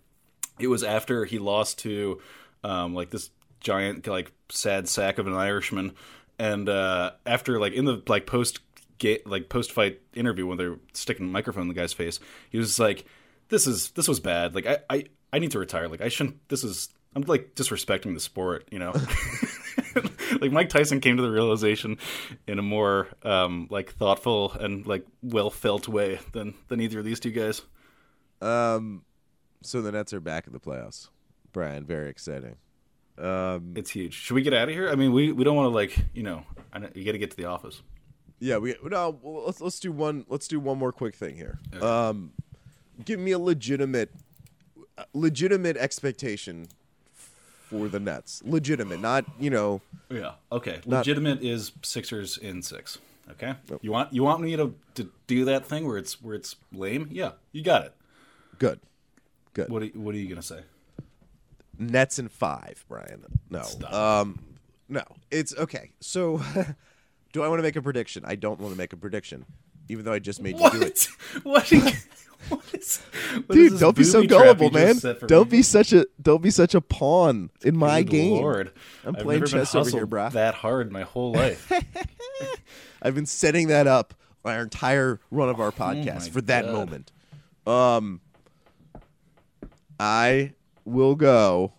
It 0.58 0.66
was 0.66 0.82
after 0.82 1.24
he 1.24 1.38
lost 1.38 1.78
to 1.80 2.20
um, 2.64 2.94
like 2.94 3.10
this 3.10 3.30
giant 3.60 4.06
like 4.06 4.32
sad 4.50 4.88
sack 4.88 5.18
of 5.18 5.26
an 5.26 5.32
Irishman, 5.34 5.94
and 6.38 6.68
uh, 6.68 7.12
after 7.26 7.58
like 7.58 7.72
in 7.72 7.84
the 7.84 8.02
like 8.08 8.26
post 8.26 8.60
like 9.26 9.48
post 9.48 9.72
fight 9.72 10.00
interview 10.14 10.46
when 10.46 10.56
they're 10.56 10.78
sticking 10.92 11.26
a 11.26 11.28
microphone 11.28 11.62
in 11.62 11.68
the 11.68 11.74
guy's 11.74 11.92
face, 11.92 12.20
he 12.50 12.58
was 12.58 12.78
like, 12.78 13.04
"This 13.48 13.66
is 13.66 13.90
this 13.90 14.08
was 14.08 14.20
bad. 14.20 14.54
Like 14.54 14.66
I 14.66 14.78
I, 14.90 15.04
I 15.32 15.38
need 15.38 15.50
to 15.52 15.58
retire. 15.58 15.88
Like 15.88 16.00
I 16.00 16.08
shouldn't. 16.08 16.48
This 16.48 16.64
is 16.64 16.88
I'm 17.14 17.22
like 17.22 17.54
disrespecting 17.54 18.14
the 18.14 18.20
sport. 18.20 18.66
You 18.70 18.78
know." 18.78 18.94
like 20.40 20.52
Mike 20.52 20.68
Tyson 20.68 21.00
came 21.00 21.16
to 21.16 21.22
the 21.22 21.30
realization 21.30 21.98
in 22.46 22.58
a 22.58 22.62
more 22.62 23.08
um, 23.22 23.68
like 23.70 23.92
thoughtful 23.92 24.52
and 24.52 24.86
like 24.86 25.06
well 25.22 25.50
felt 25.50 25.88
way 25.88 26.18
than 26.32 26.54
than 26.68 26.80
either 26.80 27.00
of 27.00 27.04
these 27.04 27.20
two 27.20 27.30
guys. 27.30 27.62
Um, 28.40 29.02
so 29.62 29.82
the 29.82 29.92
Nets 29.92 30.12
are 30.12 30.20
back 30.20 30.46
in 30.46 30.52
the 30.52 30.60
playoffs. 30.60 31.08
Brian, 31.52 31.84
very 31.84 32.10
exciting. 32.10 32.56
Um, 33.18 33.74
It's 33.76 33.90
huge. 33.90 34.14
Should 34.14 34.34
we 34.34 34.42
get 34.42 34.52
out 34.54 34.68
of 34.68 34.74
here? 34.74 34.88
I 34.90 34.94
mean, 34.96 35.12
we, 35.12 35.30
we 35.32 35.44
don't 35.44 35.56
want 35.56 35.66
to 35.66 35.74
like 35.74 35.96
you 36.14 36.22
know. 36.22 36.44
I 36.72 36.78
know, 36.80 36.88
you 36.94 37.04
got 37.04 37.12
to 37.12 37.18
get 37.18 37.30
to 37.30 37.36
the 37.36 37.44
office. 37.44 37.82
yeah, 38.40 38.58
we 38.58 38.74
no. 38.82 39.18
Let's 39.22 39.60
let's 39.60 39.78
do 39.80 39.92
one. 39.92 40.24
Let's 40.28 40.48
do 40.48 40.58
one 40.58 40.78
more 40.78 40.90
quick 40.92 41.14
thing 41.14 41.36
here. 41.36 41.58
Okay. 41.74 41.84
Um, 41.86 42.32
give 43.04 43.20
me 43.20 43.30
a 43.30 43.38
legitimate, 43.38 44.10
legitimate 45.12 45.76
expectation 45.76 46.68
for 47.12 47.88
the 47.88 48.00
Nets. 48.00 48.42
Legitimate, 48.44 49.00
not 49.00 49.24
you 49.38 49.50
know. 49.50 49.80
Yeah. 50.10 50.32
Okay. 50.50 50.80
Not- 50.86 50.98
Legitimate 50.98 51.42
is 51.42 51.72
Sixers 51.82 52.36
in 52.36 52.62
six. 52.62 52.98
Okay. 53.30 53.54
You 53.80 53.90
want 53.92 54.12
you 54.12 54.22
want 54.22 54.42
me 54.42 54.54
to, 54.56 54.74
to 54.96 55.10
do 55.26 55.44
that 55.46 55.64
thing 55.64 55.86
where 55.86 55.96
it's 55.96 56.20
where 56.20 56.34
it's 56.34 56.56
lame? 56.72 57.08
Yeah, 57.10 57.32
you 57.52 57.62
got 57.62 57.84
it. 57.86 57.94
Good, 58.58 58.80
good. 59.54 59.70
What 59.70 59.82
are, 59.82 59.86
what 59.86 60.14
are 60.14 60.18
you 60.18 60.28
gonna 60.28 60.42
say? 60.42 60.60
Nets 61.78 62.18
in 62.18 62.28
five, 62.28 62.84
Brian. 62.88 63.24
No. 63.50 63.62
Stop. 63.62 63.92
Um 63.92 64.38
no. 64.88 65.02
It's 65.30 65.54
okay. 65.56 65.92
So 66.00 66.40
do 67.32 67.42
I 67.42 67.48
want 67.48 67.58
to 67.58 67.62
make 67.62 67.76
a 67.76 67.82
prediction? 67.82 68.24
I 68.26 68.36
don't 68.36 68.60
want 68.60 68.72
to 68.72 68.78
make 68.78 68.92
a 68.92 68.96
prediction. 68.96 69.44
Even 69.88 70.04
though 70.04 70.12
I 70.12 70.18
just 70.18 70.40
made 70.40 70.58
you 70.58 70.70
do 70.70 70.82
it. 70.82 71.08
What? 71.42 71.70
What? 72.50 72.60
what 72.60 72.74
is, 72.74 72.98
what 72.98 73.56
is 73.56 73.56
Dude, 73.56 73.72
this 73.72 73.80
don't 73.80 73.96
be 73.96 74.04
so 74.04 74.26
gullible, 74.26 74.70
man. 74.70 74.96
Don't 75.26 75.50
me? 75.50 75.58
be 75.58 75.62
such 75.62 75.94
a 75.94 76.06
don't 76.20 76.42
be 76.42 76.50
such 76.50 76.74
a 76.74 76.80
pawn 76.82 77.48
in 77.62 77.74
my 77.74 78.02
Good 78.02 78.10
game. 78.10 78.32
Lord. 78.32 78.72
I'm 79.02 79.16
I've 79.16 79.22
playing 79.22 79.40
never 79.40 79.50
been 79.50 79.60
chess 79.60 79.74
over 79.74 79.88
here, 79.88 80.06
hustled. 80.06 80.32
That 80.32 80.54
hard 80.54 80.92
my 80.92 81.02
whole 81.02 81.32
life. 81.32 81.72
I've 83.02 83.14
been 83.14 83.24
setting 83.24 83.68
that 83.68 83.86
up 83.86 84.12
our 84.44 84.60
entire 84.60 85.20
run 85.30 85.48
of 85.48 85.58
our 85.58 85.70
podcast 85.72 86.28
Oh 86.28 86.32
for 86.32 86.40
that 86.42 86.66
God. 86.66 86.72
moment. 86.74 87.12
Um, 87.66 88.20
I 89.98 90.52
will 90.84 91.14
go. 91.14 91.72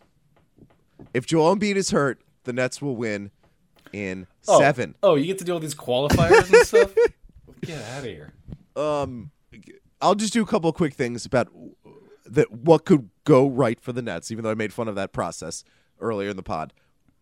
If 1.14 1.26
Joel 1.26 1.56
Embiid 1.56 1.76
is 1.76 1.92
hurt, 1.92 2.22
the 2.44 2.54
Nets 2.54 2.82
will 2.82 2.96
win 2.96 3.32
in 3.94 4.28
Oh, 4.48 4.60
seven. 4.60 4.96
Oh, 5.04 5.16
you 5.16 5.26
get 5.26 5.38
to 5.40 5.44
do 5.44 5.54
all 5.54 5.60
these 5.60 5.76
qualifiers 5.76 6.52
and 6.54 6.66
stuff. 6.66 6.94
Get 7.62 7.82
out 7.92 8.00
of 8.00 8.06
here. 8.06 8.34
Um, 8.76 9.32
I'll 10.02 10.14
just 10.16 10.34
do 10.34 10.44
a 10.44 10.46
couple 10.46 10.70
of 10.70 10.76
quick 10.76 10.94
things 10.94 11.26
about 11.26 11.48
that. 12.26 12.52
What 12.52 12.86
could 12.86 13.10
go 13.24 13.48
right 13.48 13.80
for 13.80 13.92
the 13.92 14.02
Nets? 14.04 14.30
Even 14.32 14.44
though 14.44 14.52
I 14.52 14.56
made 14.56 14.72
fun 14.74 14.88
of 14.88 14.94
that 14.96 15.14
process 15.14 15.64
earlier 16.00 16.30
in 16.30 16.36
the 16.36 16.44
pod, 16.44 16.74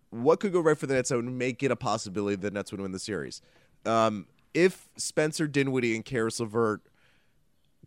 what 0.10 0.40
could 0.42 0.52
go 0.52 0.60
right 0.60 0.78
for 0.78 0.86
the 0.88 0.96
Nets 0.96 1.10
that 1.10 1.16
would 1.16 1.26
make 1.26 1.64
it 1.64 1.72
a 1.72 1.76
possibility 1.78 2.36
the 2.36 2.52
Nets 2.52 2.72
would 2.72 2.82
win 2.82 2.92
the 2.92 3.00
series? 3.00 3.42
Um, 3.86 4.26
if 4.54 4.90
Spencer 4.98 5.48
Dinwiddie 5.48 5.96
and 5.96 6.04
Caris 6.04 6.40
LeVert, 6.40 6.82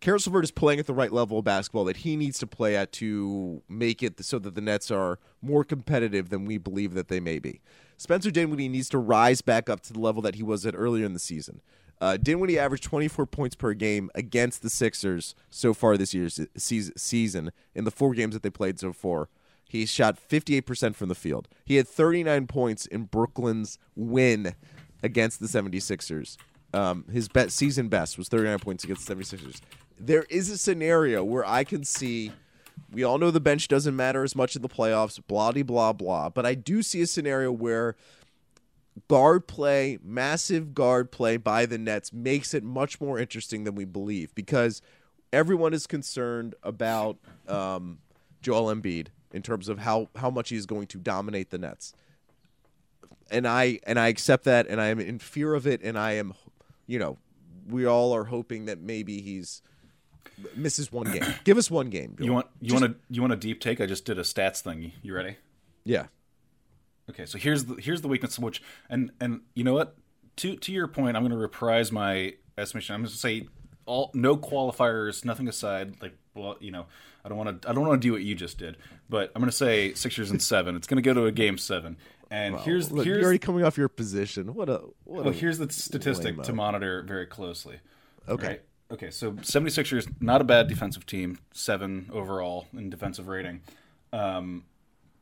Caris 0.00 0.26
LeVert 0.26 0.44
is 0.44 0.50
playing 0.50 0.78
at 0.78 0.86
the 0.86 0.94
right 0.94 1.12
level 1.12 1.38
of 1.38 1.44
basketball 1.44 1.84
that 1.84 1.98
he 1.98 2.16
needs 2.16 2.38
to 2.38 2.46
play 2.46 2.76
at 2.76 2.92
to 2.92 3.62
make 3.68 4.02
it 4.02 4.22
so 4.24 4.38
that 4.38 4.54
the 4.54 4.60
Nets 4.60 4.90
are 4.90 5.18
more 5.40 5.64
competitive 5.64 6.28
than 6.28 6.44
we 6.44 6.58
believe 6.58 6.94
that 6.94 7.08
they 7.08 7.20
may 7.20 7.38
be. 7.38 7.60
Spencer 7.96 8.30
Dinwiddie 8.30 8.68
needs 8.68 8.90
to 8.90 8.98
rise 8.98 9.40
back 9.40 9.70
up 9.70 9.80
to 9.82 9.92
the 9.92 10.00
level 10.00 10.20
that 10.22 10.34
he 10.34 10.42
was 10.42 10.66
at 10.66 10.74
earlier 10.76 11.06
in 11.06 11.14
the 11.14 11.18
season. 11.18 11.62
Uh, 11.98 12.18
Dinwiddie 12.18 12.58
averaged 12.58 12.84
24 12.84 13.24
points 13.26 13.56
per 13.56 13.72
game 13.72 14.10
against 14.14 14.62
the 14.62 14.68
Sixers 14.68 15.34
so 15.48 15.72
far 15.72 15.96
this 15.96 16.12
year's 16.12 16.40
season 16.58 17.52
in 17.74 17.84
the 17.84 17.90
four 17.90 18.12
games 18.12 18.34
that 18.34 18.42
they 18.42 18.50
played 18.50 18.78
so 18.78 18.92
far. 18.92 19.30
He 19.68 19.86
shot 19.86 20.18
58% 20.28 20.94
from 20.94 21.08
the 21.08 21.14
field. 21.14 21.48
He 21.64 21.76
had 21.76 21.88
39 21.88 22.46
points 22.46 22.86
in 22.86 23.04
Brooklyn's 23.04 23.78
win 23.96 24.54
against 25.02 25.40
the 25.40 25.46
76ers. 25.46 26.36
Um, 26.74 27.06
his 27.10 27.28
season 27.48 27.88
best 27.88 28.18
was 28.18 28.28
39 28.28 28.58
points 28.58 28.84
against 28.84 29.06
the 29.06 29.14
76ers. 29.14 29.60
There 29.98 30.26
is 30.28 30.50
a 30.50 30.58
scenario 30.58 31.24
where 31.24 31.46
I 31.46 31.64
can 31.64 31.84
see 31.84 32.32
we 32.92 33.02
all 33.02 33.18
know 33.18 33.30
the 33.30 33.40
bench 33.40 33.68
doesn't 33.68 33.96
matter 33.96 34.22
as 34.22 34.36
much 34.36 34.56
in 34.56 34.62
the 34.62 34.68
playoffs, 34.68 35.20
blah 35.26 35.52
blah 35.52 35.92
blah, 35.92 36.28
but 36.28 36.46
I 36.46 36.54
do 36.54 36.82
see 36.82 37.02
a 37.02 37.06
scenario 37.06 37.50
where 37.52 37.96
guard 39.08 39.46
play, 39.46 39.98
massive 40.02 40.74
guard 40.74 41.10
play 41.10 41.36
by 41.36 41.66
the 41.66 41.78
Nets 41.78 42.12
makes 42.12 42.54
it 42.54 42.62
much 42.62 43.00
more 43.00 43.18
interesting 43.18 43.64
than 43.64 43.74
we 43.74 43.84
believe 43.84 44.34
because 44.34 44.80
everyone 45.32 45.74
is 45.74 45.86
concerned 45.86 46.54
about 46.62 47.18
um, 47.48 47.98
Joel 48.40 48.74
Embiid 48.74 49.08
in 49.32 49.42
terms 49.42 49.68
of 49.68 49.78
how 49.78 50.08
how 50.16 50.30
much 50.30 50.48
he's 50.48 50.66
going 50.66 50.86
to 50.88 50.98
dominate 50.98 51.50
the 51.50 51.58
Nets. 51.58 51.92
And 53.30 53.46
I 53.46 53.80
and 53.84 53.98
I 53.98 54.08
accept 54.08 54.44
that 54.44 54.66
and 54.68 54.80
I 54.80 54.86
am 54.86 55.00
in 55.00 55.18
fear 55.18 55.54
of 55.54 55.66
it 55.66 55.82
and 55.82 55.98
I 55.98 56.12
am 56.12 56.34
you 56.86 56.98
know, 56.98 57.18
we 57.68 57.84
all 57.84 58.14
are 58.14 58.24
hoping 58.24 58.66
that 58.66 58.80
maybe 58.80 59.20
he's 59.20 59.60
misses 60.54 60.92
one 60.92 61.10
game. 61.10 61.24
Give 61.44 61.58
us 61.58 61.70
one 61.70 61.90
game. 61.90 62.16
You 62.18 62.32
want 62.32 62.46
you 62.60 62.74
want 62.74 62.84
a 62.84 62.94
you 63.10 63.20
want 63.20 63.32
a 63.32 63.36
deep 63.36 63.60
take? 63.60 63.80
I 63.80 63.86
just 63.86 64.04
did 64.04 64.18
a 64.18 64.22
stats 64.22 64.60
thing. 64.60 64.92
You 65.02 65.14
ready? 65.14 65.36
Yeah. 65.84 66.06
Okay, 67.08 67.26
so 67.26 67.38
here's 67.38 67.64
the 67.64 67.74
here's 67.74 68.00
the 68.00 68.08
weakness 68.08 68.38
which 68.38 68.62
and 68.90 69.12
and 69.20 69.40
you 69.54 69.64
know 69.64 69.74
what? 69.74 69.96
To 70.36 70.56
to 70.56 70.72
your 70.72 70.88
point, 70.88 71.16
I'm 71.16 71.22
going 71.22 71.32
to 71.32 71.38
reprise 71.38 71.92
my 71.92 72.34
estimation. 72.58 72.94
I'm 72.94 73.02
going 73.02 73.10
to 73.10 73.16
say 73.16 73.48
all 73.86 74.10
no 74.12 74.36
qualifiers, 74.36 75.24
nothing 75.24 75.48
aside. 75.48 76.02
Like 76.02 76.14
well, 76.34 76.56
you 76.60 76.72
know, 76.72 76.86
I 77.24 77.28
don't 77.28 77.38
want 77.38 77.62
to 77.62 77.68
I 77.68 77.72
don't 77.72 77.86
want 77.86 78.00
to 78.00 78.06
do 78.06 78.12
what 78.12 78.22
you 78.22 78.34
just 78.34 78.58
did, 78.58 78.76
but 79.08 79.30
I'm 79.34 79.40
going 79.40 79.50
to 79.50 79.56
say 79.56 79.94
Sixers 79.94 80.30
and 80.30 80.42
seven. 80.42 80.76
It's 80.76 80.86
going 80.86 81.02
to 81.02 81.02
go 81.02 81.14
to 81.14 81.26
a 81.26 81.32
game 81.32 81.58
seven. 81.58 81.96
And 82.30 82.58
here's 82.60 82.90
Look, 82.90 83.04
here's 83.04 83.18
you're 83.18 83.24
already 83.24 83.38
coming 83.38 83.64
off 83.64 83.78
your 83.78 83.88
position. 83.88 84.54
What 84.54 84.68
a 84.68 84.82
what 85.04 85.24
well, 85.24 85.28
a 85.28 85.32
here's 85.32 85.58
the 85.58 85.70
statistic 85.70 86.26
lame-o. 86.26 86.42
to 86.42 86.52
monitor 86.52 87.02
very 87.06 87.26
closely. 87.26 87.78
Okay. 88.28 88.46
Right? 88.48 88.62
Okay, 88.90 89.10
so 89.10 89.32
76ers, 89.32 90.08
not 90.20 90.40
a 90.40 90.44
bad 90.44 90.68
defensive 90.68 91.06
team, 91.06 91.38
seven 91.52 92.08
overall 92.12 92.68
in 92.72 92.88
defensive 92.88 93.26
rating. 93.26 93.62
Um, 94.12 94.64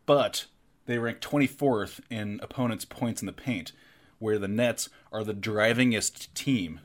but 0.05 0.47
they 0.87 0.99
rank 0.99 1.21
24th 1.21 2.01
in 2.11 2.41
opponents' 2.43 2.85
points 2.85 3.23
in 3.23 3.27
the 3.27 3.33
paint, 3.33 3.73
where 4.19 4.39
the 4.39 4.49
Nets 4.49 4.91
are 5.11 5.25
the 5.25 5.33
drivingest 5.33 6.33
team 6.35 6.81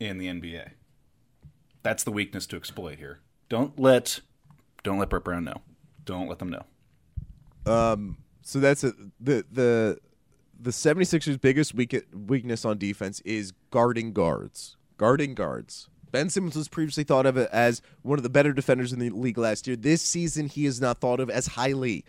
in 0.00 0.18
the 0.18 0.26
NBA. 0.26 0.70
That's 1.82 2.02
the 2.02 2.10
weakness 2.12 2.46
to 2.48 2.56
exploit 2.56 2.98
here. 2.98 3.20
Don't 3.48 3.78
let 3.78 4.20
don't 4.82 4.98
let 4.98 5.10
Brett 5.10 5.24
Brown 5.24 5.44
know. 5.44 5.62
Don't 6.04 6.28
let 6.28 6.38
them 6.38 6.50
know. 6.50 6.64
Um, 7.72 8.18
So 8.42 8.58
that's 8.58 8.82
a, 8.84 8.92
the 9.20 9.44
the 9.50 9.98
the 10.58 10.70
76ers 10.70 11.40
biggest 11.40 11.74
weak, 11.74 11.94
weakness 12.12 12.64
on 12.64 12.78
defense 12.78 13.20
is 13.20 13.52
guarding 13.70 14.12
guards. 14.12 14.76
Guarding 14.98 15.34
guards. 15.34 15.88
Ben 16.10 16.30
Simmons 16.30 16.56
was 16.56 16.68
previously 16.68 17.04
thought 17.04 17.26
of 17.26 17.36
as 17.38 17.82
one 18.02 18.18
of 18.18 18.22
the 18.22 18.30
better 18.30 18.52
defenders 18.52 18.92
in 18.92 18.98
the 18.98 19.10
league 19.10 19.38
last 19.38 19.66
year. 19.66 19.76
This 19.76 20.02
season, 20.02 20.46
he 20.46 20.66
is 20.66 20.80
not 20.80 21.00
thought 21.00 21.20
of 21.20 21.30
as 21.30 21.48
highly. 21.48 22.04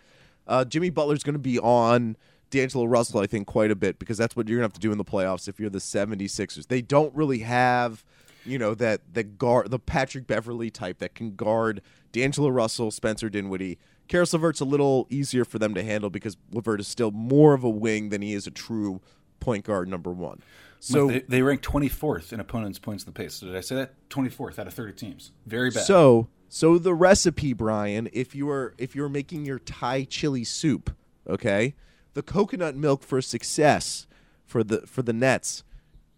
Uh, 0.46 0.64
Jimmy 0.64 0.90
Butler's 0.90 1.22
going 1.22 1.34
to 1.34 1.38
be 1.38 1.58
on 1.58 2.16
D'Angelo 2.50 2.84
Russell, 2.84 3.20
I 3.20 3.26
think, 3.26 3.46
quite 3.46 3.70
a 3.70 3.76
bit 3.76 3.98
because 3.98 4.18
that's 4.18 4.36
what 4.36 4.48
you're 4.48 4.58
going 4.58 4.68
to 4.68 4.72
have 4.72 4.80
to 4.80 4.80
do 4.80 4.92
in 4.92 4.98
the 4.98 5.04
playoffs 5.04 5.48
if 5.48 5.58
you're 5.58 5.70
the 5.70 5.78
76ers. 5.78 6.68
They 6.68 6.82
don't 6.82 7.14
really 7.14 7.40
have, 7.40 8.04
you 8.44 8.58
know, 8.58 8.74
that 8.74 9.14
the 9.14 9.24
guard, 9.24 9.70
the 9.70 9.78
Patrick 9.78 10.26
Beverley 10.26 10.70
type 10.70 10.98
that 10.98 11.14
can 11.14 11.34
guard 11.34 11.80
D'Angelo 12.12 12.48
Russell, 12.48 12.90
Spencer 12.90 13.28
Dinwiddie. 13.28 13.78
Caris 14.08 14.32
LeVert's 14.32 14.60
a 14.60 14.66
little 14.66 15.06
easier 15.08 15.44
for 15.44 15.58
them 15.58 15.74
to 15.74 15.82
handle 15.82 16.10
because 16.10 16.36
LeVert 16.52 16.80
is 16.80 16.88
still 16.88 17.10
more 17.10 17.54
of 17.54 17.64
a 17.64 17.70
wing 17.70 18.10
than 18.10 18.20
he 18.20 18.34
is 18.34 18.46
a 18.46 18.50
true 18.50 19.00
point 19.40 19.64
guard 19.64 19.88
number 19.88 20.10
one. 20.10 20.42
So 20.84 21.06
they, 21.06 21.20
they 21.20 21.42
rank 21.42 21.62
24th 21.62 22.32
in 22.32 22.40
opponents' 22.40 22.80
points 22.80 23.04
in 23.04 23.12
the 23.12 23.16
paint. 23.16 23.30
So 23.30 23.46
did 23.46 23.54
I 23.54 23.60
say 23.60 23.76
that? 23.76 23.94
24th 24.08 24.58
out 24.58 24.66
of 24.66 24.74
30 24.74 24.94
teams. 24.94 25.30
Very 25.46 25.70
bad. 25.70 25.84
So, 25.84 26.26
so 26.48 26.76
the 26.76 26.92
recipe, 26.92 27.52
Brian, 27.52 28.08
if 28.12 28.34
you 28.34 28.50
are 28.50 28.74
if 28.78 28.96
you're 28.96 29.08
making 29.08 29.44
your 29.44 29.60
Thai 29.60 30.02
chili 30.02 30.42
soup, 30.42 30.90
okay, 31.28 31.76
the 32.14 32.22
coconut 32.22 32.74
milk 32.74 33.04
for 33.04 33.22
success 33.22 34.08
for 34.44 34.64
the 34.64 34.80
for 34.80 35.02
the 35.02 35.12
Nets 35.12 35.62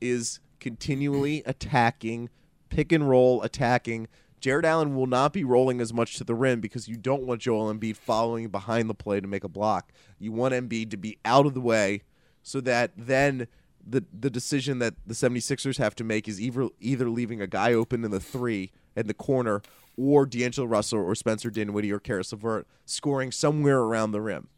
is 0.00 0.40
continually 0.61 1.42
attacking, 1.44 2.31
pick 2.70 2.90
and 2.90 3.07
roll, 3.07 3.42
attacking. 3.42 4.09
Jarrett 4.40 4.64
Allen 4.64 4.94
will 4.94 5.07
not 5.07 5.35
be 5.35 5.44
rolling 5.44 5.83
as 5.83 5.92
much 5.92 6.16
to 6.16 6.24
the 6.24 6.35
rim 6.35 6.61
because 6.61 6.88
you 6.88 6.96
don't 6.96 7.24
want 7.24 7.42
Joel 7.42 7.72
Embiid 7.72 7.96
following 7.96 8.48
behind 8.48 8.88
the 8.88 8.94
play 8.94 9.20
to 9.20 9.29
make 9.29 9.44
a 9.44 9.48
block. 9.48 9.92
You 10.18 10.33
want 10.33 10.55
Embiid 10.55 10.90
to 10.92 10.96
be 10.96 11.18
out 11.22 11.44
of 11.44 11.53
the 11.53 11.61
way 11.61 12.03
so 12.42 12.62
that 12.62 12.92
then 12.96 13.46
the 13.87 14.05
the 14.12 14.31
decision 14.31 14.79
that 14.79 14.94
the 15.07 15.14
76ers 15.14 15.79
have 15.79 15.94
to 15.97 16.05
make 16.05 16.29
is 16.29 16.40
either 16.40 16.68
either 16.81 17.09
leaving 17.09 17.40
a 17.40 17.47
guy 17.47 17.73
open 17.73 18.05
in 18.05 18.11
the 18.11 18.20
3 18.20 18.70
in 18.97 19.07
the 19.07 19.14
corner 19.14 19.62
or 19.97 20.27
D'Angelo 20.27 20.66
Russell 20.66 21.01
or 21.01 21.14
Spencer 21.14 21.51
Dinwiddie 21.51 21.92
or 21.92 22.01
Caris 22.01 22.33
LeVert 22.33 22.66
scoring 22.85 23.31
somewhere 23.31 23.81
around 23.81 24.12
the 24.12 24.20
rim. 24.20 24.49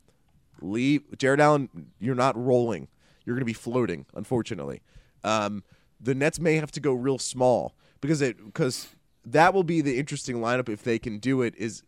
Leave 0.61 1.03
Jarrett 1.19 1.41
Allen, 1.41 1.91
you're 1.99 2.15
not 2.15 2.37
rolling. 2.37 2.89
You're 3.25 3.35
going 3.35 3.43
to 3.43 3.47
be 3.47 3.53
floating, 3.53 4.07
unfortunately. 4.15 4.81
Um, 5.25 5.65
the 6.01 6.15
Nets 6.15 6.39
may 6.39 6.57
have 6.57 6.71
to 6.73 6.81
go 6.81 6.93
real 6.93 7.19
small 7.19 7.75
because 8.01 8.23
it 8.23 8.43
because 8.45 8.89
that 9.25 9.53
will 9.53 9.65
be 9.65 9.81
the 9.81 9.99
interesting 9.99 10.37
lineup 10.37 10.69
if 10.69 10.83
they 10.83 10.99
can 10.99 11.19
do 11.19 11.43
it. 11.43 11.55
Is 11.57 11.83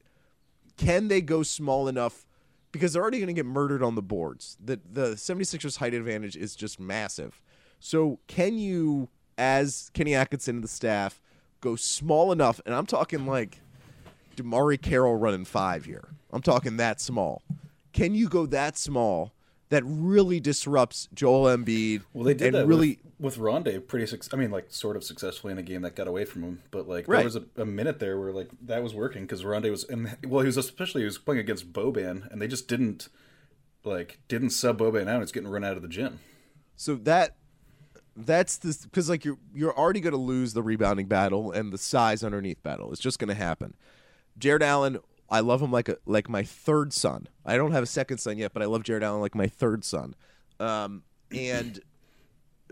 can 0.77 1.09
they 1.09 1.21
go 1.21 1.43
small 1.43 1.89
enough? 1.89 2.27
Because 2.71 2.93
they're 2.93 3.03
already 3.03 3.19
going 3.19 3.29
to 3.29 3.33
get 3.35 3.47
murdered 3.47 3.83
on 3.83 3.95
the 3.95 4.03
boards. 4.03 4.57
The 4.63 4.81
the 4.91 5.11
76ers 5.13 5.79
height 5.79 5.95
advantage 5.95 6.37
is 6.37 6.55
just 6.55 6.79
massive. 6.79 7.41
So 7.81 8.19
can 8.27 8.59
you, 8.59 9.09
as 9.37 9.91
Kenny 9.95 10.15
Atkinson 10.15 10.57
and 10.57 10.65
the 10.65 10.69
staff, 10.69 11.21
go 11.61 11.77
small 11.77 12.33
enough? 12.33 12.61
And 12.67 12.75
I'm 12.75 12.87
talking 12.87 13.27
like 13.27 13.61
DeMarre 14.37 14.81
Carroll 14.81 15.17
running 15.17 15.45
five 15.45 15.85
here. 15.85 16.09
I'm 16.31 16.43
talking 16.43 16.77
that 16.77 17.01
small. 17.01 17.43
Can 17.93 18.15
you 18.15 18.29
go 18.29 18.47
that 18.47 18.77
small 18.77 19.33
that 19.71 19.83
really 19.85 20.41
disrupts 20.41 21.09
Joel 21.15 21.45
Embiid? 21.57 22.03
Well, 22.13 22.25
they 22.25 22.35
did 22.35 22.49
and 22.49 22.57
that 22.57 22.67
really. 22.67 22.99
with, 23.19 23.37
with 23.37 23.45
Rondae 23.45 23.87
pretty. 23.87 24.07
Suc- 24.07 24.33
I 24.33 24.37
mean, 24.37 24.51
like 24.51 24.67
sort 24.71 24.97
of 24.97 25.05
successfully 25.05 25.53
in 25.53 25.59
a 25.59 25.63
game 25.63 25.83
that 25.83 25.95
got 25.97 26.09
away 26.09 26.25
from 26.25 26.43
him. 26.43 26.63
But 26.71 26.89
like 26.89 27.07
Right. 27.09 27.19
there 27.19 27.25
was 27.25 27.37
a, 27.37 27.45
a 27.57 27.67
minute 27.67 27.99
there 27.99 28.19
where 28.19 28.33
like 28.33 28.49
that 28.63 28.83
was 28.83 28.95
working 28.95 29.23
because 29.23 29.43
Rondae 29.45 29.71
was 29.71 29.85
and 29.85 30.17
well, 30.27 30.41
he 30.41 30.47
was 30.47 30.57
especially 30.57 31.03
he 31.03 31.07
was 31.07 31.19
playing 31.19 31.41
against 31.41 31.73
Boban, 31.73 32.31
and 32.33 32.41
they 32.41 32.49
just 32.49 32.67
didn't 32.69 33.09
like 33.85 34.19
didn't 34.29 34.51
sub 34.51 34.79
Boban 34.79 35.09
out. 35.09 35.23
It's 35.23 35.33
getting 35.33 35.49
run 35.49 35.65
out 35.65 35.77
of 35.77 35.83
the 35.83 35.89
gym. 35.89 36.21
So 36.77 36.95
that 36.97 37.37
that's 38.17 38.57
the 38.57 38.77
because 38.85 39.09
like 39.09 39.25
you're 39.25 39.39
you're 39.55 39.77
already 39.77 40.01
going 40.01 40.13
to 40.13 40.19
lose 40.19 40.53
the 40.53 40.63
rebounding 40.63 41.07
battle 41.07 41.53
and 41.53 41.73
the 41.73 41.79
size 41.79 42.25
underneath 42.25 42.63
battle. 42.63 42.91
It's 42.93 43.01
just 43.01 43.19
going 43.19 43.29
to 43.29 43.35
happen. 43.35 43.75
Jarrett 44.39 44.63
Allen 44.63 44.99
I 45.31 45.41
love 45.41 45.61
him 45.63 45.71
like 45.71 45.89
a 45.89 45.97
like 46.07 46.29
my 46.29 46.43
third 46.43 46.93
son. 46.93 47.29
I 47.45 47.57
don't 47.57 47.73
have 47.73 47.83
a 47.83 47.87
second 47.87 48.19
son 48.19 48.39
yet, 48.39 48.53
but 48.53 48.63
I 48.63 48.67
love 48.67 48.83
Jarrett 48.83 49.03
Allen 49.03 49.21
like 49.21 49.35
my 49.35 49.47
third 49.47 49.85
son. 49.85 50.15
Um, 50.59 51.03
and 51.31 51.81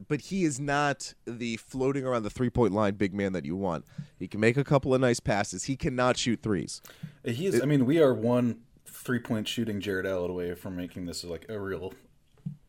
but 0.09 0.21
he 0.23 0.45
is 0.45 0.61
not 0.61 1.15
the 1.27 1.57
floating 1.59 2.05
around 2.05 2.23
the 2.23 2.31
three 2.31 2.51
point 2.51 2.73
line 2.73 2.95
big 2.95 3.15
man 3.15 3.33
that 3.33 3.45
you 3.45 3.57
want. 3.57 3.85
He 4.19 4.29
can 4.29 4.41
make 4.41 4.57
a 4.57 4.65
couple 4.65 4.95
of 4.95 5.01
nice 5.01 5.21
passes. 5.21 5.65
He 5.65 5.77
cannot 5.77 6.17
shoot 6.17 6.43
threes. 6.43 6.81
He 7.25 7.47
is. 7.47 7.63
I 7.63 7.67
mean, 7.67 7.87
we 7.87 8.01
are 8.01 8.15
one 8.15 8.61
three 8.87 9.19
point 9.19 9.49
shooting 9.49 9.81
Jarrett 9.81 10.07
Allen 10.07 10.31
away 10.31 10.55
from 10.55 10.77
making 10.77 11.07
this 11.07 11.25
like 11.25 11.47
a 11.49 11.59
real, 11.59 11.93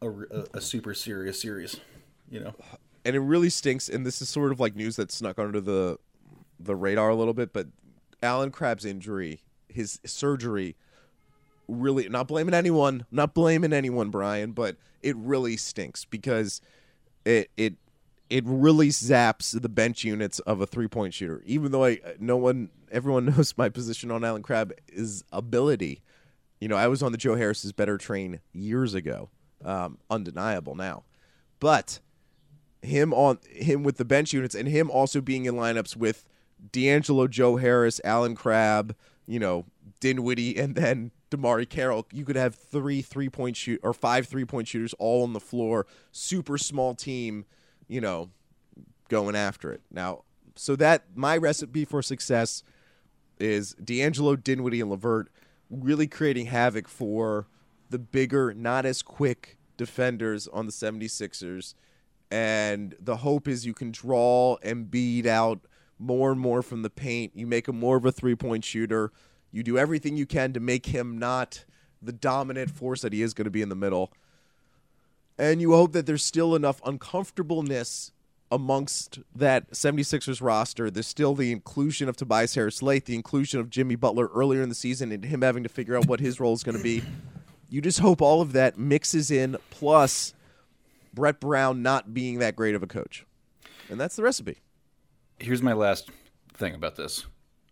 a, 0.01 0.09
a 0.53 0.61
super 0.61 0.93
serious 0.93 1.41
series. 1.41 1.79
You 2.29 2.41
know, 2.41 2.55
and 3.05 3.15
it 3.15 3.19
really 3.19 3.49
stinks. 3.49 3.87
And 3.89 4.05
this 4.05 4.21
is 4.21 4.29
sort 4.29 4.51
of 4.51 4.59
like 4.59 4.75
news 4.75 4.97
that 4.97 5.11
snuck 5.11 5.39
under 5.39 5.61
the 5.61 5.97
the 6.59 6.75
radar 6.75 7.09
a 7.09 7.15
little 7.15 7.33
bit. 7.33 7.53
But 7.53 7.67
Allen 8.21 8.51
Crabbe's 8.51 8.85
injury, 8.85 9.41
his 9.77 9.99
surgery, 10.05 10.75
really 11.67 12.09
not 12.09 12.27
blaming 12.27 12.53
anyone, 12.53 13.05
not 13.11 13.33
blaming 13.33 13.71
anyone, 13.71 14.09
Brian, 14.09 14.51
but 14.51 14.75
it 15.01 15.15
really 15.15 15.55
stinks 15.55 16.03
because 16.03 16.59
it 17.25 17.49
it 17.55 17.75
it 18.29 18.43
really 18.45 18.89
zaps 18.89 19.59
the 19.59 19.69
bench 19.69 20.03
units 20.03 20.39
of 20.39 20.59
a 20.59 20.67
three 20.67 20.87
point 20.87 21.13
shooter. 21.13 21.41
Even 21.45 21.71
though 21.71 21.85
I 21.85 21.99
no 22.19 22.35
one 22.37 22.69
everyone 22.91 23.25
knows 23.37 23.53
my 23.57 23.69
position 23.69 24.11
on 24.11 24.23
Allen 24.23 24.43
Crabbe 24.43 24.73
is 24.87 25.23
ability. 25.31 26.01
You 26.59 26.67
know, 26.67 26.75
I 26.75 26.87
was 26.87 27.03
on 27.03 27.11
the 27.11 27.17
Joe 27.17 27.35
Harris's 27.35 27.71
better 27.71 27.97
train 27.97 28.39
years 28.51 28.93
ago. 28.93 29.29
Um, 29.63 29.99
undeniable 30.09 30.75
now. 30.75 31.03
But 31.59 31.99
him 32.81 33.13
on 33.13 33.39
him 33.49 33.83
with 33.83 33.97
the 33.97 34.05
bench 34.05 34.33
units 34.33 34.55
and 34.55 34.67
him 34.67 34.89
also 34.89 35.21
being 35.21 35.45
in 35.45 35.55
lineups 35.55 35.95
with 35.95 36.25
D'Angelo, 36.71 37.27
Joe 37.27 37.57
Harris, 37.57 38.01
Allen 38.03 38.35
Crabbe, 38.35 38.95
you 39.27 39.39
know, 39.39 39.65
Dinwiddie, 39.99 40.57
and 40.59 40.75
then 40.75 41.11
DeMarre 41.29 41.69
Carroll, 41.69 42.07
you 42.11 42.25
could 42.25 42.35
have 42.35 42.55
three 42.55 43.01
three 43.01 43.29
point 43.29 43.57
shoot 43.57 43.79
or 43.83 43.93
five 43.93 44.27
three 44.27 44.45
point 44.45 44.67
shooters 44.67 44.93
all 44.97 45.23
on 45.23 45.33
the 45.33 45.39
floor, 45.39 45.85
super 46.11 46.57
small 46.57 46.95
team, 46.95 47.45
you 47.87 48.01
know, 48.01 48.29
going 49.09 49.35
after 49.35 49.71
it. 49.71 49.81
Now, 49.91 50.23
so 50.55 50.75
that 50.77 51.05
my 51.15 51.37
recipe 51.37 51.85
for 51.85 52.01
success 52.01 52.63
is 53.39 53.75
D'Angelo, 53.75 54.35
Dinwiddie, 54.35 54.81
and 54.81 54.89
LeVert 54.89 55.29
really 55.69 56.07
creating 56.07 56.47
havoc 56.47 56.87
for 56.87 57.47
the 57.89 57.99
bigger, 57.99 58.53
not 58.53 58.85
as 58.85 59.01
quick 59.01 59.57
defenders 59.75 60.47
on 60.47 60.65
the 60.65 60.71
76ers. 60.71 61.73
And 62.29 62.95
the 62.99 63.17
hope 63.17 63.47
is 63.47 63.65
you 63.65 63.73
can 63.73 63.91
draw 63.91 64.57
and 64.61 64.91
Embiid 64.91 65.25
out 65.25 65.61
more 65.99 66.31
and 66.31 66.39
more 66.39 66.61
from 66.61 66.81
the 66.81 66.89
paint. 66.89 67.33
You 67.35 67.47
make 67.47 67.67
him 67.67 67.79
more 67.79 67.97
of 67.97 68.05
a 68.05 68.11
three 68.11 68.35
point 68.35 68.63
shooter 68.63 69.11
you 69.51 69.63
do 69.63 69.77
everything 69.77 70.17
you 70.17 70.25
can 70.25 70.53
to 70.53 70.59
make 70.59 70.87
him 70.87 71.17
not 71.17 71.65
the 72.01 72.11
dominant 72.11 72.69
force 72.71 73.01
that 73.01 73.13
he 73.13 73.21
is 73.21 73.33
going 73.33 73.45
to 73.45 73.51
be 73.51 73.61
in 73.61 73.69
the 73.69 73.75
middle. 73.75 74.11
And 75.37 75.61
you 75.61 75.71
hope 75.71 75.93
that 75.93 76.05
there's 76.05 76.23
still 76.23 76.55
enough 76.55 76.81
uncomfortableness 76.85 78.11
amongst 78.51 79.19
that 79.35 79.71
76ers 79.71 80.41
roster. 80.41 80.89
There's 80.89 81.07
still 81.07 81.35
the 81.35 81.51
inclusion 81.51 82.09
of 82.09 82.15
Tobias 82.15 82.55
Harris 82.55 82.81
late, 82.81 83.05
the 83.05 83.15
inclusion 83.15 83.59
of 83.59 83.69
Jimmy 83.69 83.95
Butler 83.95 84.27
earlier 84.27 84.61
in 84.61 84.69
the 84.69 84.75
season, 84.75 85.11
and 85.11 85.25
him 85.25 85.41
having 85.41 85.63
to 85.63 85.69
figure 85.69 85.97
out 85.97 86.07
what 86.07 86.19
his 86.19 86.39
role 86.39 86.53
is 86.53 86.63
going 86.63 86.77
to 86.77 86.83
be. 86.83 87.03
You 87.69 87.81
just 87.81 87.99
hope 87.99 88.21
all 88.21 88.41
of 88.41 88.53
that 88.53 88.77
mixes 88.77 89.29
in, 89.29 89.57
plus 89.69 90.33
Brett 91.13 91.39
Brown 91.39 91.81
not 91.81 92.13
being 92.13 92.39
that 92.39 92.55
great 92.55 92.75
of 92.75 92.83
a 92.83 92.87
coach. 92.87 93.25
And 93.89 93.99
that's 93.99 94.15
the 94.15 94.23
recipe. 94.23 94.59
Here's 95.39 95.61
my 95.61 95.73
last 95.73 96.09
thing 96.53 96.73
about 96.73 96.95
this. 96.95 97.25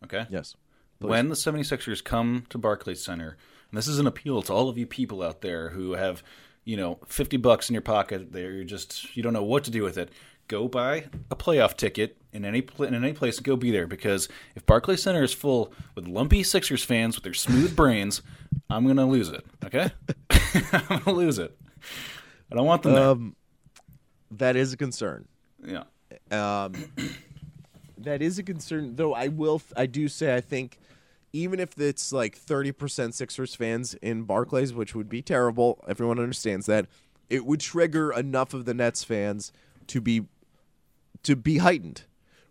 Okay? 0.03 0.25
Yes. 0.29 0.55
Please. 0.99 1.09
When 1.09 1.29
the 1.29 1.35
76ers 1.35 2.03
come 2.03 2.45
to 2.49 2.57
Barclays 2.57 3.03
Center, 3.03 3.37
and 3.69 3.77
this 3.77 3.87
is 3.87 3.99
an 3.99 4.07
appeal 4.07 4.41
to 4.43 4.53
all 4.53 4.69
of 4.69 4.77
you 4.77 4.85
people 4.85 5.21
out 5.21 5.41
there 5.41 5.69
who 5.69 5.93
have, 5.93 6.23
you 6.63 6.77
know, 6.77 6.99
50 7.07 7.37
bucks 7.37 7.69
in 7.69 7.73
your 7.73 7.81
pocket, 7.81 8.29
you're 8.33 8.63
just 8.63 9.15
you 9.15 9.23
don't 9.23 9.33
know 9.33 9.43
what 9.43 9.63
to 9.65 9.71
do 9.71 9.83
with 9.83 9.97
it. 9.97 10.11
Go 10.47 10.67
buy 10.67 11.05
a 11.31 11.35
playoff 11.35 11.75
ticket 11.75 12.17
in 12.31 12.45
any 12.45 12.63
in 12.79 12.93
any 12.93 13.13
place 13.13 13.37
and 13.37 13.45
go 13.45 13.55
be 13.55 13.71
there 13.71 13.87
because 13.87 14.29
if 14.55 14.63
Barclays 14.65 15.01
Center 15.01 15.23
is 15.23 15.33
full 15.33 15.73
with 15.95 16.07
lumpy 16.07 16.43
Sixers 16.43 16.83
fans 16.83 17.15
with 17.15 17.23
their 17.23 17.33
smooth 17.33 17.75
brains, 17.75 18.21
I'm 18.69 18.85
gonna 18.85 19.07
lose 19.07 19.29
it. 19.29 19.43
Okay, 19.65 19.89
I'm 20.29 20.99
gonna 20.99 21.17
lose 21.17 21.39
it. 21.39 21.57
I 22.51 22.55
don't 22.55 22.67
want 22.67 22.83
them. 22.83 22.95
Um, 22.95 23.35
that 24.31 24.55
is 24.55 24.71
a 24.71 24.77
concern. 24.77 25.27
Yeah. 25.65 25.83
Um, 26.29 26.73
that 28.05 28.21
is 28.21 28.39
a 28.39 28.43
concern, 28.43 28.95
though. 28.95 29.13
I 29.13 29.27
will. 29.27 29.61
I 29.75 29.85
do 29.85 30.07
say 30.07 30.35
I 30.35 30.41
think 30.41 30.79
even 31.33 31.59
if 31.59 31.77
it's 31.77 32.13
like 32.13 32.39
30% 32.39 33.13
Sixers 33.13 33.55
fans 33.55 33.93
in 33.95 34.23
Barclays, 34.23 34.73
which 34.73 34.95
would 34.95 35.09
be 35.09 35.21
terrible, 35.21 35.83
everyone 35.85 36.17
understands 36.17 36.65
that, 36.67 36.85
it 37.29 37.45
would 37.45 37.59
trigger 37.59 38.13
enough 38.13 38.53
of 38.53 38.63
the 38.63 38.73
Nets 38.73 39.03
fans 39.03 39.51
to 39.87 39.99
be 39.99 40.27
to 41.23 41.35
be 41.35 41.57
heightened. 41.57 42.03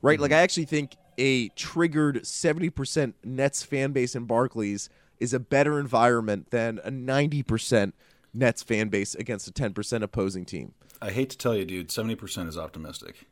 Right? 0.03 0.15
Mm-hmm. 0.15 0.23
Like 0.23 0.33
I 0.33 0.43
actually 0.43 0.67
think 0.67 0.97
a 1.17 1.49
triggered 1.51 2.23
70% 2.23 3.15
Nets 3.25 3.63
fan 3.63 3.93
base 3.93 4.15
in 4.15 4.25
Barclays 4.25 4.91
is 5.19 5.33
a 5.33 5.39
better 5.39 5.79
environment 5.79 6.51
than 6.51 6.81
a 6.85 6.91
90% 6.91 7.93
Nets 8.35 8.63
fan 8.63 8.89
base 8.89 9.15
against 9.15 9.49
a 9.49 9.53
10% 9.53 10.03
opposing 10.03 10.45
team. 10.45 10.75
I 11.01 11.11
hate 11.11 11.31
to 11.31 11.39
tell 11.39 11.55
you, 11.55 11.65
dude, 11.65 11.89
70% 11.89 12.49
is 12.49 12.59
optimistic. 12.59 13.27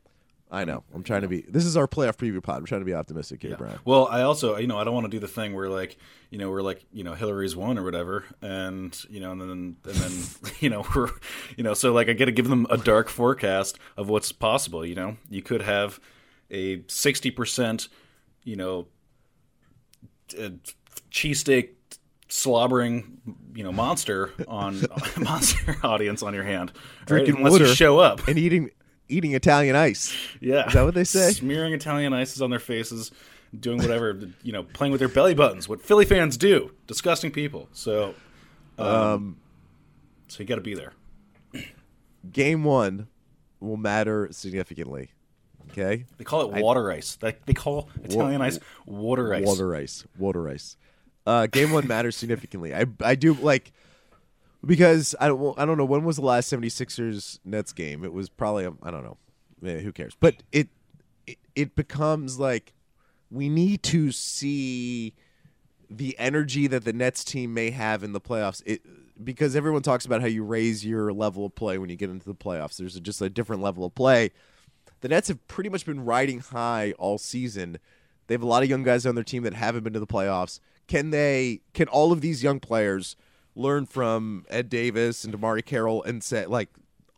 I 0.53 0.66
know. 0.66 0.84
I'm 0.94 1.03
trying 1.03 1.22
to 1.22 1.28
be. 1.28 1.40
This 1.48 1.64
is 1.64 1.78
our 1.78 1.88
playoff 1.88 2.18
preview 2.18 2.42
pod. 2.42 2.59
I'm 2.59 2.66
trying 2.66 2.82
to 2.82 2.84
be 2.84 2.92
optimistic 2.92 3.40
here, 3.40 3.53
yeah. 3.53 3.57
Brian. 3.57 3.78
Well, 3.86 4.07
I 4.07 4.20
also, 4.20 4.59
you 4.59 4.66
know, 4.66 4.78
I 4.78 4.84
don't 4.84 4.92
want 4.92 5.07
to 5.07 5.11
do 5.11 5.18
the 5.18 5.26
thing 5.26 5.55
where 5.55 5.70
like, 5.70 5.96
you 6.28 6.36
know, 6.36 6.50
we're 6.50 6.61
like, 6.61 6.84
you 6.92 7.03
know, 7.03 7.14
Hillary's 7.14 7.57
won 7.57 7.78
or 7.78 7.84
whatever, 7.84 8.26
and 8.42 8.94
you 9.09 9.18
know, 9.18 9.32
and 9.32 9.40
then 9.40 9.48
and 9.48 9.76
then 9.82 10.53
you 10.61 10.68
know 10.68 10.84
we're, 10.94 11.09
you 11.57 11.64
know, 11.64 11.72
so 11.72 11.90
like 11.94 12.11
I 12.11 12.12
got 12.12 12.26
to 12.26 12.32
give 12.32 12.48
them 12.48 12.66
a 12.68 12.76
dark 12.76 13.09
forecast 13.09 13.78
of 13.96 14.11
what's 14.11 14.30
possible. 14.30 14.84
You 14.84 14.94
know, 14.94 15.16
you 15.30 15.40
could 15.40 15.62
have 15.62 15.98
a 16.50 16.82
sixty 16.86 17.30
percent, 17.30 17.88
you 18.44 18.57
know, 18.57 18.88
cheesesteak 21.11 21.70
slobbering, 22.28 23.20
you 23.55 23.64
know, 23.64 23.72
monster 23.72 24.32
on 24.46 24.82
monster 25.18 25.76
audience 25.82 26.22
on 26.22 26.34
your 26.34 26.44
hand, 26.44 26.72
drinking 27.07 27.36
right? 27.36 27.46
unless 27.46 27.59
you 27.59 27.74
show 27.74 27.98
up 27.98 28.28
and 28.28 28.38
eating 28.38 28.70
eating 29.09 29.32
Italian 29.32 29.76
ice. 29.76 30.16
Yeah, 30.40 30.66
is 30.66 30.74
that 30.74 30.84
what 30.84 30.94
they 30.94 31.05
say? 31.05 31.32
Smearing 31.32 31.72
Italian 31.72 32.12
ices 32.12 32.42
on 32.42 32.50
their 32.50 32.59
faces, 32.59 33.11
doing 33.59 33.78
whatever, 33.78 34.18
you 34.42 34.53
know, 34.53 34.62
playing 34.62 34.92
with 34.92 35.00
their 35.00 35.09
belly 35.09 35.34
buttons. 35.34 35.68
What 35.68 35.82
Philly 35.82 36.05
fans 36.05 36.36
do, 36.36 36.72
disgusting 36.86 37.30
people. 37.30 37.68
So, 37.72 38.14
um, 38.78 38.86
um 38.86 39.36
so 40.28 40.40
you 40.40 40.46
got 40.46 40.57
to 40.57 40.61
be 40.61 40.74
there. 40.74 40.92
Game 42.32 42.64
one 42.64 43.09
will 43.61 43.76
matter 43.76 44.28
significantly. 44.30 45.11
Okay, 45.70 46.05
they 46.18 46.24
call 46.24 46.42
it 46.42 46.62
water 46.62 46.90
I, 46.90 46.96
ice. 46.96 47.16
They, 47.16 47.36
they 47.46 47.55
call 47.55 47.88
Italian 48.05 48.40
wa- 48.40 48.46
ice 48.46 48.59
water 48.86 49.32
ice. 49.32 49.46
Water 49.46 49.74
ice. 49.74 50.05
Water 50.18 50.48
ice. 50.48 50.76
Uh, 51.24 51.46
game 51.46 51.70
one 51.70 51.86
matters 51.86 52.16
significantly. 52.16 52.74
I 52.74 52.86
I 53.00 53.14
do 53.14 53.34
like 53.34 53.72
because 54.64 55.14
I 55.20 55.28
don't 55.28 55.58
I 55.58 55.64
don't 55.64 55.78
know 55.78 55.84
when 55.84 56.04
was 56.04 56.16
the 56.16 56.22
last 56.22 56.52
76ers 56.52 57.38
Nets 57.44 57.72
game. 57.72 58.04
It 58.04 58.12
was 58.12 58.28
probably 58.28 58.66
um, 58.66 58.78
I 58.82 58.90
don't 58.90 59.04
know. 59.04 59.16
Yeah, 59.60 59.78
who 59.78 59.92
cares? 59.92 60.16
But 60.18 60.42
it, 60.52 60.68
it 61.26 61.38
it 61.54 61.76
becomes 61.76 62.38
like 62.38 62.72
we 63.30 63.48
need 63.48 63.82
to 63.84 64.12
see 64.12 65.14
the 65.88 66.16
energy 66.18 66.66
that 66.66 66.84
the 66.84 66.92
Nets 66.92 67.24
team 67.24 67.54
may 67.54 67.70
have 67.70 68.02
in 68.02 68.12
the 68.12 68.20
playoffs. 68.20 68.62
It 68.66 68.82
because 69.22 69.54
everyone 69.54 69.82
talks 69.82 70.04
about 70.04 70.20
how 70.20 70.26
you 70.26 70.42
raise 70.42 70.84
your 70.84 71.12
level 71.12 71.46
of 71.46 71.54
play 71.54 71.78
when 71.78 71.90
you 71.90 71.96
get 71.96 72.10
into 72.10 72.26
the 72.26 72.34
playoffs. 72.34 72.76
There's 72.76 72.98
just 73.00 73.20
a 73.20 73.30
different 73.30 73.62
level 73.62 73.84
of 73.84 73.94
play. 73.94 74.30
The 75.00 75.08
Nets 75.08 75.28
have 75.28 75.46
pretty 75.48 75.70
much 75.70 75.84
been 75.84 76.04
riding 76.04 76.40
high 76.40 76.92
all 76.98 77.18
season. 77.18 77.78
They 78.26 78.34
have 78.34 78.42
a 78.42 78.46
lot 78.46 78.62
of 78.62 78.68
young 78.68 78.82
guys 78.82 79.04
on 79.04 79.14
their 79.14 79.24
team 79.24 79.42
that 79.42 79.54
haven't 79.54 79.84
been 79.84 79.92
to 79.92 80.00
the 80.00 80.06
playoffs. 80.06 80.60
Can 80.86 81.10
they? 81.10 81.60
Can 81.74 81.88
all 81.88 82.12
of 82.12 82.20
these 82.20 82.42
young 82.42 82.60
players? 82.60 83.16
Learn 83.55 83.86
from 83.86 84.44
Ed 84.48 84.68
Davis 84.68 85.24
and 85.24 85.34
DeMarre 85.34 85.64
Carroll 85.64 86.03
and 86.03 86.22
say 86.22 86.46
like 86.46 86.68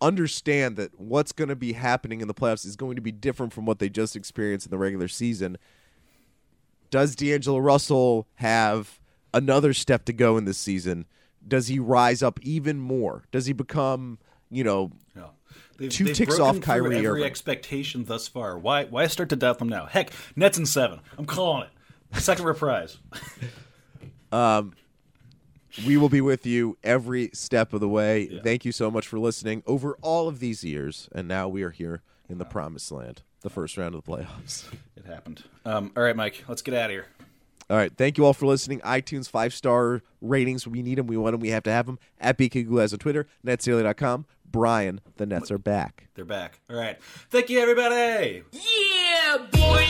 understand 0.00 0.76
that 0.76 0.98
what's 1.00 1.32
going 1.32 1.48
to 1.48 1.56
be 1.56 1.72
happening 1.72 2.20
in 2.20 2.28
the 2.28 2.34
playoffs 2.34 2.66
is 2.66 2.76
going 2.76 2.96
to 2.96 3.02
be 3.02 3.12
different 3.12 3.52
from 3.52 3.64
what 3.64 3.78
they 3.78 3.88
just 3.88 4.16
experienced 4.16 4.66
in 4.66 4.70
the 4.70 4.78
regular 4.78 5.08
season. 5.08 5.56
Does 6.90 7.16
D'Angelo 7.16 7.58
Russell 7.58 8.28
have 8.34 9.00
another 9.32 9.72
step 9.72 10.04
to 10.04 10.12
go 10.12 10.36
in 10.36 10.44
this 10.44 10.58
season? 10.58 11.06
Does 11.46 11.68
he 11.68 11.78
rise 11.78 12.22
up 12.22 12.38
even 12.42 12.78
more? 12.78 13.24
Does 13.32 13.46
he 13.46 13.52
become, 13.52 14.18
you 14.50 14.64
know, 14.64 14.92
yeah. 15.16 15.28
They've, 15.76 15.90
2 15.90 16.04
they've 16.04 16.16
ticks 16.16 16.38
off 16.38 16.60
Kyrie 16.60 16.96
every 16.96 17.06
Irving. 17.06 17.24
expectation 17.24 18.04
thus 18.04 18.28
far. 18.28 18.58
Why? 18.58 18.84
Why 18.84 19.06
start 19.06 19.28
to 19.30 19.36
doubt 19.36 19.58
them 19.58 19.68
now? 19.68 19.86
Heck, 19.86 20.10
Nets 20.36 20.58
in 20.58 20.66
seven. 20.66 21.00
I'm 21.18 21.26
calling 21.26 21.64
it. 21.64 22.20
Second 22.20 22.44
reprise. 22.44 22.98
um, 24.32 24.72
we 25.86 25.96
will 25.96 26.08
be 26.08 26.20
with 26.20 26.46
you 26.46 26.76
every 26.82 27.30
step 27.32 27.72
of 27.72 27.80
the 27.80 27.88
way. 27.88 28.28
Yeah. 28.30 28.40
Thank 28.42 28.64
you 28.64 28.72
so 28.72 28.90
much 28.90 29.06
for 29.06 29.18
listening 29.18 29.62
over 29.66 29.96
all 30.02 30.28
of 30.28 30.38
these 30.38 30.64
years. 30.64 31.08
And 31.12 31.26
now 31.26 31.48
we 31.48 31.62
are 31.62 31.70
here 31.70 32.02
in 32.28 32.38
the 32.38 32.44
wow. 32.44 32.50
promised 32.50 32.92
land, 32.92 33.22
the 33.40 33.50
first 33.50 33.76
round 33.76 33.94
of 33.94 34.04
the 34.04 34.10
playoffs. 34.10 34.64
It 34.96 35.08
happened. 35.08 35.44
Um, 35.66 35.92
all 35.98 36.02
right, 36.02 36.16
Mike, 36.16 36.44
let's 36.48 36.62
get 36.62 36.72
out 36.72 36.86
of 36.86 36.92
here. 36.92 37.04
All 37.68 37.76
right. 37.76 37.92
Thank 37.94 38.16
you 38.16 38.24
all 38.24 38.32
for 38.32 38.46
listening. 38.46 38.80
iTunes 38.80 39.28
five 39.28 39.52
star 39.52 40.02
ratings. 40.22 40.66
We 40.66 40.82
need 40.82 40.98
them. 40.98 41.06
We 41.06 41.16
want 41.16 41.34
them. 41.34 41.40
We 41.40 41.50
have 41.50 41.62
to 41.64 41.70
have 41.70 41.84
them. 41.86 41.98
At 42.20 42.38
BKGlueGuys 42.38 42.94
a 42.94 42.98
Twitter, 42.98 43.26
netsailor.com. 43.44 44.26
Brian, 44.46 45.00
the 45.16 45.26
Nets 45.26 45.50
are 45.50 45.58
back. 45.58 46.08
They're 46.14 46.24
back. 46.24 46.60
All 46.70 46.76
right. 46.76 46.96
Thank 47.30 47.50
you, 47.50 47.58
everybody. 47.60 48.44
Yeah, 48.52 49.38
boy. 49.50 49.84